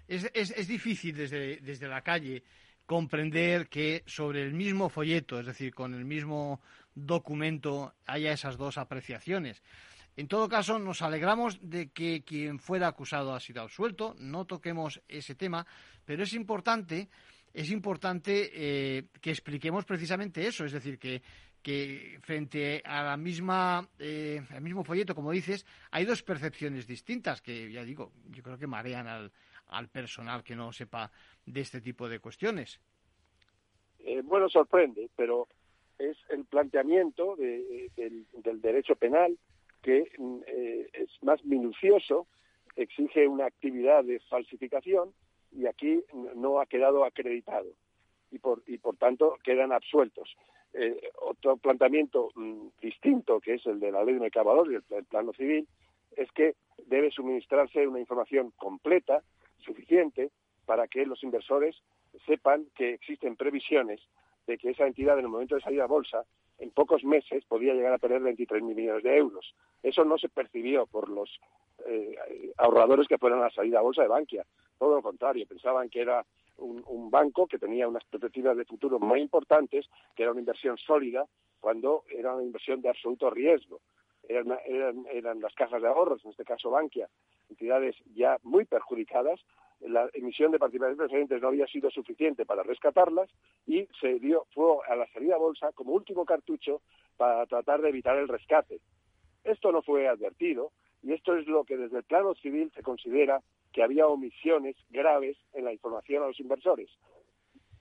Es, 0.07 0.29
es, 0.33 0.67
difícil 0.67 1.15
desde, 1.15 1.57
desde 1.57 1.87
la 1.87 2.01
calle 2.01 2.43
comprender 2.85 3.67
que 3.69 4.03
sobre 4.05 4.41
el 4.41 4.53
mismo 4.53 4.89
folleto, 4.89 5.39
es 5.39 5.45
decir, 5.45 5.73
con 5.73 5.93
el 5.93 6.05
mismo 6.05 6.61
documento, 6.93 7.93
haya 8.05 8.31
esas 8.31 8.57
dos 8.57 8.77
apreciaciones. 8.77 9.63
En 10.17 10.27
todo 10.27 10.47
caso, 10.47 10.79
nos 10.79 11.01
alegramos 11.01 11.59
de 11.61 11.89
que 11.89 12.23
quien 12.23 12.59
fuera 12.59 12.87
acusado 12.87 13.33
ha 13.33 13.39
sido 13.39 13.61
absuelto, 13.61 14.15
no 14.17 14.45
toquemos 14.45 15.01
ese 15.07 15.35
tema, 15.35 15.65
pero 16.05 16.23
es 16.23 16.33
importante 16.33 17.09
es 17.55 17.71
importante 17.71 18.51
eh, 18.53 19.05
que 19.21 19.29
expliquemos 19.29 19.85
precisamente 19.85 20.45
eso, 20.45 20.65
es 20.65 20.73
decir, 20.73 20.99
que, 20.99 21.21
frente 22.21 22.83
a 22.85 23.01
la 23.01 23.17
misma, 23.17 23.87
eh, 23.97 24.41
al 24.51 24.61
mismo 24.61 24.83
folleto, 24.83 25.15
como 25.15 25.31
dices, 25.31 25.65
hay 25.89 26.05
dos 26.05 26.21
percepciones 26.21 26.85
distintas 26.85 27.41
que, 27.41 27.71
ya 27.71 27.83
digo, 27.83 28.11
yo 28.29 28.43
creo 28.43 28.57
que 28.57 28.67
marean 28.67 29.07
al, 29.07 29.31
al 29.67 29.87
personal 29.87 30.43
que 30.43 30.55
no 30.55 30.71
sepa 30.73 31.09
de 31.45 31.61
este 31.61 31.81
tipo 31.81 32.07
de 32.07 32.19
cuestiones. 32.19 32.79
Eh, 33.99 34.21
bueno, 34.21 34.49
sorprende, 34.49 35.09
pero 35.15 35.47
es 35.97 36.17
el 36.29 36.45
planteamiento 36.45 37.35
del, 37.37 37.89
del, 37.95 38.61
derecho 38.61 38.95
penal 38.95 39.35
que 39.85 40.11
mm, 40.17 40.39
es 40.93 41.09
más 41.21 41.45
minucioso, 41.45 42.25
exige 42.75 43.27
una 43.27 43.45
actividad 43.45 44.03
de 44.03 44.19
falsificación 44.21 45.13
y 45.51 45.67
aquí 45.67 46.03
no 46.35 46.59
ha 46.59 46.65
quedado 46.65 47.05
acreditado 47.05 47.67
y 48.31 48.39
por, 48.39 48.63
y 48.65 48.79
por 48.79 48.97
tanto 48.97 49.37
quedan 49.43 49.71
absueltos. 49.71 50.35
Eh, 50.73 50.99
otro 51.21 51.57
planteamiento 51.57 52.31
mm, 52.33 52.69
distinto, 52.81 53.39
que 53.39 53.53
es 53.53 53.65
el 53.67 53.79
de 53.79 53.91
la 53.91 54.03
ley 54.03 54.15
de 54.15 54.21
mercado 54.21 54.69
y 54.71 54.73
el, 54.73 54.83
el, 54.89 55.05
plano 55.05 55.33
civil, 55.33 55.67
es 56.17 56.31
que 56.31 56.55
debe 56.87 57.11
suministrarse 57.11 57.87
una 57.87 57.99
información 57.99 58.51
completa, 58.57 59.21
suficiente, 59.59 60.31
para 60.65 60.87
que 60.87 61.05
los 61.05 61.23
inversores 61.23 61.75
sepan 62.25 62.65
que 62.75 62.95
existen 62.95 63.35
previsiones 63.35 64.01
de 64.47 64.57
que 64.57 64.71
esa 64.71 64.87
entidad 64.87 65.19
en 65.19 65.25
el 65.25 65.31
momento 65.31 65.53
de 65.53 65.61
salir 65.61 65.81
a 65.81 65.85
bolsa 65.85 66.25
en 66.59 66.71
pocos 66.71 67.03
meses 67.03 67.43
podía 67.45 67.73
llegar 67.73 67.93
a 67.93 67.97
perder 67.97 68.21
23 68.21 68.63
millones 68.63 69.03
de 69.03 69.17
euros. 69.17 69.53
Eso 69.83 70.05
no 70.05 70.17
se 70.17 70.29
percibió 70.29 70.85
por 70.85 71.09
los 71.09 71.29
eh, 71.85 72.15
ahorradores 72.57 73.07
que 73.07 73.17
fueron 73.17 73.39
a 73.39 73.43
la 73.43 73.49
salida 73.51 73.79
a 73.79 73.83
bolsa 73.83 74.03
de 74.03 74.07
Bankia. 74.07 74.45
Todo 74.77 74.95
lo 74.95 75.01
contrario, 75.01 75.45
pensaban 75.47 75.89
que 75.89 76.01
era 76.01 76.25
un, 76.57 77.09
banco 77.09 77.47
que 77.47 77.59
tenía 77.59 77.87
unas 77.87 78.03
perspectivas 78.05 78.57
de 78.57 78.65
futuro 78.65 78.99
muy 78.99 79.21
importantes, 79.21 79.89
que 80.15 80.23
era 80.23 80.31
una 80.31 80.41
inversión 80.41 80.77
sólida, 80.77 81.25
cuando 81.59 82.03
era 82.09 82.33
una 82.33 82.43
inversión 82.43 82.81
de 82.81 82.89
absoluto 82.89 83.29
riesgo. 83.29 83.81
Eran, 84.27 84.57
eran, 84.65 85.39
las 85.39 85.53
cajas 85.53 85.81
de 85.81 85.87
ahorros, 85.87 86.23
en 86.25 86.31
este 86.31 86.43
caso 86.43 86.71
Bankia, 86.71 87.07
entidades 87.49 87.95
ya 88.15 88.37
muy 88.43 88.65
perjudicadas. 88.65 89.39
La 89.87 90.09
emisión 90.13 90.51
de 90.51 90.59
participaciones 90.59 90.97
preferentes 90.97 91.41
no 91.41 91.49
había 91.49 91.67
sido 91.67 91.89
suficiente 91.91 92.45
para 92.45 92.63
rescatarlas 92.63 93.29
y 93.67 93.87
se 93.99 94.19
dio 94.19 94.45
fue 94.53 94.77
a 94.87 94.95
la 94.95 95.07
salida 95.13 95.35
a 95.35 95.39
bolsa 95.39 95.71
como 95.73 95.93
último 95.93 96.25
cartucho 96.25 96.81
para 97.17 97.45
tratar 97.45 97.81
de 97.81 97.89
evitar 97.89 98.17
el 98.17 98.27
rescate. 98.27 98.79
Esto 99.43 99.71
no 99.71 99.81
fue 99.81 100.07
advertido 100.07 100.71
y 101.03 101.13
esto 101.13 101.35
es 101.35 101.45
lo 101.47 101.63
que 101.63 101.77
desde 101.77 101.97
el 101.97 102.03
plano 102.03 102.33
civil 102.35 102.71
se 102.75 102.81
considera 102.81 103.41
que 103.71 103.83
había 103.83 104.07
omisiones 104.07 104.75
graves 104.89 105.37
en 105.53 105.65
la 105.65 105.73
información 105.73 106.23
a 106.23 106.27
los 106.27 106.39
inversores. 106.39 106.89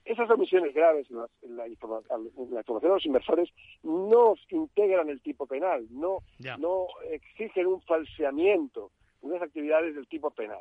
Esas 0.05 0.29
omisiones 0.29 0.75
graves 0.75 1.07
en, 1.11 1.57
la, 1.57 1.67
información 1.67 2.93
a 2.93 2.95
los 2.95 3.07
inversores 3.07 3.49
no 3.83 4.35
integran 4.51 5.09
el 5.09 5.23
tipo 5.23 5.47
penal, 5.47 5.87
no, 5.91 6.19
no 6.59 6.89
exigen 7.11 7.67
un 7.67 7.81
falseamiento, 7.81 8.91
unas 9.23 9.41
actividades 9.41 9.95
del 9.95 10.07
tipo 10.07 10.31
penal. 10.31 10.61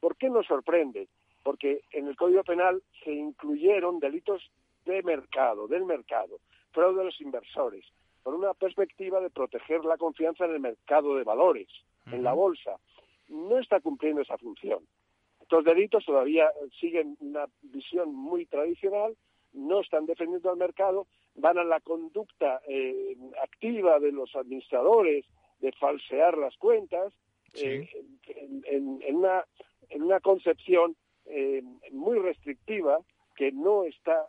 ¿Por 0.00 0.16
qué 0.16 0.30
nos 0.30 0.46
sorprende? 0.46 1.08
Porque 1.42 1.82
en 1.92 2.08
el 2.08 2.16
Código 2.16 2.44
Penal 2.44 2.82
se 3.04 3.12
incluyeron 3.12 3.98
delitos 3.98 4.50
de 4.84 5.02
mercado, 5.02 5.68
del 5.68 5.84
mercado, 5.84 6.40
fraude 6.72 7.00
a 7.00 7.04
los 7.04 7.20
inversores, 7.20 7.84
por 8.22 8.34
una 8.34 8.54
perspectiva 8.54 9.20
de 9.20 9.30
proteger 9.30 9.84
la 9.84 9.96
confianza 9.96 10.44
en 10.44 10.52
el 10.52 10.60
mercado 10.60 11.16
de 11.16 11.24
valores, 11.24 11.68
en 12.10 12.22
la 12.22 12.32
bolsa. 12.32 12.76
No 13.28 13.58
está 13.58 13.80
cumpliendo 13.80 14.22
esa 14.22 14.38
función. 14.38 14.84
Estos 15.40 15.64
delitos 15.64 16.04
todavía 16.04 16.50
siguen 16.78 17.16
una 17.20 17.46
visión 17.62 18.14
muy 18.14 18.46
tradicional, 18.46 19.16
no 19.52 19.80
están 19.80 20.06
defendiendo 20.06 20.50
al 20.50 20.56
mercado, 20.56 21.06
van 21.34 21.58
a 21.58 21.64
la 21.64 21.80
conducta 21.80 22.60
eh, 22.68 23.16
activa 23.42 23.98
de 23.98 24.12
los 24.12 24.34
administradores 24.36 25.24
de 25.60 25.72
falsear 25.72 26.36
las 26.36 26.56
cuentas, 26.56 27.12
eh, 27.54 27.88
en, 28.66 29.16
una, 29.16 29.44
en 29.90 30.02
una 30.02 30.20
concepción 30.20 30.96
eh, 31.26 31.62
muy 31.92 32.18
restrictiva 32.18 32.98
que 33.36 33.52
no 33.52 33.84
está 33.84 34.26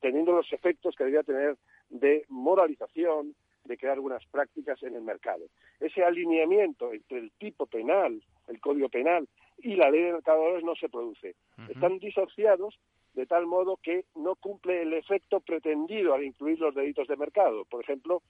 teniendo 0.00 0.30
los 0.30 0.52
efectos 0.52 0.94
que 0.94 1.02
debería 1.02 1.24
tener 1.24 1.56
de 1.88 2.24
moralización, 2.28 3.34
de 3.64 3.76
crear 3.76 3.94
algunas 3.94 4.24
prácticas 4.26 4.82
en 4.82 4.94
el 4.94 5.02
mercado. 5.02 5.44
Ese 5.80 6.04
alineamiento 6.04 6.92
entre 6.92 7.18
el 7.18 7.32
tipo 7.32 7.66
penal, 7.66 8.22
el 8.48 8.60
código 8.60 8.88
penal 8.88 9.28
y 9.58 9.76
la 9.76 9.90
ley 9.90 10.02
de 10.02 10.12
mercadores 10.12 10.64
no 10.64 10.74
se 10.74 10.88
produce. 10.88 11.34
Están 11.68 11.98
disociados 11.98 12.78
de 13.14 13.26
tal 13.26 13.46
modo 13.46 13.76
que 13.76 14.06
no 14.16 14.34
cumple 14.36 14.82
el 14.82 14.94
efecto 14.94 15.40
pretendido 15.40 16.14
al 16.14 16.24
incluir 16.24 16.58
los 16.58 16.74
delitos 16.74 17.06
de 17.08 17.16
mercado. 17.16 17.64
Por 17.66 17.82
ejemplo, 17.82 18.22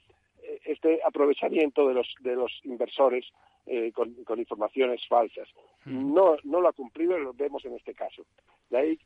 eh, 0.42 0.60
este 0.64 1.00
aprovechamiento 1.04 1.86
de 1.86 1.94
los, 1.94 2.14
de 2.20 2.34
los 2.34 2.60
inversores 2.64 3.26
eh, 3.66 3.92
con, 3.92 4.38
informaciones 4.38 5.06
falsas. 5.08 5.48
No, 5.84 6.36
no 6.44 6.60
lo 6.60 6.68
ha 6.68 6.72
cumplido 6.72 7.18
y 7.18 7.22
lo 7.22 7.32
vemos 7.32 7.64
en 7.64 7.74
este 7.74 7.94
caso. 7.94 8.24
De 8.70 8.78
ahí 8.78 8.98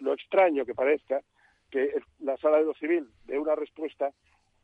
lo 0.00 0.12
extraño 0.12 0.64
que 0.64 0.74
parezca 0.74 1.22
que 1.70 2.00
la 2.20 2.36
sala 2.38 2.58
de 2.58 2.64
lo 2.64 2.74
civil 2.74 3.08
dé 3.26 3.38
una 3.38 3.54
respuesta 3.54 4.12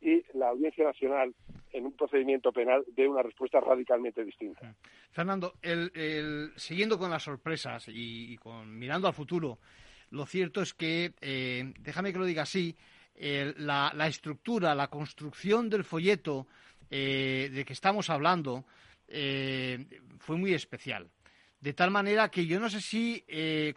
y 0.01 0.23
la 0.33 0.49
Audiencia 0.49 0.83
Nacional 0.83 1.33
en 1.71 1.85
un 1.85 1.93
procedimiento 1.93 2.51
penal 2.51 2.83
dé 2.95 3.07
una 3.07 3.21
respuesta 3.21 3.59
radicalmente 3.59 4.23
distinta. 4.23 4.75
Fernando, 5.11 5.53
el, 5.61 6.51
siguiendo 6.55 6.97
con 6.97 7.09
las 7.09 7.23
sorpresas 7.23 7.85
y, 7.87 8.37
con, 8.37 8.77
mirando 8.77 9.07
al 9.07 9.13
futuro, 9.13 9.59
lo 10.11 10.25
cierto 10.25 10.61
es 10.61 10.73
que, 10.73 11.13
eh, 11.21 11.73
déjame 11.79 12.13
que 12.13 12.19
lo 12.19 12.25
diga 12.25 12.43
así, 12.43 12.75
la, 13.17 14.07
estructura, 14.07 14.75
la 14.75 14.89
construcción 14.89 15.69
del 15.69 15.83
folleto 15.83 16.47
eh, 16.97 17.49
de 17.49 17.65
que 17.65 17.73
estamos 17.73 18.09
hablando 18.09 18.63
eh, 19.09 19.85
fue 20.19 20.37
muy 20.37 20.53
especial. 20.53 21.09
De 21.59 21.73
tal 21.73 21.91
manera 21.91 22.29
que 22.29 22.45
yo 22.45 22.57
no 22.57 22.69
sé 22.69 22.79
si 22.79 23.25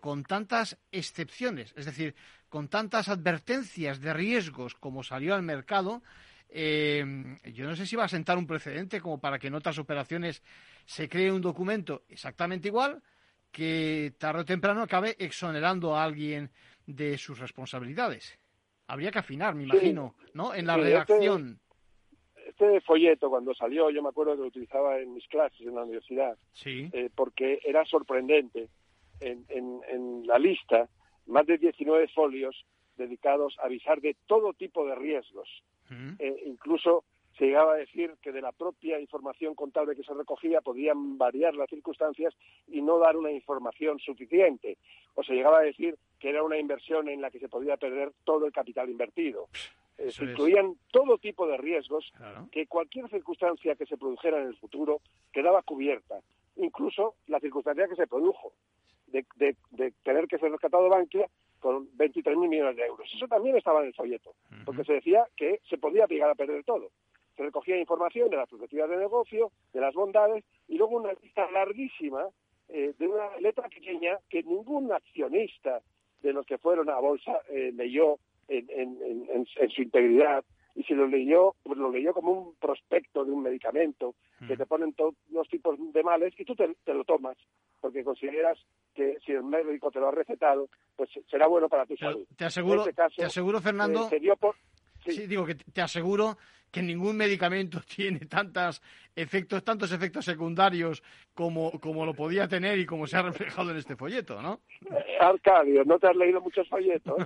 con 0.00 0.22
tantas 0.22 0.78
excepciones, 0.92 1.72
es 1.76 1.86
decir, 1.86 2.14
con 2.48 2.68
tantas 2.68 3.08
advertencias 3.08 4.00
de 4.00 4.12
riesgos 4.12 4.74
como 4.74 5.02
salió 5.02 5.34
al 5.34 5.42
mercado, 5.42 6.02
eh, 6.48 7.04
yo 7.52 7.66
no 7.66 7.74
sé 7.74 7.86
si 7.86 7.96
va 7.96 8.04
a 8.04 8.08
sentar 8.08 8.38
un 8.38 8.46
precedente 8.46 9.00
como 9.00 9.18
para 9.18 9.38
que 9.38 9.48
en 9.48 9.54
otras 9.54 9.78
operaciones 9.78 10.42
se 10.86 11.08
cree 11.08 11.32
un 11.32 11.42
documento 11.42 12.04
exactamente 12.08 12.68
igual 12.68 13.02
que 13.50 14.14
tarde 14.18 14.42
o 14.42 14.44
temprano 14.44 14.82
acabe 14.82 15.16
exonerando 15.18 15.96
a 15.96 16.04
alguien 16.04 16.50
de 16.86 17.18
sus 17.18 17.38
responsabilidades. 17.38 18.38
Habría 18.86 19.10
que 19.10 19.18
afinar, 19.18 19.54
me 19.54 19.64
imagino, 19.64 20.14
¿no? 20.34 20.54
En 20.54 20.66
la 20.66 20.76
redacción. 20.76 21.60
Este, 22.58 22.80
folleto, 22.80 23.30
cuando 23.30 23.54
salió, 23.54 23.88
yo 23.90 24.02
me 24.02 24.08
acuerdo 24.08 24.34
que 24.34 24.40
lo 24.40 24.48
utilizaba 24.48 24.98
en 24.98 25.14
mis 25.14 25.26
clases 25.28 25.60
en 25.60 25.76
la 25.76 25.84
universidad, 25.84 26.36
sí. 26.52 26.90
Eh, 26.92 27.08
porque 27.14 27.60
era 27.64 27.84
sorprendente. 27.84 28.68
En, 29.20 29.44
en, 29.48 29.80
en 29.88 30.26
la 30.28 30.38
lista 30.38 30.88
más 31.26 31.44
de 31.44 31.58
19 31.58 32.06
folios 32.08 32.64
dedicados 32.96 33.56
a 33.58 33.66
avisar 33.66 34.00
de 34.00 34.16
todo 34.26 34.52
tipo 34.52 34.86
de 34.86 34.94
riesgos. 34.94 35.48
Eh, 36.18 36.42
incluso 36.46 37.04
se 37.36 37.46
llegaba 37.46 37.74
a 37.74 37.78
decir 37.78 38.14
que 38.22 38.30
de 38.30 38.42
la 38.42 38.52
propia 38.52 39.00
información 39.00 39.54
contable 39.54 39.96
que 39.96 40.04
se 40.04 40.14
recogía 40.14 40.60
podían 40.60 41.18
variar 41.18 41.54
las 41.54 41.68
circunstancias 41.68 42.34
y 42.68 42.80
no 42.80 42.98
dar 42.98 43.16
una 43.16 43.32
información 43.32 43.98
suficiente. 43.98 44.78
O 45.14 45.24
se 45.24 45.34
llegaba 45.34 45.58
a 45.58 45.62
decir 45.62 45.96
que 46.20 46.30
era 46.30 46.44
una 46.44 46.58
inversión 46.58 47.08
en 47.08 47.20
la 47.20 47.30
que 47.30 47.40
se 47.40 47.48
podía 47.48 47.76
perder 47.76 48.12
todo 48.24 48.46
el 48.46 48.52
capital 48.52 48.88
invertido. 48.88 49.48
Eh, 49.98 50.12
incluían 50.20 50.76
todo 50.92 51.18
tipo 51.18 51.46
de 51.46 51.56
riesgos 51.56 52.12
que 52.52 52.66
cualquier 52.66 53.08
circunstancia 53.10 53.74
que 53.74 53.86
se 53.86 53.96
produjera 53.96 54.40
en 54.40 54.48
el 54.48 54.56
futuro 54.56 55.00
quedaba 55.32 55.62
cubierta, 55.62 56.20
incluso 56.56 57.16
la 57.26 57.40
circunstancia 57.40 57.88
que 57.88 57.96
se 57.96 58.06
produjo 58.06 58.52
de, 59.08 59.26
tener 60.02 60.28
que 60.28 60.38
ser 60.38 60.52
rescatado 60.52 60.88
Bankia 60.88 61.28
con 61.58 61.88
23.000 61.96 62.48
millones 62.48 62.76
de 62.76 62.86
euros. 62.86 63.10
Eso 63.12 63.26
también 63.26 63.56
estaba 63.56 63.80
en 63.80 63.88
el 63.88 63.94
folleto, 63.94 64.34
porque 64.64 64.84
se 64.84 64.94
decía 64.94 65.26
que 65.36 65.60
se 65.68 65.78
podía 65.78 66.06
llegar 66.06 66.30
a 66.30 66.34
perder 66.34 66.62
todo. 66.64 66.90
Se 67.36 67.42
recogía 67.42 67.78
información 67.78 68.30
de 68.30 68.36
las 68.36 68.48
perspectivas 68.48 68.90
de 68.90 68.96
negocio, 68.96 69.50
de 69.72 69.80
las 69.80 69.94
bondades, 69.94 70.44
y 70.68 70.76
luego 70.76 70.96
una 70.96 71.12
lista 71.20 71.50
larguísima 71.50 72.28
eh, 72.68 72.94
de 72.98 73.08
una 73.08 73.36
letra 73.38 73.68
pequeña 73.68 74.18
que 74.28 74.42
ningún 74.42 74.92
accionista 74.92 75.80
de 76.22 76.32
los 76.32 76.44
que 76.46 76.58
fueron 76.58 76.90
a 76.90 76.98
bolsa 76.98 77.40
eh, 77.48 77.72
leyó 77.74 78.18
en, 78.48 79.46
su 79.46 79.82
integridad 79.82 80.44
y 80.74 80.82
si 80.84 80.94
lo 80.94 81.06
leyó, 81.06 81.54
pues 81.62 81.78
lo 81.78 81.90
leyó 81.90 82.14
como 82.14 82.32
un 82.32 82.54
prospecto 82.56 83.24
de 83.24 83.32
un 83.32 83.42
medicamento 83.42 84.14
que 84.46 84.56
te 84.56 84.66
ponen 84.66 84.92
todos 84.92 85.14
los 85.30 85.48
tipos 85.48 85.76
de 85.92 86.02
males 86.02 86.32
y 86.38 86.44
tú 86.44 86.54
te, 86.54 86.68
lo 86.92 87.04
tomas 87.04 87.36
porque 87.80 88.04
consideras 88.04 88.58
que 88.94 89.18
si 89.24 89.32
el 89.32 89.44
médico 89.44 89.90
te 89.90 90.00
lo 90.00 90.08
ha 90.08 90.12
recetado, 90.12 90.68
pues 90.96 91.10
será 91.30 91.46
bueno 91.46 91.68
para 91.68 91.86
tu 91.86 91.96
salud. 91.96 92.26
Te 92.36 92.44
aseguro, 92.44 92.88
este 92.88 93.02
te 93.16 93.24
aseguro 93.24 93.60
Fernando, 93.60 94.08
eh, 94.10 94.20
dio 94.20 94.36
por, 94.36 94.56
Sí. 95.04 95.26
digo 95.26 95.46
que 95.46 95.54
te 95.54 95.80
aseguro 95.80 96.36
que 96.70 96.82
ningún 96.82 97.16
medicamento 97.16 97.80
tiene 97.96 98.20
tantos 98.20 98.82
efectos, 99.14 99.64
tantos 99.64 99.92
efectos 99.92 100.24
secundarios 100.24 101.02
como, 101.34 101.72
como 101.80 102.06
lo 102.06 102.14
podía 102.14 102.48
tener 102.48 102.78
y 102.78 102.86
como 102.86 103.06
se 103.06 103.16
ha 103.16 103.22
reflejado 103.22 103.70
en 103.70 103.76
este 103.76 103.96
folleto, 103.96 104.40
¿no? 104.40 104.60
Arcadio, 105.20 105.84
no 105.84 105.98
te 105.98 106.08
has 106.08 106.16
leído 106.16 106.40
muchos 106.40 106.68
folletos 106.68 107.16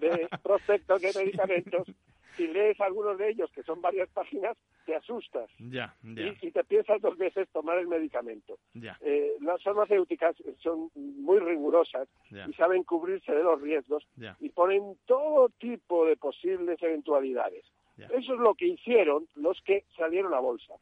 de 0.00 0.28
prospectos 0.42 1.02
de 1.02 1.12
medicamentos. 1.14 1.88
Si 2.36 2.48
lees 2.48 2.80
algunos 2.80 3.16
de 3.16 3.30
ellos, 3.30 3.48
que 3.52 3.62
son 3.62 3.80
varias 3.80 4.08
páginas, 4.10 4.56
te 4.86 4.96
asustas. 4.96 5.48
Ya, 5.58 5.94
ya. 6.02 6.34
Y, 6.42 6.50
te 6.50 6.64
piensas 6.64 7.00
dos 7.00 7.16
veces 7.16 7.48
tomar 7.52 7.78
el 7.78 7.86
medicamento. 7.86 8.58
Ya. 8.72 8.98
Eh, 9.02 9.34
las 9.40 9.62
farmacéuticas 9.62 10.34
son 10.60 10.90
muy 10.94 11.38
rigurosas 11.38 12.08
y 12.30 12.52
saben 12.54 12.82
cubrirse 12.82 13.32
de 13.32 13.44
los 13.44 13.60
riesgos 13.60 14.04
y 14.40 14.48
ponen 14.48 14.96
todo 15.06 15.48
tipo 15.60 16.06
de 16.06 16.16
posibles 16.16 16.82
eventualidades. 16.82 17.64
Eso 17.96 18.34
es 18.34 18.40
lo 18.40 18.54
que 18.54 18.66
hicieron 18.66 19.28
los 19.36 19.60
que 19.62 19.84
salieron 19.96 20.34
a 20.34 20.40
bolsa. 20.40 20.74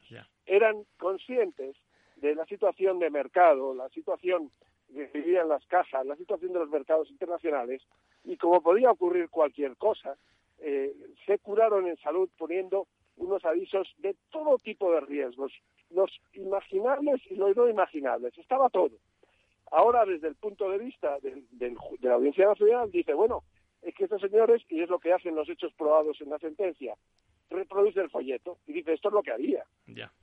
Eran 0.47 0.85
conscientes 0.99 1.77
de 2.17 2.35
la 2.35 2.47
situación 2.47 2.99
de 2.99 3.11
mercado, 3.11 3.75
la 3.75 3.89
situación 3.91 4.51
que 4.93 5.07
vivían 5.13 5.49
las 5.49 5.65
cajas, 5.67 6.07
la 6.07 6.17
situación 6.17 6.53
de 6.53 6.61
los 6.61 6.71
mercados 6.71 7.11
internacionales, 7.11 7.83
y 8.25 8.37
como 8.37 8.63
podía 8.63 8.91
ocurrir 8.91 9.29
cualquier 9.29 9.77
cosa, 9.77 10.17
eh, 10.59 10.95
se 11.27 11.39
curaron 11.39 11.89
en 11.89 11.97
salud 11.99 12.29
poniendo 12.39 12.87
unos 13.17 13.45
avisos 13.45 13.93
de 13.99 14.17
todo 14.31 14.59
tipo 14.59 14.93
de 14.93 15.01
riesgos, 15.01 15.53
los 15.91 16.11
imaginables 16.33 17.21
y 17.31 17.35
los 17.35 17.57
no 17.57 17.69
imaginables, 17.69 18.37
estaba 18.39 18.71
todo. 18.71 18.97
Ahora, 19.71 20.05
desde 20.05 20.29
el 20.29 20.37
punto 20.37 20.71
de 20.71 20.79
vista 20.79 21.19
de 21.21 21.43
la 22.01 22.15
Audiencia 22.15 22.47
Nacional, 22.47 22.91
dice, 22.91 23.15
bueno, 23.15 23.43
es 23.83 23.95
que 23.95 24.05
estos 24.05 24.21
señores, 24.21 24.63
y 24.69 24.81
es 24.83 24.89
lo 24.89 24.99
que 24.99 25.13
hacen 25.13 25.35
los 25.35 25.49
hechos 25.49 25.73
probados 25.75 26.21
en 26.21 26.31
la 26.31 26.39
sentencia, 26.39 26.95
reproduce 27.51 28.01
el 28.01 28.11
folleto 28.11 28.59
y 28.67 28.73
dice, 28.73 28.95
esto 28.95 29.09
es 29.09 29.15
lo 29.15 29.23
que 29.23 29.33
había. 29.33 29.65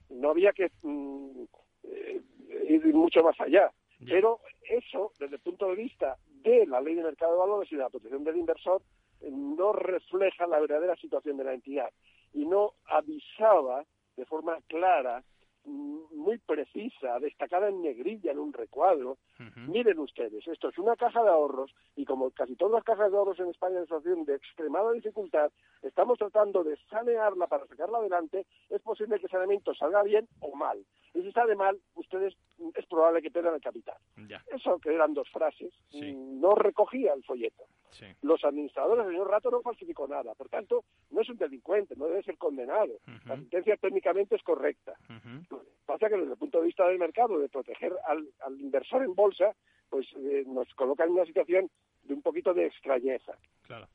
No 0.09 0.31
había 0.31 0.51
que 0.53 0.71
mm, 0.81 1.43
eh, 1.83 2.21
ir 2.67 2.93
mucho 2.93 3.21
más 3.23 3.39
allá. 3.39 3.71
Pero 4.05 4.39
eso, 4.63 5.11
desde 5.19 5.35
el 5.35 5.41
punto 5.41 5.67
de 5.67 5.75
vista 5.75 6.15
de 6.41 6.65
la 6.65 6.79
ley 6.79 6.95
de 6.95 7.03
mercado 7.03 7.33
de 7.33 7.39
valores 7.39 7.69
y 7.69 7.75
de 7.75 7.81
la 7.81 7.89
protección 7.89 8.23
del 8.23 8.37
inversor, 8.37 8.81
no 9.21 9.73
refleja 9.73 10.47
la 10.47 10.59
verdadera 10.59 10.95
situación 10.95 11.35
de 11.35 11.43
la 11.43 11.53
entidad 11.53 11.89
y 12.33 12.45
no 12.45 12.75
avisaba 12.85 13.83
de 14.15 14.25
forma 14.25 14.57
clara 14.67 15.21
muy 15.65 16.37
precisa, 16.37 17.19
destacada 17.19 17.69
en 17.69 17.81
negrilla 17.81 18.31
en 18.31 18.39
un 18.39 18.53
recuadro. 18.53 19.17
Miren 19.67 19.99
ustedes, 19.99 20.47
esto 20.47 20.69
es 20.69 20.77
una 20.77 20.95
caja 20.95 21.23
de 21.23 21.29
ahorros 21.29 21.73
y 21.95 22.05
como 22.05 22.29
casi 22.31 22.55
todas 22.55 22.73
las 22.73 22.83
cajas 22.83 23.11
de 23.11 23.17
ahorros 23.17 23.39
en 23.39 23.49
España 23.49 23.77
en 23.77 23.85
situación 23.85 24.25
de 24.25 24.35
extremada 24.35 24.91
dificultad, 24.91 25.51
estamos 25.81 26.17
tratando 26.17 26.63
de 26.63 26.77
sanearla 26.89 27.47
para 27.47 27.65
sacarla 27.67 27.99
adelante, 27.99 28.45
es 28.69 28.81
posible 28.81 29.19
que 29.19 29.25
el 29.25 29.31
saneamiento 29.31 29.73
salga 29.73 30.03
bien 30.03 30.27
o 30.39 30.55
mal. 30.55 30.83
Y 31.13 31.21
si 31.21 31.31
sale 31.31 31.55
mal, 31.55 31.79
ustedes 31.95 32.35
es 32.75 32.85
probable 32.85 33.21
que 33.21 33.31
pierdan 33.31 33.55
el 33.55 33.61
capital. 33.61 33.97
Eso 34.53 34.79
que 34.79 34.93
eran 34.93 35.13
dos 35.13 35.29
frases, 35.29 35.73
no 35.93 36.55
recogía 36.55 37.13
el 37.13 37.23
folleto. 37.23 37.65
Los 38.21 38.43
administradores, 38.43 39.05
el 39.05 39.11
señor 39.11 39.29
Rato 39.29 39.49
no 39.49 39.61
falsificó 39.61 40.07
nada, 40.07 40.33
por 40.35 40.49
tanto, 40.49 40.85
no 41.11 41.21
es 41.21 41.29
un 41.29 41.37
delincuente, 41.37 41.95
no 41.95 42.05
debe 42.05 42.23
ser 42.23 42.37
condenado. 42.37 42.99
La 43.25 43.35
sentencia 43.35 43.77
técnicamente 43.77 44.35
es 44.35 44.43
correcta. 44.43 44.93
Pasa 45.85 46.07
que 46.07 46.17
desde 46.17 46.33
el 46.33 46.37
punto 46.37 46.59
de 46.59 46.67
vista 46.67 46.87
del 46.87 46.99
mercado, 46.99 47.39
de 47.39 47.49
proteger 47.49 47.93
al, 48.07 48.27
inversor 48.59 49.03
en 49.03 49.15
bolsa, 49.15 49.55
pues 49.89 50.05
eh, 50.17 50.43
nos 50.45 50.71
coloca 50.75 51.03
en 51.03 51.11
una 51.11 51.25
situación 51.25 51.69
de 52.03 52.13
un 52.13 52.21
poquito 52.21 52.53
de 52.53 52.67
extrañeza. 52.67 53.33
Claro. 53.63 53.87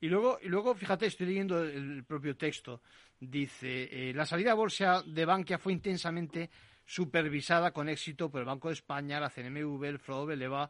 Y 0.00 0.08
luego, 0.08 0.38
y 0.42 0.48
luego, 0.48 0.74
fíjate, 0.74 1.06
estoy 1.06 1.26
leyendo 1.26 1.62
el 1.62 2.04
propio 2.04 2.36
texto. 2.36 2.80
Dice, 3.18 3.88
eh, 3.90 4.14
la 4.14 4.24
salida 4.24 4.52
a 4.52 4.54
bolsa 4.54 5.02
de 5.02 5.26
Bankia 5.26 5.58
fue 5.58 5.74
intensamente 5.74 6.48
supervisada 6.90 7.70
con 7.70 7.88
éxito 7.88 8.28
por 8.28 8.40
el 8.40 8.46
Banco 8.46 8.66
de 8.66 8.74
España, 8.74 9.20
la 9.20 9.30
CNMV, 9.30 9.84
el 9.84 10.00
FROB, 10.00 10.30
el 10.30 10.42
EVA. 10.42 10.68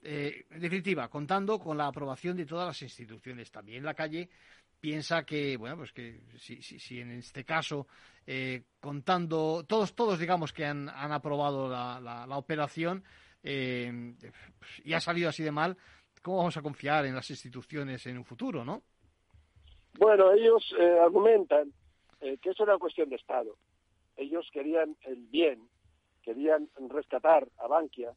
Eh, 0.00 0.44
en 0.48 0.60
definitiva, 0.60 1.08
contando 1.08 1.58
con 1.58 1.76
la 1.76 1.88
aprobación 1.88 2.36
de 2.36 2.46
todas 2.46 2.68
las 2.68 2.82
instituciones. 2.82 3.50
También 3.50 3.82
la 3.82 3.92
calle 3.92 4.28
piensa 4.78 5.24
que, 5.26 5.56
bueno, 5.56 5.78
pues 5.78 5.92
que 5.92 6.20
si, 6.38 7.00
en 7.00 7.10
este 7.10 7.44
caso, 7.44 7.88
eh, 8.24 8.62
contando, 8.78 9.64
todos, 9.66 9.96
todos 9.96 10.20
digamos 10.20 10.52
que 10.52 10.64
han, 10.64 10.88
han 10.88 11.10
aprobado 11.10 11.68
la, 11.68 11.98
la, 12.00 12.38
operación 12.38 13.02
y 13.42 14.92
ha 14.92 15.00
salido 15.00 15.28
así 15.28 15.42
de 15.42 15.50
mal, 15.50 15.76
¿cómo 16.22 16.38
vamos 16.38 16.56
a 16.56 16.62
confiar 16.62 17.06
en 17.06 17.14
las 17.16 17.28
instituciones 17.30 18.06
en 18.06 18.18
un 18.18 18.24
futuro, 18.24 18.64
no? 18.64 18.84
Bueno, 19.98 20.30
ellos 20.32 20.72
eh, 20.78 20.98
argumentan 21.00 21.72
eh, 22.20 22.38
que 22.40 22.50
era 22.50 22.64
una 22.64 22.78
cuestión 22.78 23.08
de 23.08 23.16
Estado. 23.16 23.56
Ellos 24.16 24.48
querían 24.52 24.96
el 25.02 25.26
bien, 25.26 25.68
querían 26.22 26.68
rescatar 26.88 27.48
a 27.58 27.66
Bankia 27.66 28.12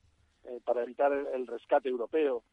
eh, 0.45 0.59
para 0.63 0.83
evitar 0.83 1.11
el, 1.11 1.47
rescate 1.47 1.89
europeo, 1.89 2.43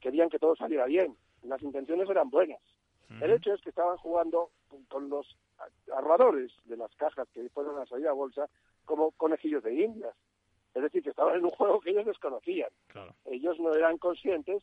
querían 0.00 0.28
que 0.28 0.38
todo 0.38 0.54
saliera 0.54 0.84
bien. 0.84 1.16
Las 1.44 1.62
intenciones 1.62 2.08
eran 2.10 2.28
buenas. 2.28 2.60
El 3.20 3.30
hecho 3.30 3.52
es 3.52 3.60
que 3.60 3.70
estaban 3.70 3.96
jugando 3.96 4.50
con 4.88 5.08
los 5.08 5.26
armadores 5.94 6.50
de 6.64 6.76
las 6.76 6.94
cajas 6.96 7.28
que 7.32 7.48
fueron 7.50 7.78
a 7.78 7.86
salir 7.86 8.08
a 8.08 8.12
bolsa 8.12 8.48
como 8.84 9.10
conejillos 9.12 9.62
de 9.62 9.74
indias. 9.74 10.14
Es 10.74 10.82
decir, 10.82 11.02
que 11.02 11.10
estaban 11.10 11.36
en 11.36 11.44
un 11.44 11.50
juego 11.50 11.80
que 11.80 11.90
ellos 11.90 12.06
desconocían. 12.06 12.70
Ellos 13.26 13.58
no 13.60 13.74
eran 13.74 13.98
conscientes 13.98 14.62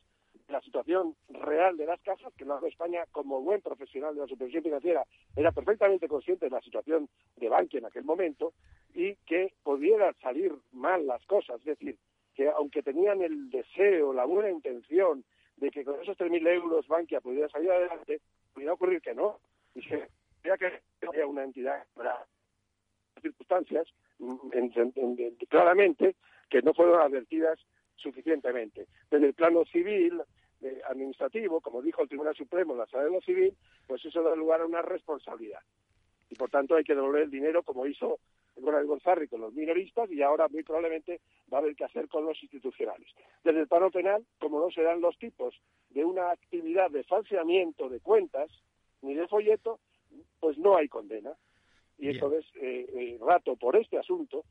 la 0.49 0.61
situación 0.61 1.15
real 1.29 1.77
de 1.77 1.85
las 1.85 2.01
casas, 2.01 2.33
que 2.35 2.45
la 2.45 2.59
España, 2.67 3.05
como 3.11 3.41
buen 3.41 3.61
profesional 3.61 4.15
de 4.15 4.21
la 4.21 4.27
supervisión 4.27 4.63
financiera, 4.63 5.05
era 5.35 5.51
perfectamente 5.51 6.07
consciente 6.07 6.45
de 6.45 6.51
la 6.51 6.61
situación 6.61 7.07
de 7.37 7.49
Bankia 7.49 7.79
en 7.79 7.85
aquel 7.85 8.03
momento 8.03 8.53
y 8.93 9.15
que 9.27 9.53
pudieran 9.63 10.15
salir 10.21 10.53
mal 10.71 11.05
las 11.05 11.25
cosas. 11.25 11.59
Es 11.59 11.65
decir, 11.65 11.97
que 12.35 12.49
aunque 12.49 12.81
tenían 12.81 13.21
el 13.21 13.49
deseo, 13.49 14.13
la 14.13 14.25
buena 14.25 14.49
intención 14.49 15.23
de 15.57 15.71
que 15.71 15.83
con 15.83 16.01
esos 16.01 16.17
3.000 16.17 16.47
euros 16.47 16.87
Bankia 16.87 17.21
pudiera 17.21 17.49
salir 17.49 17.71
adelante, 17.71 18.21
pudiera 18.53 18.73
ocurrir 18.73 19.01
que 19.01 19.13
no. 19.13 19.39
Y 19.75 19.81
que 19.81 20.07
que 20.41 21.07
había 21.07 21.27
una 21.27 21.43
entidad 21.43 21.85
para 21.93 22.25
circunstancias 23.21 23.87
claramente 25.49 26.15
que 26.49 26.61
no 26.61 26.73
fueron 26.73 27.01
advertidas 27.01 27.59
suficientemente. 27.95 28.87
Desde 29.11 29.27
el 29.27 29.33
plano 29.33 29.65
civil, 29.65 30.21
eh, 30.61 30.81
administrativo, 30.89 31.61
como 31.61 31.81
dijo 31.81 32.01
el 32.01 32.09
Tribunal 32.09 32.35
Supremo 32.35 32.73
en 32.73 32.79
la 32.79 32.87
sala 32.87 33.05
de 33.05 33.11
lo 33.11 33.21
civil, 33.21 33.55
pues 33.87 34.03
eso 34.05 34.21
da 34.21 34.35
lugar 34.35 34.61
a 34.61 34.65
una 34.65 34.81
responsabilidad. 34.81 35.61
Y 36.29 36.35
por 36.35 36.49
tanto 36.49 36.75
hay 36.75 36.83
que 36.83 36.95
devolver 36.95 37.23
el 37.23 37.31
dinero 37.31 37.63
como 37.63 37.85
hizo 37.85 38.19
el 38.55 38.85
González 38.85 39.29
con 39.29 39.41
los 39.41 39.53
minoristas 39.53 40.11
y 40.11 40.21
ahora 40.21 40.47
muy 40.47 40.63
probablemente 40.63 41.21
va 41.51 41.57
a 41.57 41.61
haber 41.61 41.75
que 41.75 41.85
hacer 41.85 42.07
con 42.07 42.25
los 42.25 42.41
institucionales. 42.41 43.07
Desde 43.43 43.61
el 43.61 43.67
plano 43.67 43.89
penal, 43.89 44.25
como 44.39 44.59
no 44.59 44.69
se 44.69 44.83
dan 44.83 45.01
los 45.01 45.17
tipos 45.17 45.55
de 45.89 46.03
una 46.03 46.31
actividad 46.31 46.91
de 46.91 47.03
falseamiento 47.03 47.89
de 47.89 47.99
cuentas 47.99 48.49
ni 49.01 49.13
de 49.13 49.27
folleto, 49.27 49.79
pues 50.39 50.57
no 50.57 50.75
hay 50.75 50.87
condena. 50.87 51.33
Y 51.97 52.09
entonces, 52.09 52.45
eh, 52.55 52.85
eh, 52.93 53.17
Rato, 53.21 53.55
por 53.55 53.75
este 53.75 53.97
asunto, 53.97 54.43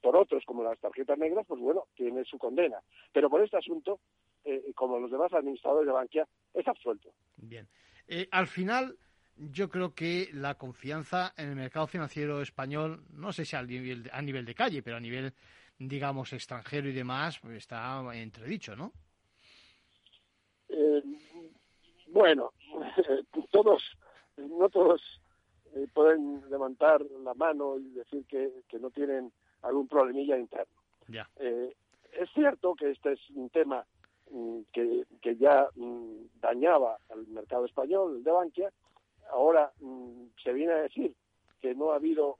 por 0.00 0.16
otros 0.16 0.44
como 0.44 0.64
las 0.64 0.78
tarjetas 0.80 1.18
negras, 1.18 1.46
pues 1.46 1.60
bueno, 1.60 1.84
tiene 1.94 2.24
su 2.24 2.38
condena. 2.38 2.78
Pero 3.12 3.30
por 3.30 3.42
este 3.42 3.56
asunto, 3.56 4.00
eh, 4.44 4.72
como 4.74 4.98
los 4.98 5.10
demás 5.10 5.32
administradores 5.32 5.86
de 5.86 5.92
Bankia, 5.92 6.28
es 6.54 6.66
absuelto. 6.66 7.10
Bien. 7.36 7.68
Eh, 8.08 8.28
al 8.30 8.46
final, 8.46 8.96
yo 9.36 9.68
creo 9.68 9.94
que 9.94 10.28
la 10.32 10.54
confianza 10.54 11.32
en 11.36 11.50
el 11.50 11.56
mercado 11.56 11.86
financiero 11.86 12.40
español, 12.42 13.04
no 13.12 13.32
sé 13.32 13.44
si 13.44 13.56
a 13.56 13.62
nivel, 13.62 14.10
a 14.12 14.22
nivel 14.22 14.44
de 14.44 14.54
calle, 14.54 14.82
pero 14.82 14.96
a 14.96 15.00
nivel, 15.00 15.32
digamos, 15.78 16.32
extranjero 16.32 16.88
y 16.88 16.92
demás, 16.92 17.38
pues 17.40 17.56
está 17.56 18.02
entredicho, 18.14 18.74
¿no? 18.74 18.92
Eh, 20.68 21.02
bueno, 22.08 22.52
todos, 23.50 23.82
no 24.36 24.68
todos 24.68 25.00
pueden 25.92 26.42
levantar 26.48 27.02
la 27.22 27.34
mano 27.34 27.78
y 27.78 27.90
decir 27.90 28.24
que, 28.26 28.62
que 28.68 28.78
no 28.78 28.90
tienen 28.90 29.30
algún 29.66 29.88
problemilla 29.88 30.38
interno. 30.38 30.72
Eh, 31.36 31.74
es 32.12 32.30
cierto 32.32 32.74
que 32.74 32.90
este 32.90 33.12
es 33.12 33.30
un 33.30 33.50
tema 33.50 33.84
mm, 34.30 34.60
que, 34.72 35.04
que, 35.20 35.36
ya 35.36 35.68
mm, 35.74 36.40
dañaba 36.40 36.98
al 37.10 37.26
mercado 37.28 37.64
español, 37.64 38.16
el 38.16 38.24
de 38.24 38.30
Bankia. 38.30 38.70
Ahora 39.30 39.72
mm, 39.80 40.26
se 40.42 40.52
viene 40.52 40.72
a 40.72 40.82
decir 40.82 41.14
que 41.60 41.74
no 41.74 41.92
ha 41.92 41.96
habido 41.96 42.38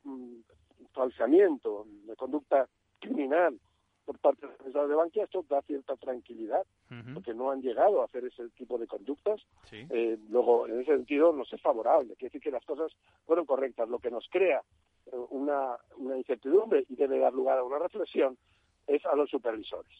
falseamiento 0.93 1.87
de 2.07 2.17
conducta 2.17 2.69
criminal 3.01 3.59
por 4.07 4.19
parte 4.21 4.47
del 4.47 4.55
Estado 4.69 4.87
de 4.87 4.95
Bankia, 4.95 5.25
esto 5.25 5.45
da 5.49 5.61
cierta 5.63 5.97
tranquilidad, 5.97 6.65
porque 7.13 7.35
no 7.35 7.51
han 7.51 7.61
llegado 7.61 8.01
a 8.01 8.05
hacer 8.05 8.25
ese 8.25 8.49
tipo 8.51 8.79
de 8.79 8.87
conductas. 8.87 9.41
Eh, 9.73 10.17
luego, 10.31 10.69
en 10.69 10.81
ese 10.81 10.97
sentido, 10.97 11.33
nos 11.33 11.53
es 11.53 11.61
favorable, 11.61 12.15
quiere 12.15 12.29
decir 12.29 12.41
que 12.41 12.53
las 12.53 12.65
cosas 12.65 12.93
fueron 13.27 13.45
correctas. 13.45 13.89
Lo 13.89 13.99
que 13.99 14.13
nos 14.13 14.29
crea 14.31 14.63
una, 15.13 15.77
una 15.97 16.17
incertidumbre 16.17 16.85
y 16.89 16.97
debe 16.97 17.19
dar 17.19 17.33
lugar 17.33 17.59
a 17.59 17.65
una 17.65 17.79
reflexión 17.79 18.37
es 18.87 19.05
a 19.07 19.15
los 19.15 19.31
supervisores. 19.31 19.97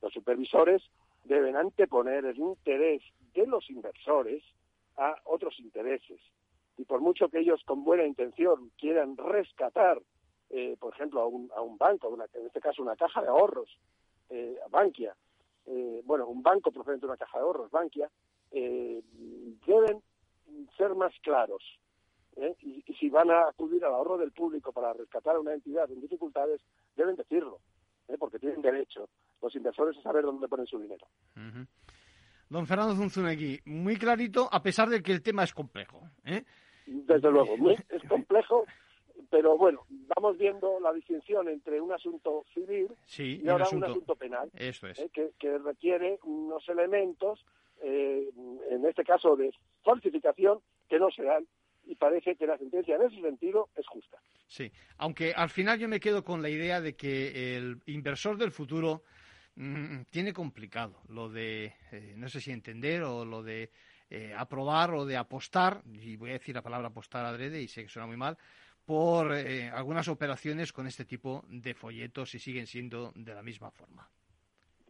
Los 0.00 0.12
supervisores 0.12 0.82
deben 1.24 1.56
anteponer 1.56 2.24
el 2.24 2.38
interés 2.38 3.02
de 3.34 3.46
los 3.46 3.68
inversores 3.70 4.42
a 4.96 5.16
otros 5.24 5.58
intereses. 5.60 6.20
Y 6.76 6.84
por 6.84 7.00
mucho 7.00 7.28
que 7.28 7.40
ellos 7.40 7.62
con 7.64 7.84
buena 7.84 8.04
intención 8.04 8.70
quieran 8.78 9.16
rescatar, 9.16 10.00
eh, 10.50 10.76
por 10.78 10.94
ejemplo, 10.94 11.20
a 11.20 11.26
un, 11.26 11.50
a 11.54 11.60
un 11.60 11.76
banco, 11.76 12.16
en 12.34 12.46
este 12.46 12.60
caso 12.60 12.82
una 12.82 12.96
caja 12.96 13.20
de 13.20 13.28
ahorros, 13.28 13.78
eh, 14.30 14.58
Bankia, 14.70 15.14
eh, 15.66 16.02
bueno, 16.04 16.26
un 16.28 16.42
banco 16.42 16.70
procedente 16.70 17.06
de 17.06 17.10
una 17.10 17.16
caja 17.16 17.38
de 17.38 17.44
ahorros, 17.44 17.70
Bankia, 17.70 18.10
eh, 18.50 19.02
deben 19.66 20.02
ser 20.76 20.94
más 20.94 21.12
claros. 21.20 21.62
Y, 22.60 22.84
y, 22.86 22.94
si 22.94 23.10
van 23.10 23.30
a 23.30 23.48
acudir 23.48 23.84
al 23.84 23.94
ahorro 23.94 24.16
del 24.16 24.32
público 24.32 24.72
para 24.72 24.92
rescatar 24.92 25.36
a 25.36 25.40
una 25.40 25.54
entidad 25.54 25.90
en 25.90 26.00
dificultades, 26.00 26.60
deben 26.96 27.16
decirlo, 27.16 27.60
porque 28.18 28.38
tienen 28.38 28.62
derecho 28.62 29.08
los 29.42 29.54
inversores 29.54 29.96
a 29.98 30.02
saber 30.02 30.24
dónde 30.24 30.48
ponen 30.48 30.66
su 30.66 30.78
dinero. 30.78 31.06
Don 32.48 32.66
Fernando 32.66 32.94
Zunzunegui, 32.94 33.60
muy 33.66 33.96
clarito, 33.96 34.48
a 34.50 34.62
pesar 34.62 34.88
de 34.88 35.02
que 35.02 35.12
el 35.12 35.22
tema 35.22 35.44
es 35.44 35.52
complejo. 35.52 36.00
¿eh? 36.24 36.44
Desde 36.86 37.30
luego, 37.30 37.54
es 37.90 38.02
complejo, 38.08 38.64
pero 39.30 39.58
bueno, 39.58 39.84
vamos 40.16 40.38
viendo 40.38 40.80
la 40.80 40.92
distinción 40.92 41.48
entre 41.48 41.80
un 41.80 41.92
asunto 41.92 42.44
civil 42.54 42.88
y 43.18 43.48
ahora 43.48 43.66
un 43.70 43.84
asunto, 43.84 44.16
penal, 44.16 44.50
Eso 44.54 44.86
es. 44.86 44.98
¿eh? 44.98 45.10
que, 45.12 45.58
requiere 45.58 46.18
unos 46.24 46.66
elementos, 46.68 47.44
eh, 47.82 48.30
en 48.70 48.86
este 48.86 49.04
caso 49.04 49.36
de 49.36 49.52
falsificación, 49.84 50.60
que 50.88 50.98
no 50.98 51.10
se 51.10 51.24
dan 51.24 51.46
y 51.88 51.96
parece 51.96 52.36
que 52.36 52.46
la 52.46 52.56
sentencia 52.58 52.94
en 52.96 53.02
ese 53.02 53.20
sentido 53.20 53.68
es 53.74 53.86
justa. 53.88 54.18
Sí, 54.46 54.70
aunque 54.98 55.32
al 55.32 55.50
final 55.50 55.78
yo 55.78 55.88
me 55.88 55.98
quedo 55.98 56.22
con 56.22 56.42
la 56.42 56.48
idea 56.48 56.80
de 56.80 56.94
que 56.94 57.56
el 57.56 57.80
inversor 57.86 58.36
del 58.36 58.52
futuro 58.52 59.02
Mm, 59.60 60.02
tiene 60.12 60.32
complicado 60.32 61.00
lo 61.08 61.28
de, 61.28 61.74
eh, 61.90 62.14
no 62.16 62.28
sé 62.28 62.40
si 62.40 62.52
entender 62.52 63.02
o 63.02 63.24
lo 63.24 63.42
de 63.42 63.72
eh, 64.08 64.32
aprobar 64.32 64.94
o 64.94 65.04
de 65.04 65.16
apostar, 65.16 65.82
y 65.84 66.16
voy 66.16 66.30
a 66.30 66.34
decir 66.34 66.54
la 66.54 66.62
palabra 66.62 66.86
apostar 66.86 67.24
adrede 67.24 67.60
y 67.60 67.66
sé 67.66 67.82
que 67.82 67.88
suena 67.88 68.06
muy 68.06 68.16
mal, 68.16 68.38
por 68.86 69.34
eh, 69.34 69.68
algunas 69.68 70.06
operaciones 70.06 70.72
con 70.72 70.86
este 70.86 71.04
tipo 71.04 71.42
de 71.48 71.74
folletos 71.74 72.36
y 72.36 72.38
siguen 72.38 72.68
siendo 72.68 73.10
de 73.16 73.34
la 73.34 73.42
misma 73.42 73.72
forma. 73.72 74.08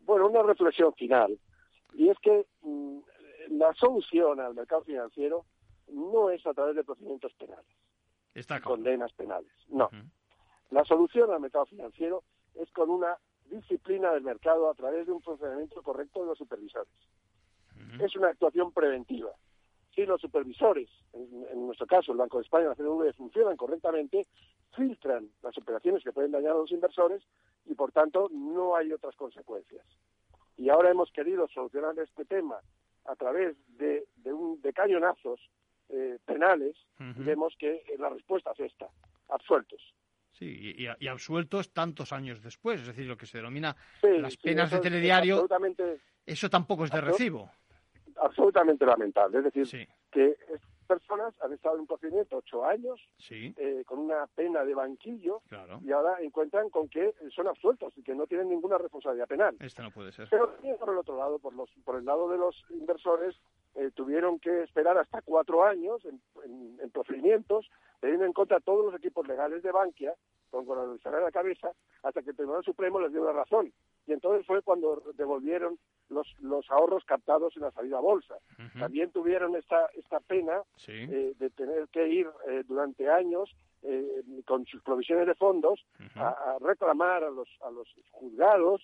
Bueno, 0.03 0.29
una 0.29 0.43
reflexión 0.43 0.93
final, 0.93 1.39
y 1.95 2.11
es 2.11 2.19
que 2.19 2.45
mm, 2.61 2.99
la 3.53 3.73
solución 3.73 4.39
al 4.39 4.53
mercado 4.53 4.85
financiero 4.85 5.47
no 5.91 6.31
es 6.31 6.47
a 6.47 6.55
través 6.55 6.77
de 6.77 6.85
procedimientos 6.85 7.33
penales, 7.35 7.67
Está 8.35 8.61
condenas 8.61 9.13
penales, 9.13 9.53
no. 9.69 9.91
La 10.71 10.85
solución 10.85 11.31
al 11.31 11.41
mercado 11.41 11.67
financiero 11.67 12.23
es 12.55 12.71
con 12.73 12.91
una 12.91 13.17
disciplina 13.47 14.13
del 14.13 14.23
mercado 14.23 14.71
a 14.71 14.75
través 14.75 15.07
de 15.07 15.13
un 15.13 15.23
funcionamiento 15.23 15.83
correcto 15.83 16.21
de 16.21 16.27
los 16.27 16.39
supervisores. 16.39 16.93
Es 18.01 18.15
una 18.17 18.29
actuación 18.29 18.73
preventiva. 18.73 19.31
Si 19.95 20.05
los 20.05 20.21
supervisores, 20.21 20.89
en, 21.13 21.67
nuestro 21.67 21.87
caso 21.87 22.13
el 22.13 22.19
Banco 22.19 22.39
de 22.39 22.45
España 22.45 22.67
y 22.67 22.69
la 22.69 22.75
CNV, 22.75 23.13
funcionan 23.15 23.57
correctamente, 23.57 24.27
filtran 24.77 25.31
las 25.43 25.57
operaciones 25.59 26.05
que 26.05 26.13
pueden 26.13 26.31
dañar 26.31 26.53
a 26.53 26.59
los 26.59 26.71
inversores 26.71 27.23
y, 27.65 27.75
por 27.75 27.91
tanto, 27.91 28.29
no 28.31 28.77
hay 28.77 28.93
otras 28.93 29.17
consecuencias. 29.17 29.85
Y 30.57 30.69
ahora 30.69 30.91
hemos 30.91 31.11
querido 31.11 31.49
solucionar 31.49 31.99
este 31.99 32.25
tema 32.25 32.61
a 33.07 33.17
través 33.17 33.57
de, 33.79 34.07
un, 34.27 34.61
de 34.61 34.73
cañonazos 34.73 35.41
eh, 35.91 36.19
penales 36.25 36.77
vemos 36.99 37.55
que 37.59 37.83
la 37.99 38.09
respuesta 38.09 38.53
es 38.53 38.61
esta, 38.61 38.89
absueltos. 39.29 39.81
Sí, 40.33 40.75
y, 40.77 41.07
absueltos 41.09 41.73
tantos 41.73 42.13
años 42.13 42.43
después, 42.43 42.81
es 42.81 42.87
decir, 42.87 43.07
lo 43.07 43.17
que 43.17 43.27
se 43.27 43.39
denomina 43.39 43.75
las 44.03 44.37
penas 44.37 44.71
de 44.71 44.79
telediario, 44.79 45.49
eso 46.25 46.49
tampoco 46.49 46.85
es 46.85 46.91
de 46.91 47.01
recibo. 47.01 47.51
Absolutamente 48.17 48.85
lamentable, 48.85 49.39
es 49.39 49.45
decir, 49.53 49.89
que 50.11 50.37
personas 50.89 51.33
han 51.41 51.53
estado 51.53 51.77
en 51.77 51.83
un 51.83 51.87
procedimiento 51.87 52.39
ocho 52.39 52.65
años, 52.65 53.01
eh, 53.31 53.85
con 53.87 54.01
una 54.01 54.27
pena 54.27 54.65
de 54.65 54.75
banquillo, 54.75 55.43
y 55.85 55.93
ahora 55.93 56.17
encuentran 56.21 56.71
con 56.71 56.89
que 56.89 57.15
son 57.35 57.47
absueltos 57.47 57.93
y 57.97 58.03
que 58.03 58.15
no 58.15 58.27
tienen 58.27 58.49
ninguna 58.49 58.79
responsabilidad 58.79 59.29
penal. 59.29 59.57
Esto 59.61 59.83
no 59.83 59.93
puede 59.93 60.11
ser. 60.11 60.27
Pero 60.31 60.49
también 60.49 60.77
por 60.79 60.89
el 60.89 60.99
otro 60.99 61.17
lado, 61.17 61.39
por, 61.39 61.55
los, 61.55 61.71
por 61.85 61.97
el 61.97 62.05
lado 62.05 62.29
de 62.31 62.39
los 62.39 62.57
inversores, 62.71 63.37
eh, 63.77 63.91
tuvieron 63.95 64.41
que 64.41 64.63
esperar 64.63 64.99
hasta 64.99 65.23
cuatro 65.23 65.63
años 65.63 66.05
en, 66.05 66.21
en 66.81 66.91
procedimientos 66.91 67.71
teniendo 68.01 68.25
en 68.25 68.33
contra 68.33 68.61
todos 68.61 68.85
los 68.85 68.95
equipos 68.95 69.27
legales 69.27 69.63
de 69.63 69.73
Bankia, 69.73 70.15
con, 70.51 70.65
con 70.65 70.99
la 71.03 71.31
cabeza, 71.31 71.73
hasta 72.03 72.23
que 72.23 72.31
el 72.31 72.37
Tribunal 72.37 72.65
Supremo 72.65 73.01
les 73.01 73.13
dio 73.13 73.25
la 73.25 73.33
razón. 73.33 73.73
Y 74.09 74.13
entonces 74.15 74.47
fue 74.47 74.63
cuando 74.63 75.03
devolvieron 75.17 75.79
los, 76.09 76.27
los 76.41 76.69
ahorros 76.71 77.05
captados 77.05 77.55
en 77.57 77.63
la 77.63 77.71
salida 77.73 77.99
a 77.99 78.01
bolsa. 78.01 78.37
También 78.79 79.11
tuvieron 79.13 79.55
esta, 79.55 79.87
esta 79.95 80.21
pena 80.21 80.63
eh, 80.87 81.35
de 81.39 81.51
tener 81.51 81.89
que 81.89 82.09
ir 82.09 82.27
eh, 82.49 82.65
durante 82.67 83.11
años 83.11 83.55
eh, 83.83 84.23
con 84.47 84.65
sus 84.65 84.83
provisiones 84.83 85.27
de 85.27 85.35
fondos 85.35 85.85
a, 86.17 86.57
reclamar 86.61 87.23
a 87.23 87.31
los, 87.31 87.49
a 87.61 87.71
los 87.71 87.87
juzgados 88.13 88.83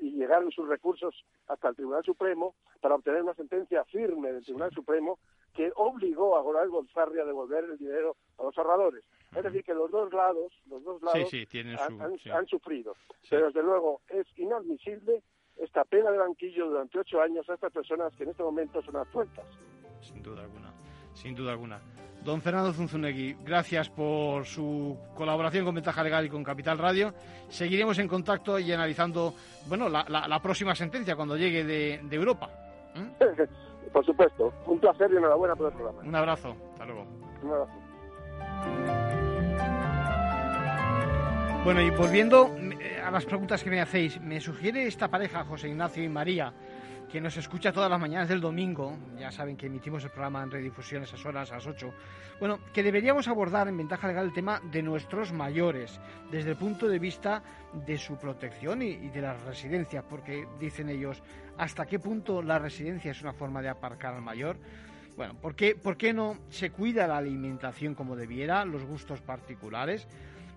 y 0.00 0.12
llegar 0.12 0.44
sus 0.52 0.68
recursos 0.68 1.24
hasta 1.48 1.68
el 1.68 1.74
Tribunal 1.74 2.04
Supremo 2.04 2.54
para 2.80 2.94
obtener 2.94 3.22
una 3.22 3.34
sentencia 3.34 3.84
firme 3.86 4.32
del 4.32 4.44
Tribunal 4.44 4.70
Supremo 4.70 5.18
que 5.54 5.72
obligó 5.76 6.36
a 6.36 6.42
Goral 6.42 6.70
Gonzarri 6.70 7.20
a 7.20 7.24
devolver 7.24 7.64
el 7.64 7.78
dinero 7.78 8.16
a 8.38 8.44
los 8.44 8.56
ahorradores. 8.56 9.04
Es 9.34 9.42
decir, 9.42 9.64
que 9.64 9.74
los 9.74 9.90
dos 9.90 10.12
lados, 10.12 10.52
los 10.68 10.84
dos 10.84 11.02
lados 11.02 11.32
han, 12.32 12.46
sufrido. 12.46 12.94
Pero 13.30 13.46
desde 13.46 13.62
luego 13.62 14.00
es 14.08 14.26
inadmisible 14.36 15.22
esta 15.56 15.84
pena 15.84 16.10
de 16.10 16.18
banquillo 16.18 16.68
durante 16.68 16.98
ocho 16.98 17.20
años 17.20 17.48
a 17.48 17.54
estas 17.54 17.72
personas 17.72 18.14
que 18.16 18.24
en 18.24 18.30
este 18.30 18.42
momento 18.42 18.82
son 18.82 18.96
absueltas. 18.96 19.46
Sin 20.00 20.22
duda 20.22 20.42
alguna, 20.42 20.72
sin 21.14 21.34
duda 21.34 21.52
alguna. 21.52 21.80
Don 22.24 22.40
Fernando 22.40 22.72
Zunzunegui, 22.72 23.36
gracias 23.44 23.88
por 23.88 24.46
su 24.46 24.96
colaboración 25.14 25.64
con 25.64 25.74
Ventaja 25.74 26.04
Legal 26.04 26.24
y 26.24 26.28
con 26.28 26.44
Capital 26.44 26.78
Radio. 26.78 27.12
Seguiremos 27.48 27.98
en 27.98 28.06
contacto 28.06 28.60
y 28.60 28.70
analizando, 28.70 29.34
bueno, 29.66 29.88
la, 29.88 30.40
próxima 30.40 30.74
sentencia 30.74 31.16
cuando 31.16 31.36
llegue 31.36 31.64
de, 31.64 32.14
Europa. 32.14 32.50
Por 33.92 34.04
supuesto. 34.04 34.52
Un 34.66 34.78
placer 34.78 35.10
y 35.12 35.16
enhorabuena 35.16 35.54
por 35.54 35.66
el 35.66 35.72
programa. 35.74 36.02
Un 36.02 36.14
abrazo. 36.14 36.54
Hasta 36.72 36.86
luego. 36.86 37.06
Un 37.42 37.50
abrazo. 37.50 37.72
Bueno, 41.64 41.80
y 41.80 41.90
volviendo 41.90 42.50
eh, 42.80 43.00
a 43.04 43.10
las 43.12 43.24
preguntas 43.24 43.62
que 43.62 43.70
me 43.70 43.80
hacéis, 43.80 44.20
me 44.20 44.40
sugiere 44.40 44.84
esta 44.86 45.08
pareja, 45.08 45.44
José 45.44 45.68
Ignacio 45.68 46.02
y 46.02 46.08
María, 46.08 46.52
que 47.12 47.20
nos 47.20 47.36
escucha 47.36 47.74
todas 47.74 47.90
las 47.90 48.00
mañanas 48.00 48.26
del 48.26 48.40
domingo, 48.40 48.96
ya 49.18 49.30
saben 49.30 49.54
que 49.54 49.66
emitimos 49.66 50.02
el 50.02 50.08
programa 50.08 50.42
en 50.42 50.50
redifusión 50.50 51.02
esas 51.02 51.22
horas, 51.26 51.52
a 51.52 51.56
las 51.56 51.66
8, 51.66 51.92
bueno, 52.40 52.58
que 52.72 52.82
deberíamos 52.82 53.28
abordar 53.28 53.68
en 53.68 53.76
ventaja 53.76 54.08
legal 54.08 54.24
el 54.24 54.32
tema 54.32 54.62
de 54.72 54.82
nuestros 54.82 55.30
mayores, 55.30 56.00
desde 56.30 56.52
el 56.52 56.56
punto 56.56 56.88
de 56.88 56.98
vista 56.98 57.42
de 57.84 57.98
su 57.98 58.16
protección 58.16 58.80
y, 58.80 59.10
de 59.10 59.20
las 59.20 59.38
residencias, 59.42 60.02
porque 60.08 60.48
dicen 60.58 60.88
ellos, 60.88 61.22
¿hasta 61.58 61.84
qué 61.84 61.98
punto 61.98 62.40
la 62.40 62.58
residencia 62.58 63.10
es 63.10 63.20
una 63.20 63.34
forma 63.34 63.60
de 63.60 63.68
aparcar 63.68 64.14
al 64.14 64.22
mayor? 64.22 64.56
Bueno, 65.14 65.34
¿por 65.34 65.54
qué, 65.54 65.74
¿por 65.74 65.98
qué 65.98 66.14
no 66.14 66.38
se 66.48 66.70
cuida 66.70 67.06
la 67.06 67.18
alimentación 67.18 67.94
como 67.94 68.16
debiera, 68.16 68.64
los 68.64 68.86
gustos 68.86 69.20
particulares? 69.20 70.08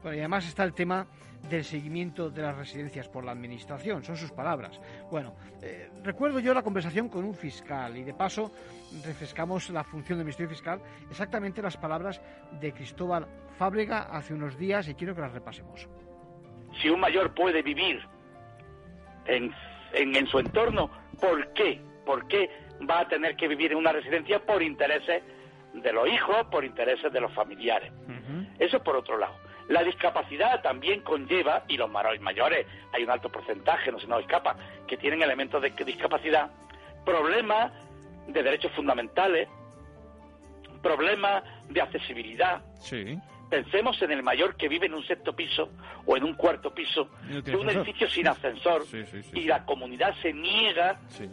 Bueno, 0.05 0.17
y 0.17 0.19
además 0.19 0.47
está 0.47 0.63
el 0.63 0.75
tema 0.75 1.07
del 1.49 1.63
seguimiento 1.63 2.29
de 2.29 2.43
las 2.43 2.55
residencias 2.55 3.09
por 3.09 3.25
la 3.25 3.31
Administración, 3.31 4.03
son 4.03 4.15
sus 4.15 4.31
palabras. 4.31 4.79
Bueno, 5.09 5.33
eh, 5.63 5.89
recuerdo 6.03 6.39
yo 6.39 6.53
la 6.53 6.61
conversación 6.61 7.09
con 7.09 7.25
un 7.25 7.33
fiscal 7.33 7.97
y 7.97 8.03
de 8.03 8.13
paso 8.13 8.51
refrescamos 9.03 9.71
la 9.71 9.83
función 9.83 10.19
del 10.19 10.25
Ministerio 10.25 10.51
Fiscal, 10.51 10.79
exactamente 11.09 11.59
las 11.59 11.75
palabras 11.75 12.21
de 12.61 12.71
Cristóbal 12.71 13.25
Fábrega 13.57 14.03
hace 14.03 14.35
unos 14.35 14.59
días 14.59 14.87
y 14.89 14.93
quiero 14.93 15.15
que 15.15 15.21
las 15.21 15.31
repasemos. 15.31 15.89
Si 16.79 16.87
un 16.87 16.99
mayor 16.99 17.33
puede 17.33 17.63
vivir 17.63 17.99
en, 19.25 19.51
en, 19.93 20.27
su 20.27 20.37
entorno, 20.37 20.91
¿por 21.19 21.51
qué? 21.53 21.81
¿Por 22.05 22.27
qué 22.27 22.47
va 22.87 22.99
a 22.99 23.07
tener 23.07 23.35
que 23.37 23.47
vivir 23.47 23.71
en 23.71 23.79
una 23.79 23.91
residencia 23.91 24.37
por 24.45 24.61
intereses 24.61 25.23
de 25.73 25.91
los 25.91 26.07
hijos, 26.07 26.45
por 26.51 26.63
intereses 26.63 27.11
de 27.11 27.21
los 27.21 27.33
familiares? 27.33 27.91
Eso 28.59 28.83
por 28.83 28.97
otro 28.97 29.17
lado. 29.17 29.44
La 29.68 29.84
discapacidad 29.84 30.61
también 30.61 31.01
conlleva, 31.01 31.63
y 31.68 31.78
los 31.78 31.89
mayores, 31.89 32.68
hay 32.93 33.03
un 33.03 33.09
alto 33.09 33.30
porcentaje, 33.30 33.91
no 33.91 33.99
se 33.99 34.07
nos 34.07 34.22
escapa, 34.22 34.55
que 34.88 34.95
tienen 34.97 35.22
elementos 35.24 35.61
de 35.61 35.72
discapacidad, 35.72 36.51
problemas 37.03 37.72
de 38.28 38.43
derechos 38.43 38.72
fundamentales, 38.74 39.47
problemas 40.82 41.43
de 41.70 41.82
accesibilidad, 41.82 42.61
Pensemos 43.47 44.01
en 44.01 44.11
el 44.11 44.24
mayor 44.24 44.55
que 44.57 44.68
vive 44.68 44.88
en 44.88 44.95
un 44.95 45.03
sexto 45.05 45.36
piso 45.36 45.70
o 46.07 46.18
en 46.18 46.24
un 46.24 46.34
cuarto 46.34 46.74
piso 46.74 47.09
de 47.43 47.55
un 47.55 47.70
edificio 47.70 48.09
sin 48.09 48.28
ascensor 48.28 48.84
Sí, 48.88 49.05
sí, 49.05 49.22
sí, 49.22 49.32
y 49.39 49.43
la 49.43 49.63
comunidad 49.66 50.16
se 50.24 50.34
niega, 50.34 50.99
Sí. 51.09 51.30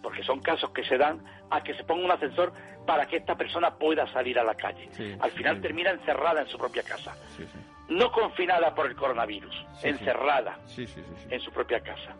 porque 0.00 0.22
son 0.22 0.40
casos 0.40 0.70
que 0.70 0.84
se 0.84 0.96
dan, 0.96 1.20
a 1.50 1.62
que 1.64 1.74
se 1.74 1.82
ponga 1.82 2.04
un 2.04 2.10
ascensor 2.12 2.52
para 2.86 3.06
que 3.06 3.16
esta 3.16 3.34
persona 3.36 3.74
pueda 3.74 4.06
salir 4.12 4.38
a 4.38 4.44
la 4.44 4.54
calle. 4.54 4.88
Sí, 4.92 5.16
Al 5.20 5.32
final 5.32 5.56
sí. 5.56 5.62
termina 5.62 5.90
encerrada 5.90 6.40
en 6.42 6.46
su 6.48 6.56
propia 6.56 6.84
casa, 6.84 7.16
Sí, 7.36 7.42
sí. 7.44 7.58
No 7.88 8.10
confinada 8.10 8.74
por 8.74 8.86
el 8.86 8.96
coronavirus, 8.96 9.54
Sí, 9.80 9.88
encerrada 9.88 10.58
Sí, 10.66 10.86
sí, 10.86 11.02
en 11.30 11.40
su 11.40 11.50
propia 11.52 11.80
casa. 11.80 12.14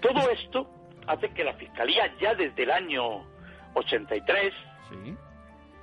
Todo 0.00 0.30
esto 0.30 0.70
hace 1.06 1.30
que 1.30 1.42
la 1.44 1.54
Fiscalía 1.54 2.14
ya 2.20 2.34
desde 2.34 2.62
el 2.62 2.70
año 2.70 3.26
83 3.74 4.54
Sí. 4.88 5.14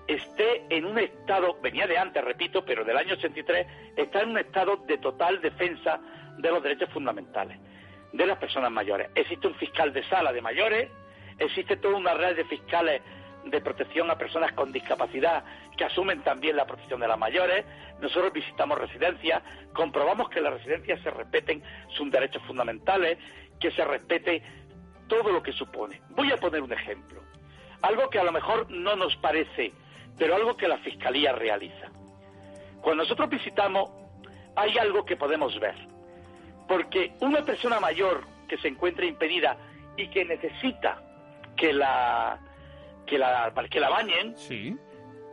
esté 0.07 0.65
en 0.69 0.85
un 0.85 0.97
estado, 0.99 1.57
venía 1.61 1.85
de 1.87 1.97
antes, 1.97 2.23
repito, 2.23 2.63
pero 2.65 2.83
del 2.83 2.97
año 2.97 3.13
83, 3.13 3.67
está 3.97 4.21
en 4.21 4.29
un 4.29 4.37
estado 4.37 4.77
de 4.77 4.97
total 4.97 5.41
defensa 5.41 5.99
de 6.37 6.49
los 6.49 6.61
derechos 6.63 6.89
fundamentales 6.89 7.59
de 8.13 8.25
las 8.25 8.37
personas 8.37 8.71
mayores. 8.71 9.09
Existe 9.15 9.47
un 9.47 9.55
fiscal 9.55 9.91
de 9.93 10.03
sala 10.05 10.31
de 10.31 10.41
mayores, 10.41 10.89
existe 11.37 11.75
toda 11.77 11.97
una 11.97 12.13
red 12.13 12.35
de 12.35 12.45
fiscales 12.45 13.01
de 13.45 13.61
protección 13.61 14.09
a 14.09 14.17
personas 14.17 14.51
con 14.53 14.71
discapacidad 14.71 15.43
que 15.77 15.85
asumen 15.85 16.21
también 16.23 16.55
la 16.55 16.65
protección 16.65 16.99
de 16.99 17.07
las 17.07 17.17
mayores. 17.17 17.65
Nosotros 18.01 18.33
visitamos 18.33 18.77
residencias, 18.77 19.43
comprobamos 19.73 20.29
que 20.29 20.41
las 20.41 20.53
residencias 20.53 21.01
se 21.01 21.11
respeten 21.11 21.63
sus 21.89 22.11
derechos 22.11 22.41
fundamentales, 22.43 23.17
que 23.59 23.71
se 23.71 23.85
respete 23.85 24.41
todo 25.07 25.31
lo 25.31 25.43
que 25.43 25.53
supone. 25.53 26.01
Voy 26.09 26.31
a 26.31 26.37
poner 26.37 26.61
un 26.61 26.73
ejemplo. 26.73 27.21
Algo 27.81 28.09
que 28.09 28.19
a 28.19 28.23
lo 28.23 28.31
mejor 28.31 28.69
no 28.71 28.95
nos 28.95 29.15
parece, 29.17 29.71
pero 30.17 30.35
algo 30.35 30.57
que 30.57 30.67
la 30.67 30.77
Fiscalía 30.79 31.31
realiza. 31.33 31.89
Cuando 32.81 33.03
nosotros 33.03 33.29
visitamos, 33.29 33.89
hay 34.55 34.77
algo 34.77 35.05
que 35.05 35.15
podemos 35.15 35.59
ver. 35.59 35.75
Porque 36.67 37.13
una 37.19 37.43
persona 37.43 37.79
mayor 37.79 38.23
que 38.47 38.57
se 38.57 38.67
encuentra 38.67 39.05
impedida 39.05 39.57
y 39.97 40.07
que 40.07 40.25
necesita 40.25 41.01
que 41.55 41.73
la, 41.73 42.39
que 43.05 43.17
la, 43.17 43.53
que 43.69 43.79
la 43.79 43.89
bañen, 43.89 44.35
Sí. 44.37 44.75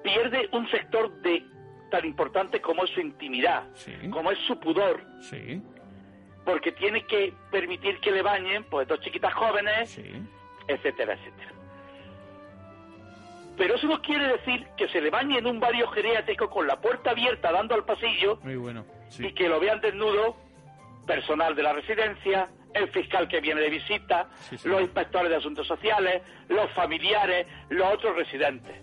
pierde 0.02 0.48
un 0.52 0.68
sector 0.70 1.10
de 1.22 1.44
tan 1.90 2.04
importante 2.06 2.60
como 2.60 2.84
es 2.84 2.90
su 2.90 3.00
intimidad, 3.00 3.64
Sí. 3.74 3.92
como 4.10 4.30
es 4.30 4.38
su 4.46 4.58
pudor, 4.58 5.04
Sí. 5.20 5.60
porque 6.44 6.72
tiene 6.72 7.04
que 7.06 7.32
permitir 7.50 7.98
que 8.00 8.10
le 8.10 8.22
bañen 8.22 8.64
pues 8.64 8.88
dos 8.88 9.00
chiquitas 9.00 9.32
jóvenes, 9.34 9.98
etcétera, 10.68 11.14
etcétera. 11.14 11.52
Pero 13.56 13.74
eso 13.74 13.86
no 13.86 14.00
quiere 14.00 14.28
decir 14.28 14.66
que 14.76 14.88
se 14.88 15.00
le 15.00 15.10
bañe 15.10 15.38
en 15.38 15.46
un 15.46 15.60
barrio 15.60 15.86
geriátrico 15.88 16.48
con 16.48 16.66
la 16.66 16.80
puerta 16.80 17.10
abierta 17.10 17.52
dando 17.52 17.74
al 17.74 17.84
pasillo 17.84 18.38
Muy 18.42 18.56
bueno. 18.56 18.84
Sí. 19.08 19.26
y 19.26 19.32
que 19.34 19.48
lo 19.48 19.60
vean 19.60 19.80
desnudo 19.80 20.36
personal 21.06 21.54
de 21.54 21.62
la 21.62 21.74
residencia, 21.74 22.48
el 22.74 22.88
fiscal 22.88 23.28
que 23.28 23.40
viene 23.40 23.60
de 23.60 23.70
visita, 23.70 24.28
Sí, 24.48 24.58
sí. 24.58 24.68
los 24.68 24.80
inspectores 24.82 25.30
de 25.30 25.36
asuntos 25.36 25.66
sociales, 25.66 26.22
los 26.48 26.70
familiares, 26.72 27.46
los 27.70 27.92
otros 27.94 28.16
residentes. 28.16 28.74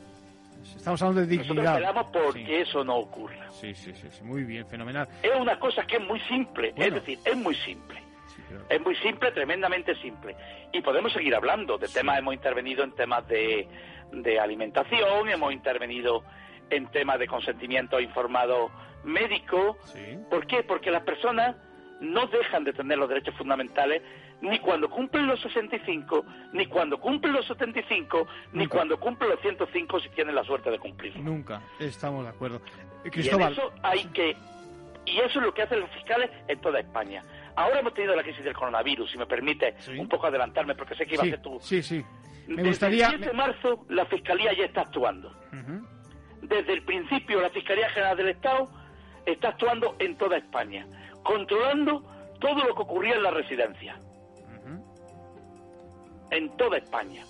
Estamos 0.76 1.02
hablando 1.02 1.22
de 1.22 1.28
Nosotros 1.38 1.56
dignidad. 1.56 1.76
velamos 1.76 2.06
por 2.08 2.34
Sí. 2.34 2.44
que 2.46 2.62
eso 2.62 2.84
no 2.84 2.98
ocurra. 2.98 3.50
Sí, 3.52 3.74
sí, 3.74 3.94
sí, 3.96 4.08
sí, 4.12 4.24
muy 4.24 4.44
bien, 4.44 4.68
fenomenal. 4.68 5.08
Es 5.24 5.32
una 5.40 5.58
cosa 5.60 5.86
que 5.88 5.96
es 5.98 6.04
muy 6.08 6.20
simple, 6.22 6.72
Bueno. 6.76 6.98
es 6.98 7.02
decir, 7.06 7.20
es 7.26 7.36
muy 7.38 7.56
simple. 7.56 8.02
Pero- 8.48 8.66
Es 8.70 8.82
muy 8.82 8.96
simple, 8.98 9.32
tremendamente 9.32 9.96
simple. 10.02 10.36
Y 10.72 10.82
podemos 10.82 11.14
seguir 11.14 11.36
hablando 11.36 11.78
de 11.78 11.88
temas, 11.88 12.18
hemos 12.20 12.34
intervenido 12.34 12.84
en 12.84 12.92
temas 12.94 13.28
de, 13.28 13.68
de 14.12 14.40
alimentación, 14.40 15.30
hemos 15.30 15.54
intervenido 15.54 16.24
en 16.70 16.88
temas 16.88 17.20
de 17.20 17.28
consentimiento 17.28 18.00
informado 18.00 18.72
médico. 19.04 19.78
Sí. 19.86 20.18
¿Por 20.30 20.46
qué? 20.48 20.64
Porque 20.64 20.90
las 20.92 21.04
personas 21.04 21.56
no 22.02 22.28
dejan 22.28 22.64
de 22.64 22.74
tener 22.74 22.98
los 22.98 23.10
derechos 23.10 23.36
fundamentales 23.36 24.02
ni 24.42 24.58
cuando 24.60 24.90
cumplen 24.90 25.28
los 25.28 25.42
65, 25.42 26.26
ni 26.54 26.66
cuando 26.68 26.98
cumplen 27.00 27.34
los 27.34 27.46
75, 27.48 28.26
ni 28.54 28.68
cuando 28.68 28.98
cumplen 29.00 29.32
los 29.32 29.42
105 29.42 30.00
si 30.00 30.10
tienen 30.10 30.34
la 30.36 30.44
suerte 30.46 30.72
de 30.72 30.80
cumplirlo. 30.80 31.22
Nunca, 31.22 31.62
estamos 31.80 32.24
de 32.24 32.30
acuerdo. 32.30 32.62
Y 33.14 33.20
eso 33.28 33.72
hay 33.84 34.06
que. 34.08 34.36
Y 35.06 35.18
eso 35.20 35.40
es 35.40 35.46
lo 35.46 35.54
que 35.54 35.64
hacen 35.64 35.80
los 35.80 35.90
fiscales 35.92 36.30
en 36.48 36.60
toda 36.62 36.80
España. 36.80 37.24
Ahora 37.56 37.80
hemos 37.80 37.94
tenido 37.94 38.16
la 38.16 38.24
crisis 38.24 38.44
del 38.44 38.54
coronavirus, 38.54 39.12
si 39.12 39.18
me 39.18 39.26
permite 39.26 39.74
Sí. 39.80 39.98
un 39.98 40.08
poco 40.08 40.28
adelantarme, 40.28 40.76
porque 40.76 40.96
sé 40.96 41.06
que 41.06 41.16
iba 41.16 41.24
sí, 41.24 41.30
a 41.30 41.32
ser 41.32 41.42
tú. 41.42 41.58
sí, 41.62 41.82
sí. 41.84 42.06
Me 42.48 42.58
Desde 42.58 42.70
gustaría... 42.70 43.06
el 43.08 43.12
7 43.18 43.26
de 43.28 43.34
marzo, 43.34 43.86
la 43.90 44.06
Fiscalía 44.06 44.54
ya 44.54 44.66
está 44.66 44.82
actuando. 44.82 45.34
Desde 46.42 46.74
el 46.74 46.82
principio, 46.84 47.42
la 47.42 47.50
Fiscalía 47.50 47.90
General 47.90 48.16
del 48.18 48.30
Estado 48.30 48.70
está 49.26 49.50
actuando 49.50 49.96
en 50.00 50.16
toda 50.18 50.38
España, 50.38 50.86
controlando 51.24 52.04
todo 52.40 52.64
lo 52.64 52.76
que 52.76 52.82
ocurría 52.82 53.16
en 53.16 53.24
la 53.24 53.32
residencia. 53.32 53.98
En 56.32 56.56
toda 56.58 56.78
España, 56.78 57.24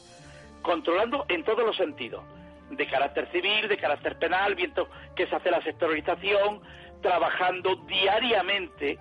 controlando 0.62 1.26
en 1.30 1.44
todos 1.46 1.66
los 1.66 1.78
sentidos, 1.78 2.22
de 2.70 2.86
carácter 2.86 3.32
civil, 3.32 3.68
de 3.70 3.78
carácter 3.78 4.20
penal, 4.20 4.56
viendo 4.56 4.90
que 5.16 5.26
se 5.26 5.36
hace 5.36 5.50
la 5.50 5.62
sectorización, 5.64 6.62
trabajando 7.02 7.78
diariamente, 7.88 9.00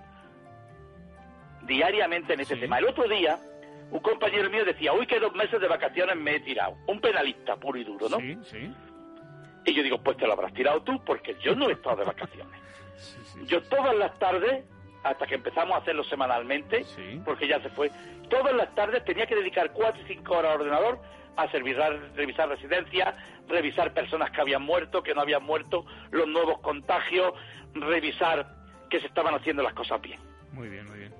diariamente 1.63 2.33
en 2.33 2.39
ese 2.39 2.55
Sí. 2.55 2.61
tema. 2.61 2.79
El 2.79 2.85
otro 2.87 3.07
día, 3.09 3.37
un 3.91 3.99
compañero 3.99 4.49
mío 4.49 4.63
decía, 4.63 4.93
hoy 4.93 5.05
que 5.05 5.19
dos 5.19 5.33
meses 5.35 5.59
de 5.59 5.67
vacaciones 5.67 6.15
me 6.15 6.35
he 6.35 6.39
tirado, 6.39 6.77
un 6.87 7.01
penalista 7.01 7.57
puro 7.57 7.77
y 7.77 7.83
duro, 7.83 8.07
¿no? 8.09 8.17
Sí, 8.19 8.37
sí. 8.43 8.73
Y 9.65 9.73
yo 9.73 9.83
digo, 9.83 10.01
pues 10.01 10.15
te 10.17 10.25
lo 10.25 10.33
habrás 10.33 10.53
tirado 10.53 10.81
tú, 10.83 11.03
porque 11.03 11.35
yo 11.41 11.53
no 11.55 11.69
he 11.69 11.73
estado 11.73 11.97
de 11.97 12.05
vacaciones. 12.05 12.57
sí, 12.95 13.19
sí, 13.25 13.39
Yo 13.45 13.61
todas 13.63 13.95
las 13.97 14.17
tardes, 14.17 14.63
hasta 15.03 15.25
que 15.27 15.35
empezamos 15.35 15.75
a 15.75 15.81
hacerlo 15.81 16.03
semanalmente, 16.03 16.83
Sí. 16.83 17.21
porque 17.25 17.47
ya 17.47 17.61
se 17.61 17.69
fue, 17.69 17.89
todas 18.29 18.53
las 18.53 18.73
tardes 18.75 19.03
tenía 19.05 19.25
que 19.25 19.35
dedicar 19.35 19.71
cuatro 19.71 20.01
y 20.03 20.05
cinco 20.13 20.37
horas 20.37 20.53
al 20.55 20.61
ordenador 20.61 20.99
a 21.37 21.45
revisar, 21.47 21.97
revisar 22.15 22.49
residencias, 22.49 23.15
revisar 23.47 23.93
personas 23.93 24.29
que 24.31 24.41
habían 24.41 24.61
muerto, 24.61 25.01
que 25.01 25.13
no 25.15 25.21
habían 25.21 25.43
muerto, 25.43 25.85
los 26.11 26.27
nuevos 26.27 26.59
contagios, 26.59 27.33
revisar 27.73 28.45
que 28.89 28.99
se 28.99 29.07
estaban 29.07 29.33
haciendo 29.35 29.63
las 29.63 29.73
cosas 29.73 30.01
bien. 30.01 30.19
Muy 30.51 30.67
bien, 30.67 30.85
muy 30.87 30.99
bien. 30.99 31.13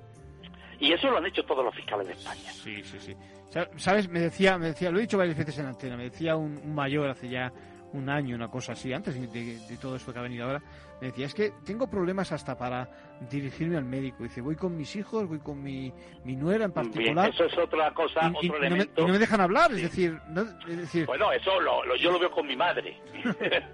Y 0.80 0.91
eso 0.93 1.09
lo 1.09 1.17
han 1.17 1.25
hecho 1.25 1.43
todos 1.43 1.63
los 1.63 1.75
fiscales 1.75 2.07
de 2.07 2.13
España. 2.13 2.51
Sí, 2.51 2.84
sí, 2.84 2.99
sí. 2.99 3.15
Sa- 3.49 3.67
¿Sabes? 3.77 4.07
Me 4.09 4.19
decía, 4.19 4.57
me 4.57 4.67
decía, 4.67 4.91
lo 4.91 4.97
he 4.97 5.01
dicho 5.01 5.17
varias 5.17 5.38
veces 5.38 5.57
en 5.59 5.65
antena, 5.67 5.97
me 5.97 6.03
decía 6.05 6.36
un, 6.36 6.57
un 6.57 6.75
mayor 6.75 7.09
hace 7.09 7.27
ya 7.30 7.51
un 7.93 8.07
año, 8.09 8.35
una 8.35 8.49
cosa 8.49 8.73
así, 8.73 8.93
antes 8.93 9.15
de, 9.33 9.77
todo 9.81 9.95
esto 9.95 10.13
que 10.13 10.19
ha 10.19 10.21
venido 10.21 10.45
ahora, 10.45 10.61
me 11.01 11.07
decía, 11.07 11.25
es 11.25 11.33
que 11.33 11.53
tengo 11.65 11.89
problemas 11.89 12.31
hasta 12.31 12.57
para 12.57 12.87
dirigirme 13.31 13.77
al 13.77 13.85
médico. 13.85 14.23
Dice, 14.23 14.41
voy 14.41 14.55
con 14.55 14.77
mis 14.77 14.95
hijos, 14.95 15.27
voy 15.27 15.39
con 15.39 15.61
mi, 15.63 15.91
mi 16.23 16.35
nuera 16.35 16.65
en 16.65 16.73
Bien, 16.73 16.85
particular. 16.91 17.29
eso 17.29 17.45
es 17.45 17.57
otra 17.57 17.91
cosa, 17.93 18.31
y, 18.41 18.45
y 18.45 18.49
otro 18.49 18.53
no 18.53 18.59
me, 18.59 18.67
elemento. 18.67 19.01
no 19.07 19.13
me 19.13 19.19
dejan 19.19 19.41
hablar, 19.41 19.71
es 19.71 19.81
decir, 19.83 20.19
no- 20.29 20.41
es 20.67 20.77
decir, 20.77 21.05
Bueno, 21.07 21.31
eso 21.31 21.59
lo, 21.61 21.83
lo- 21.85 21.95
yo 21.95 22.11
lo 22.11 22.19
veo 22.19 22.29
con 22.31 22.45
mi 22.45 22.55
madre. 22.55 22.95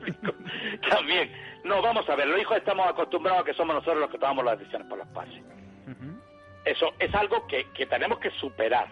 También. 0.90 1.32
No, 1.64 1.82
vamos 1.82 2.08
a 2.10 2.16
ver, 2.16 2.28
los 2.28 2.40
hijos 2.40 2.58
estamos 2.58 2.88
acostumbrados 2.88 3.42
a 3.42 3.46
que 3.46 3.54
somos 3.54 3.76
nosotros 3.76 4.00
los 4.02 4.10
que 4.12 4.18
tomamos 4.20 4.46
las 4.46 4.60
decisiones 4.60 4.88
por 4.88 4.98
los 5.00 5.08
padres. 5.10 5.42
ujú, 5.88 6.20
Eso 6.64 6.94
es 7.00 7.14
algo 7.16 7.46
que, 7.48 7.66
que 7.74 7.86
tenemos 7.88 8.20
que 8.20 8.30
superar. 8.32 8.88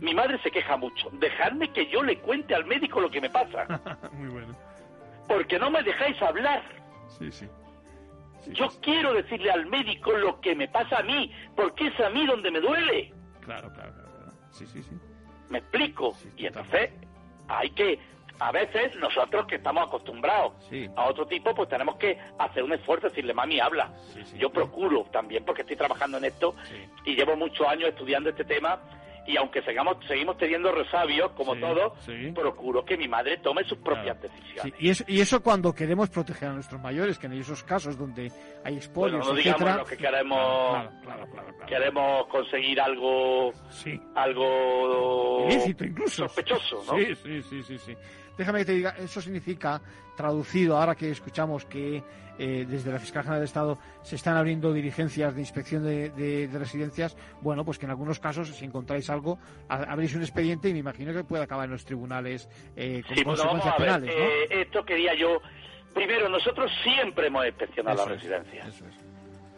Mi 0.00 0.14
madre 0.14 0.38
se 0.42 0.50
queja 0.50 0.76
mucho. 0.76 1.08
Dejadme 1.12 1.72
que 1.72 1.86
yo 1.86 2.02
le 2.02 2.18
cuente 2.18 2.54
al 2.54 2.64
médico 2.66 3.00
lo 3.00 3.10
que 3.10 3.20
me 3.20 3.30
pasa. 3.30 3.66
muy 4.12 4.28
bueno. 4.28 4.56
Porque 5.26 5.58
no 5.58 5.70
me 5.70 5.82
dejáis 5.82 6.20
hablar. 6.22 6.62
Sí, 7.18 7.30
sí. 7.30 7.46
Sí, 8.40 8.52
Yo 8.54 8.70
sí, 8.70 8.78
quiero 8.82 9.12
decirle 9.14 9.50
al 9.50 9.66
médico 9.66 10.12
lo 10.12 10.40
que 10.40 10.54
me 10.54 10.68
pasa 10.68 10.98
a 10.98 11.02
mí. 11.02 11.32
Porque 11.56 11.88
es 11.88 12.00
a 12.00 12.10
mí 12.10 12.26
donde 12.26 12.50
me 12.50 12.60
duele. 12.60 13.12
Claro, 13.40 13.72
claro, 13.72 13.92
claro. 13.92 14.32
Sí, 14.50 14.66
sí, 14.66 14.82
sí. 14.82 14.96
¿Me 15.48 15.58
explico? 15.58 16.14
Sí, 16.14 16.30
y 16.36 16.46
entonces 16.46 16.90
hay 17.48 17.70
que, 17.70 17.98
a 18.38 18.52
veces 18.52 18.94
nosotros 18.96 19.46
que 19.46 19.56
estamos 19.56 19.86
acostumbrados 19.86 20.52
a 20.96 21.04
otro 21.06 21.26
tipo, 21.26 21.54
pues 21.54 21.68
tenemos 21.68 21.96
que 21.96 22.18
hacer 22.38 22.62
un 22.62 22.72
esfuerzo, 22.72 23.08
decirle, 23.08 23.32
mami, 23.34 23.58
habla. 23.58 23.90
Yo 24.36 24.50
procuro 24.50 25.04
también, 25.10 25.44
porque 25.44 25.62
estoy 25.62 25.76
trabajando 25.76 26.18
en 26.18 26.26
esto 26.26 26.54
y 27.04 27.14
llevo 27.14 27.36
muchos 27.36 27.66
años 27.66 27.88
estudiando 27.88 28.30
este 28.30 28.44
tema 28.44 28.78
y 29.28 29.36
aunque 29.36 29.62
sigamos, 29.62 29.98
seguimos 30.08 30.36
teniendo 30.38 30.72
resabios, 30.72 31.30
como 31.32 31.54
Sí, 31.54 31.60
todos, 31.60 31.92
sí. 32.04 32.32
procuro 32.34 32.84
que 32.84 32.96
mi 32.96 33.06
madre 33.06 33.36
tome 33.38 33.62
sus 33.64 33.78
propias 33.78 34.16
Claro. 34.18 34.34
decisiones. 34.34 34.62
Sí, 34.62 34.86
y, 34.86 34.90
eso, 34.90 35.04
y 35.06 35.20
eso 35.20 35.42
cuando 35.42 35.72
queremos 35.74 36.08
proteger 36.08 36.48
a 36.48 36.52
nuestros 36.54 36.80
mayores, 36.80 37.18
que 37.18 37.26
en 37.26 37.34
esos 37.34 37.62
casos 37.62 37.96
donde 37.98 38.22
hay 38.22 38.30
Bueno, 38.64 38.76
expolios, 38.78 39.26
no 39.28 39.34
digamos 39.34 39.60
etcétera, 39.62 39.84
que 39.88 39.96
queremos, 39.96 40.88
Claro, 41.02 41.26
claro, 41.30 41.54
queremos 41.66 42.26
conseguir 42.28 42.80
algo, 42.80 43.52
algo 44.14 45.46
Ilícito 45.48 45.84
incluso. 45.84 46.26
sospechoso, 46.28 46.82
¿no? 46.86 46.98
Sí, 46.98 47.14
sí, 47.14 47.42
sí, 47.42 47.62
sí, 47.62 47.78
sí. 47.78 47.96
Déjame 48.36 48.60
que 48.60 48.64
te 48.66 48.72
diga, 48.72 48.94
eso 48.98 49.20
significa, 49.20 49.80
traducido, 50.16 50.76
ahora 50.76 50.94
que 50.94 51.10
escuchamos 51.10 51.64
que 51.66 52.02
eh, 52.38 52.64
desde 52.68 52.92
la 52.92 52.98
Fiscalía 52.98 53.22
General 53.24 53.40
del 53.40 53.46
Estado 53.46 53.78
se 54.02 54.16
están 54.16 54.36
abriendo 54.36 54.72
diligencias 54.72 55.34
de 55.34 55.40
inspección 55.40 55.84
de, 55.84 56.10
de- 56.10 56.48
de 56.48 56.58
residencias, 56.58 57.16
bueno, 57.40 57.64
pues 57.64 57.78
que 57.78 57.84
en 57.86 57.90
algunos 57.90 58.18
casos, 58.20 58.48
si 58.48 58.64
encontráis 58.64 59.10
algo, 59.10 59.38
abrís 59.68 60.14
un 60.14 60.22
expediente 60.22 60.68
y 60.68 60.72
me 60.72 60.78
imagino 60.80 61.12
que 61.12 61.24
puede 61.24 61.42
acabar 61.44 61.66
en 61.66 61.72
los 61.72 61.84
tribunales 61.84 62.48
eh, 62.76 63.02
con 63.06 63.16
Sí, 63.16 63.24
bueno, 63.24 63.44
vamos 63.44 63.62
consecuencias 63.62 63.78
ver, 63.78 63.86
penales, 63.86 64.16
¿no? 64.16 64.54
eh, 64.54 64.62
esto 64.62 64.84
quería 64.84 65.14
yo 65.14 65.40
Primero, 65.94 66.28
nosotros 66.28 66.70
siempre 66.84 67.26
hemos 67.26 67.44
inspeccionado 67.46 67.96
las 67.96 68.08
residencias. 68.08 68.82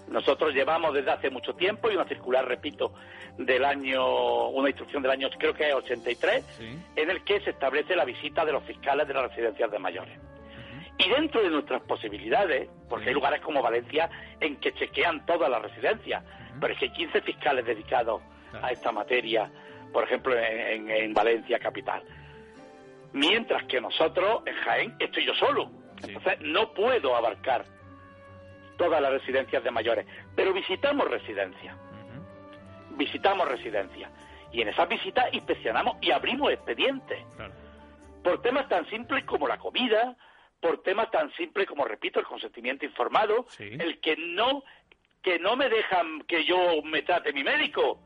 Nosotros 0.09 0.55
llevamos 0.55 0.95
desde 0.95 1.11
hace 1.11 1.29
mucho 1.31 1.55
tiempo 1.55 1.91
y 1.91 1.95
una 1.95 2.05
circular, 2.05 2.47
repito, 2.47 2.93
del 3.37 3.65
año, 3.65 4.49
una 4.49 4.69
instrucción 4.71 5.03
del 5.03 5.13
año, 5.13 5.29
creo 5.39 5.53
que 5.53 5.69
es 5.69 5.75
83, 5.75 6.45
en 6.97 7.11
el 7.11 7.23
que 7.25 7.41
se 7.41 7.51
establece 7.51 7.95
la 7.95 8.05
visita 8.05 8.45
de 8.45 8.53
los 8.53 8.65
fiscales 8.65 9.07
de 9.07 9.15
las 9.15 9.29
residencias 9.29 9.71
de 9.71 9.79
mayores. 9.79 10.19
Y 11.01 11.09
dentro 11.09 11.43
de 11.43 11.49
nuestras 11.49 11.81
posibilidades, 11.83 12.69
porque 12.89 13.09
hay 13.09 13.15
lugares 13.15 13.41
como 13.41 13.63
Valencia 13.63 14.11
en 14.39 14.57
que 14.57 14.75
chequean 14.75 15.25
todas 15.25 15.49
las 15.49 15.63
residencias, 15.63 16.23
pero 16.61 16.75
es 16.75 16.79
que 16.79 16.87
hay 16.87 16.93
15 16.93 17.23
fiscales 17.23 17.65
dedicados 17.65 18.21
a 18.61 18.71
esta 18.71 18.93
materia, 18.93 19.51
por 19.95 20.05
ejemplo, 20.05 20.35
en, 20.37 21.15
Valencia 21.15 21.59
capital. 21.59 22.03
Mientras 23.15 23.65
que 23.65 23.81
nosotros, 23.81 24.43
en 24.45 24.55
Jaén, 24.57 24.97
estoy 24.99 25.25
yo 25.25 25.35
solo. 25.35 25.71
Entonces, 26.03 26.39
no 26.41 26.75
puedo 26.75 27.17
abarcar 27.17 27.65
todas 28.77 29.01
las 29.01 29.13
residencias 29.13 29.65
de 29.65 29.71
mayores, 29.71 30.07
pero 30.37 30.53
visitamos 30.53 31.09
residencias. 31.09 31.77
Visitamos 32.91 33.49
residencias. 33.49 34.11
Y 34.53 34.61
en 34.61 34.69
esas 34.69 34.87
visitas 34.87 35.33
inspeccionamos 35.33 35.97
y 36.03 36.11
abrimos 36.11 36.53
expedientes. 36.53 37.25
Por 38.23 38.43
temas 38.43 38.69
tan 38.69 38.87
simples 38.91 39.25
como 39.25 39.49
la 39.49 39.57
comida, 39.57 40.15
por 40.61 40.83
temas 40.83 41.11
tan 41.11 41.33
simples 41.33 41.67
como, 41.67 41.85
repito, 41.85 42.21
el 42.21 42.27
consentimiento 42.27 42.85
informado, 42.85 43.47
el 43.59 44.01
que 44.01 44.17
no, 44.17 44.63
que 45.23 45.39
no 45.39 45.57
me 45.57 45.69
dejan 45.69 46.23
que 46.23 46.45
yo 46.45 46.83
me 46.85 47.03
trate 47.03 47.33
mi 47.33 47.43
médico, 47.43 48.01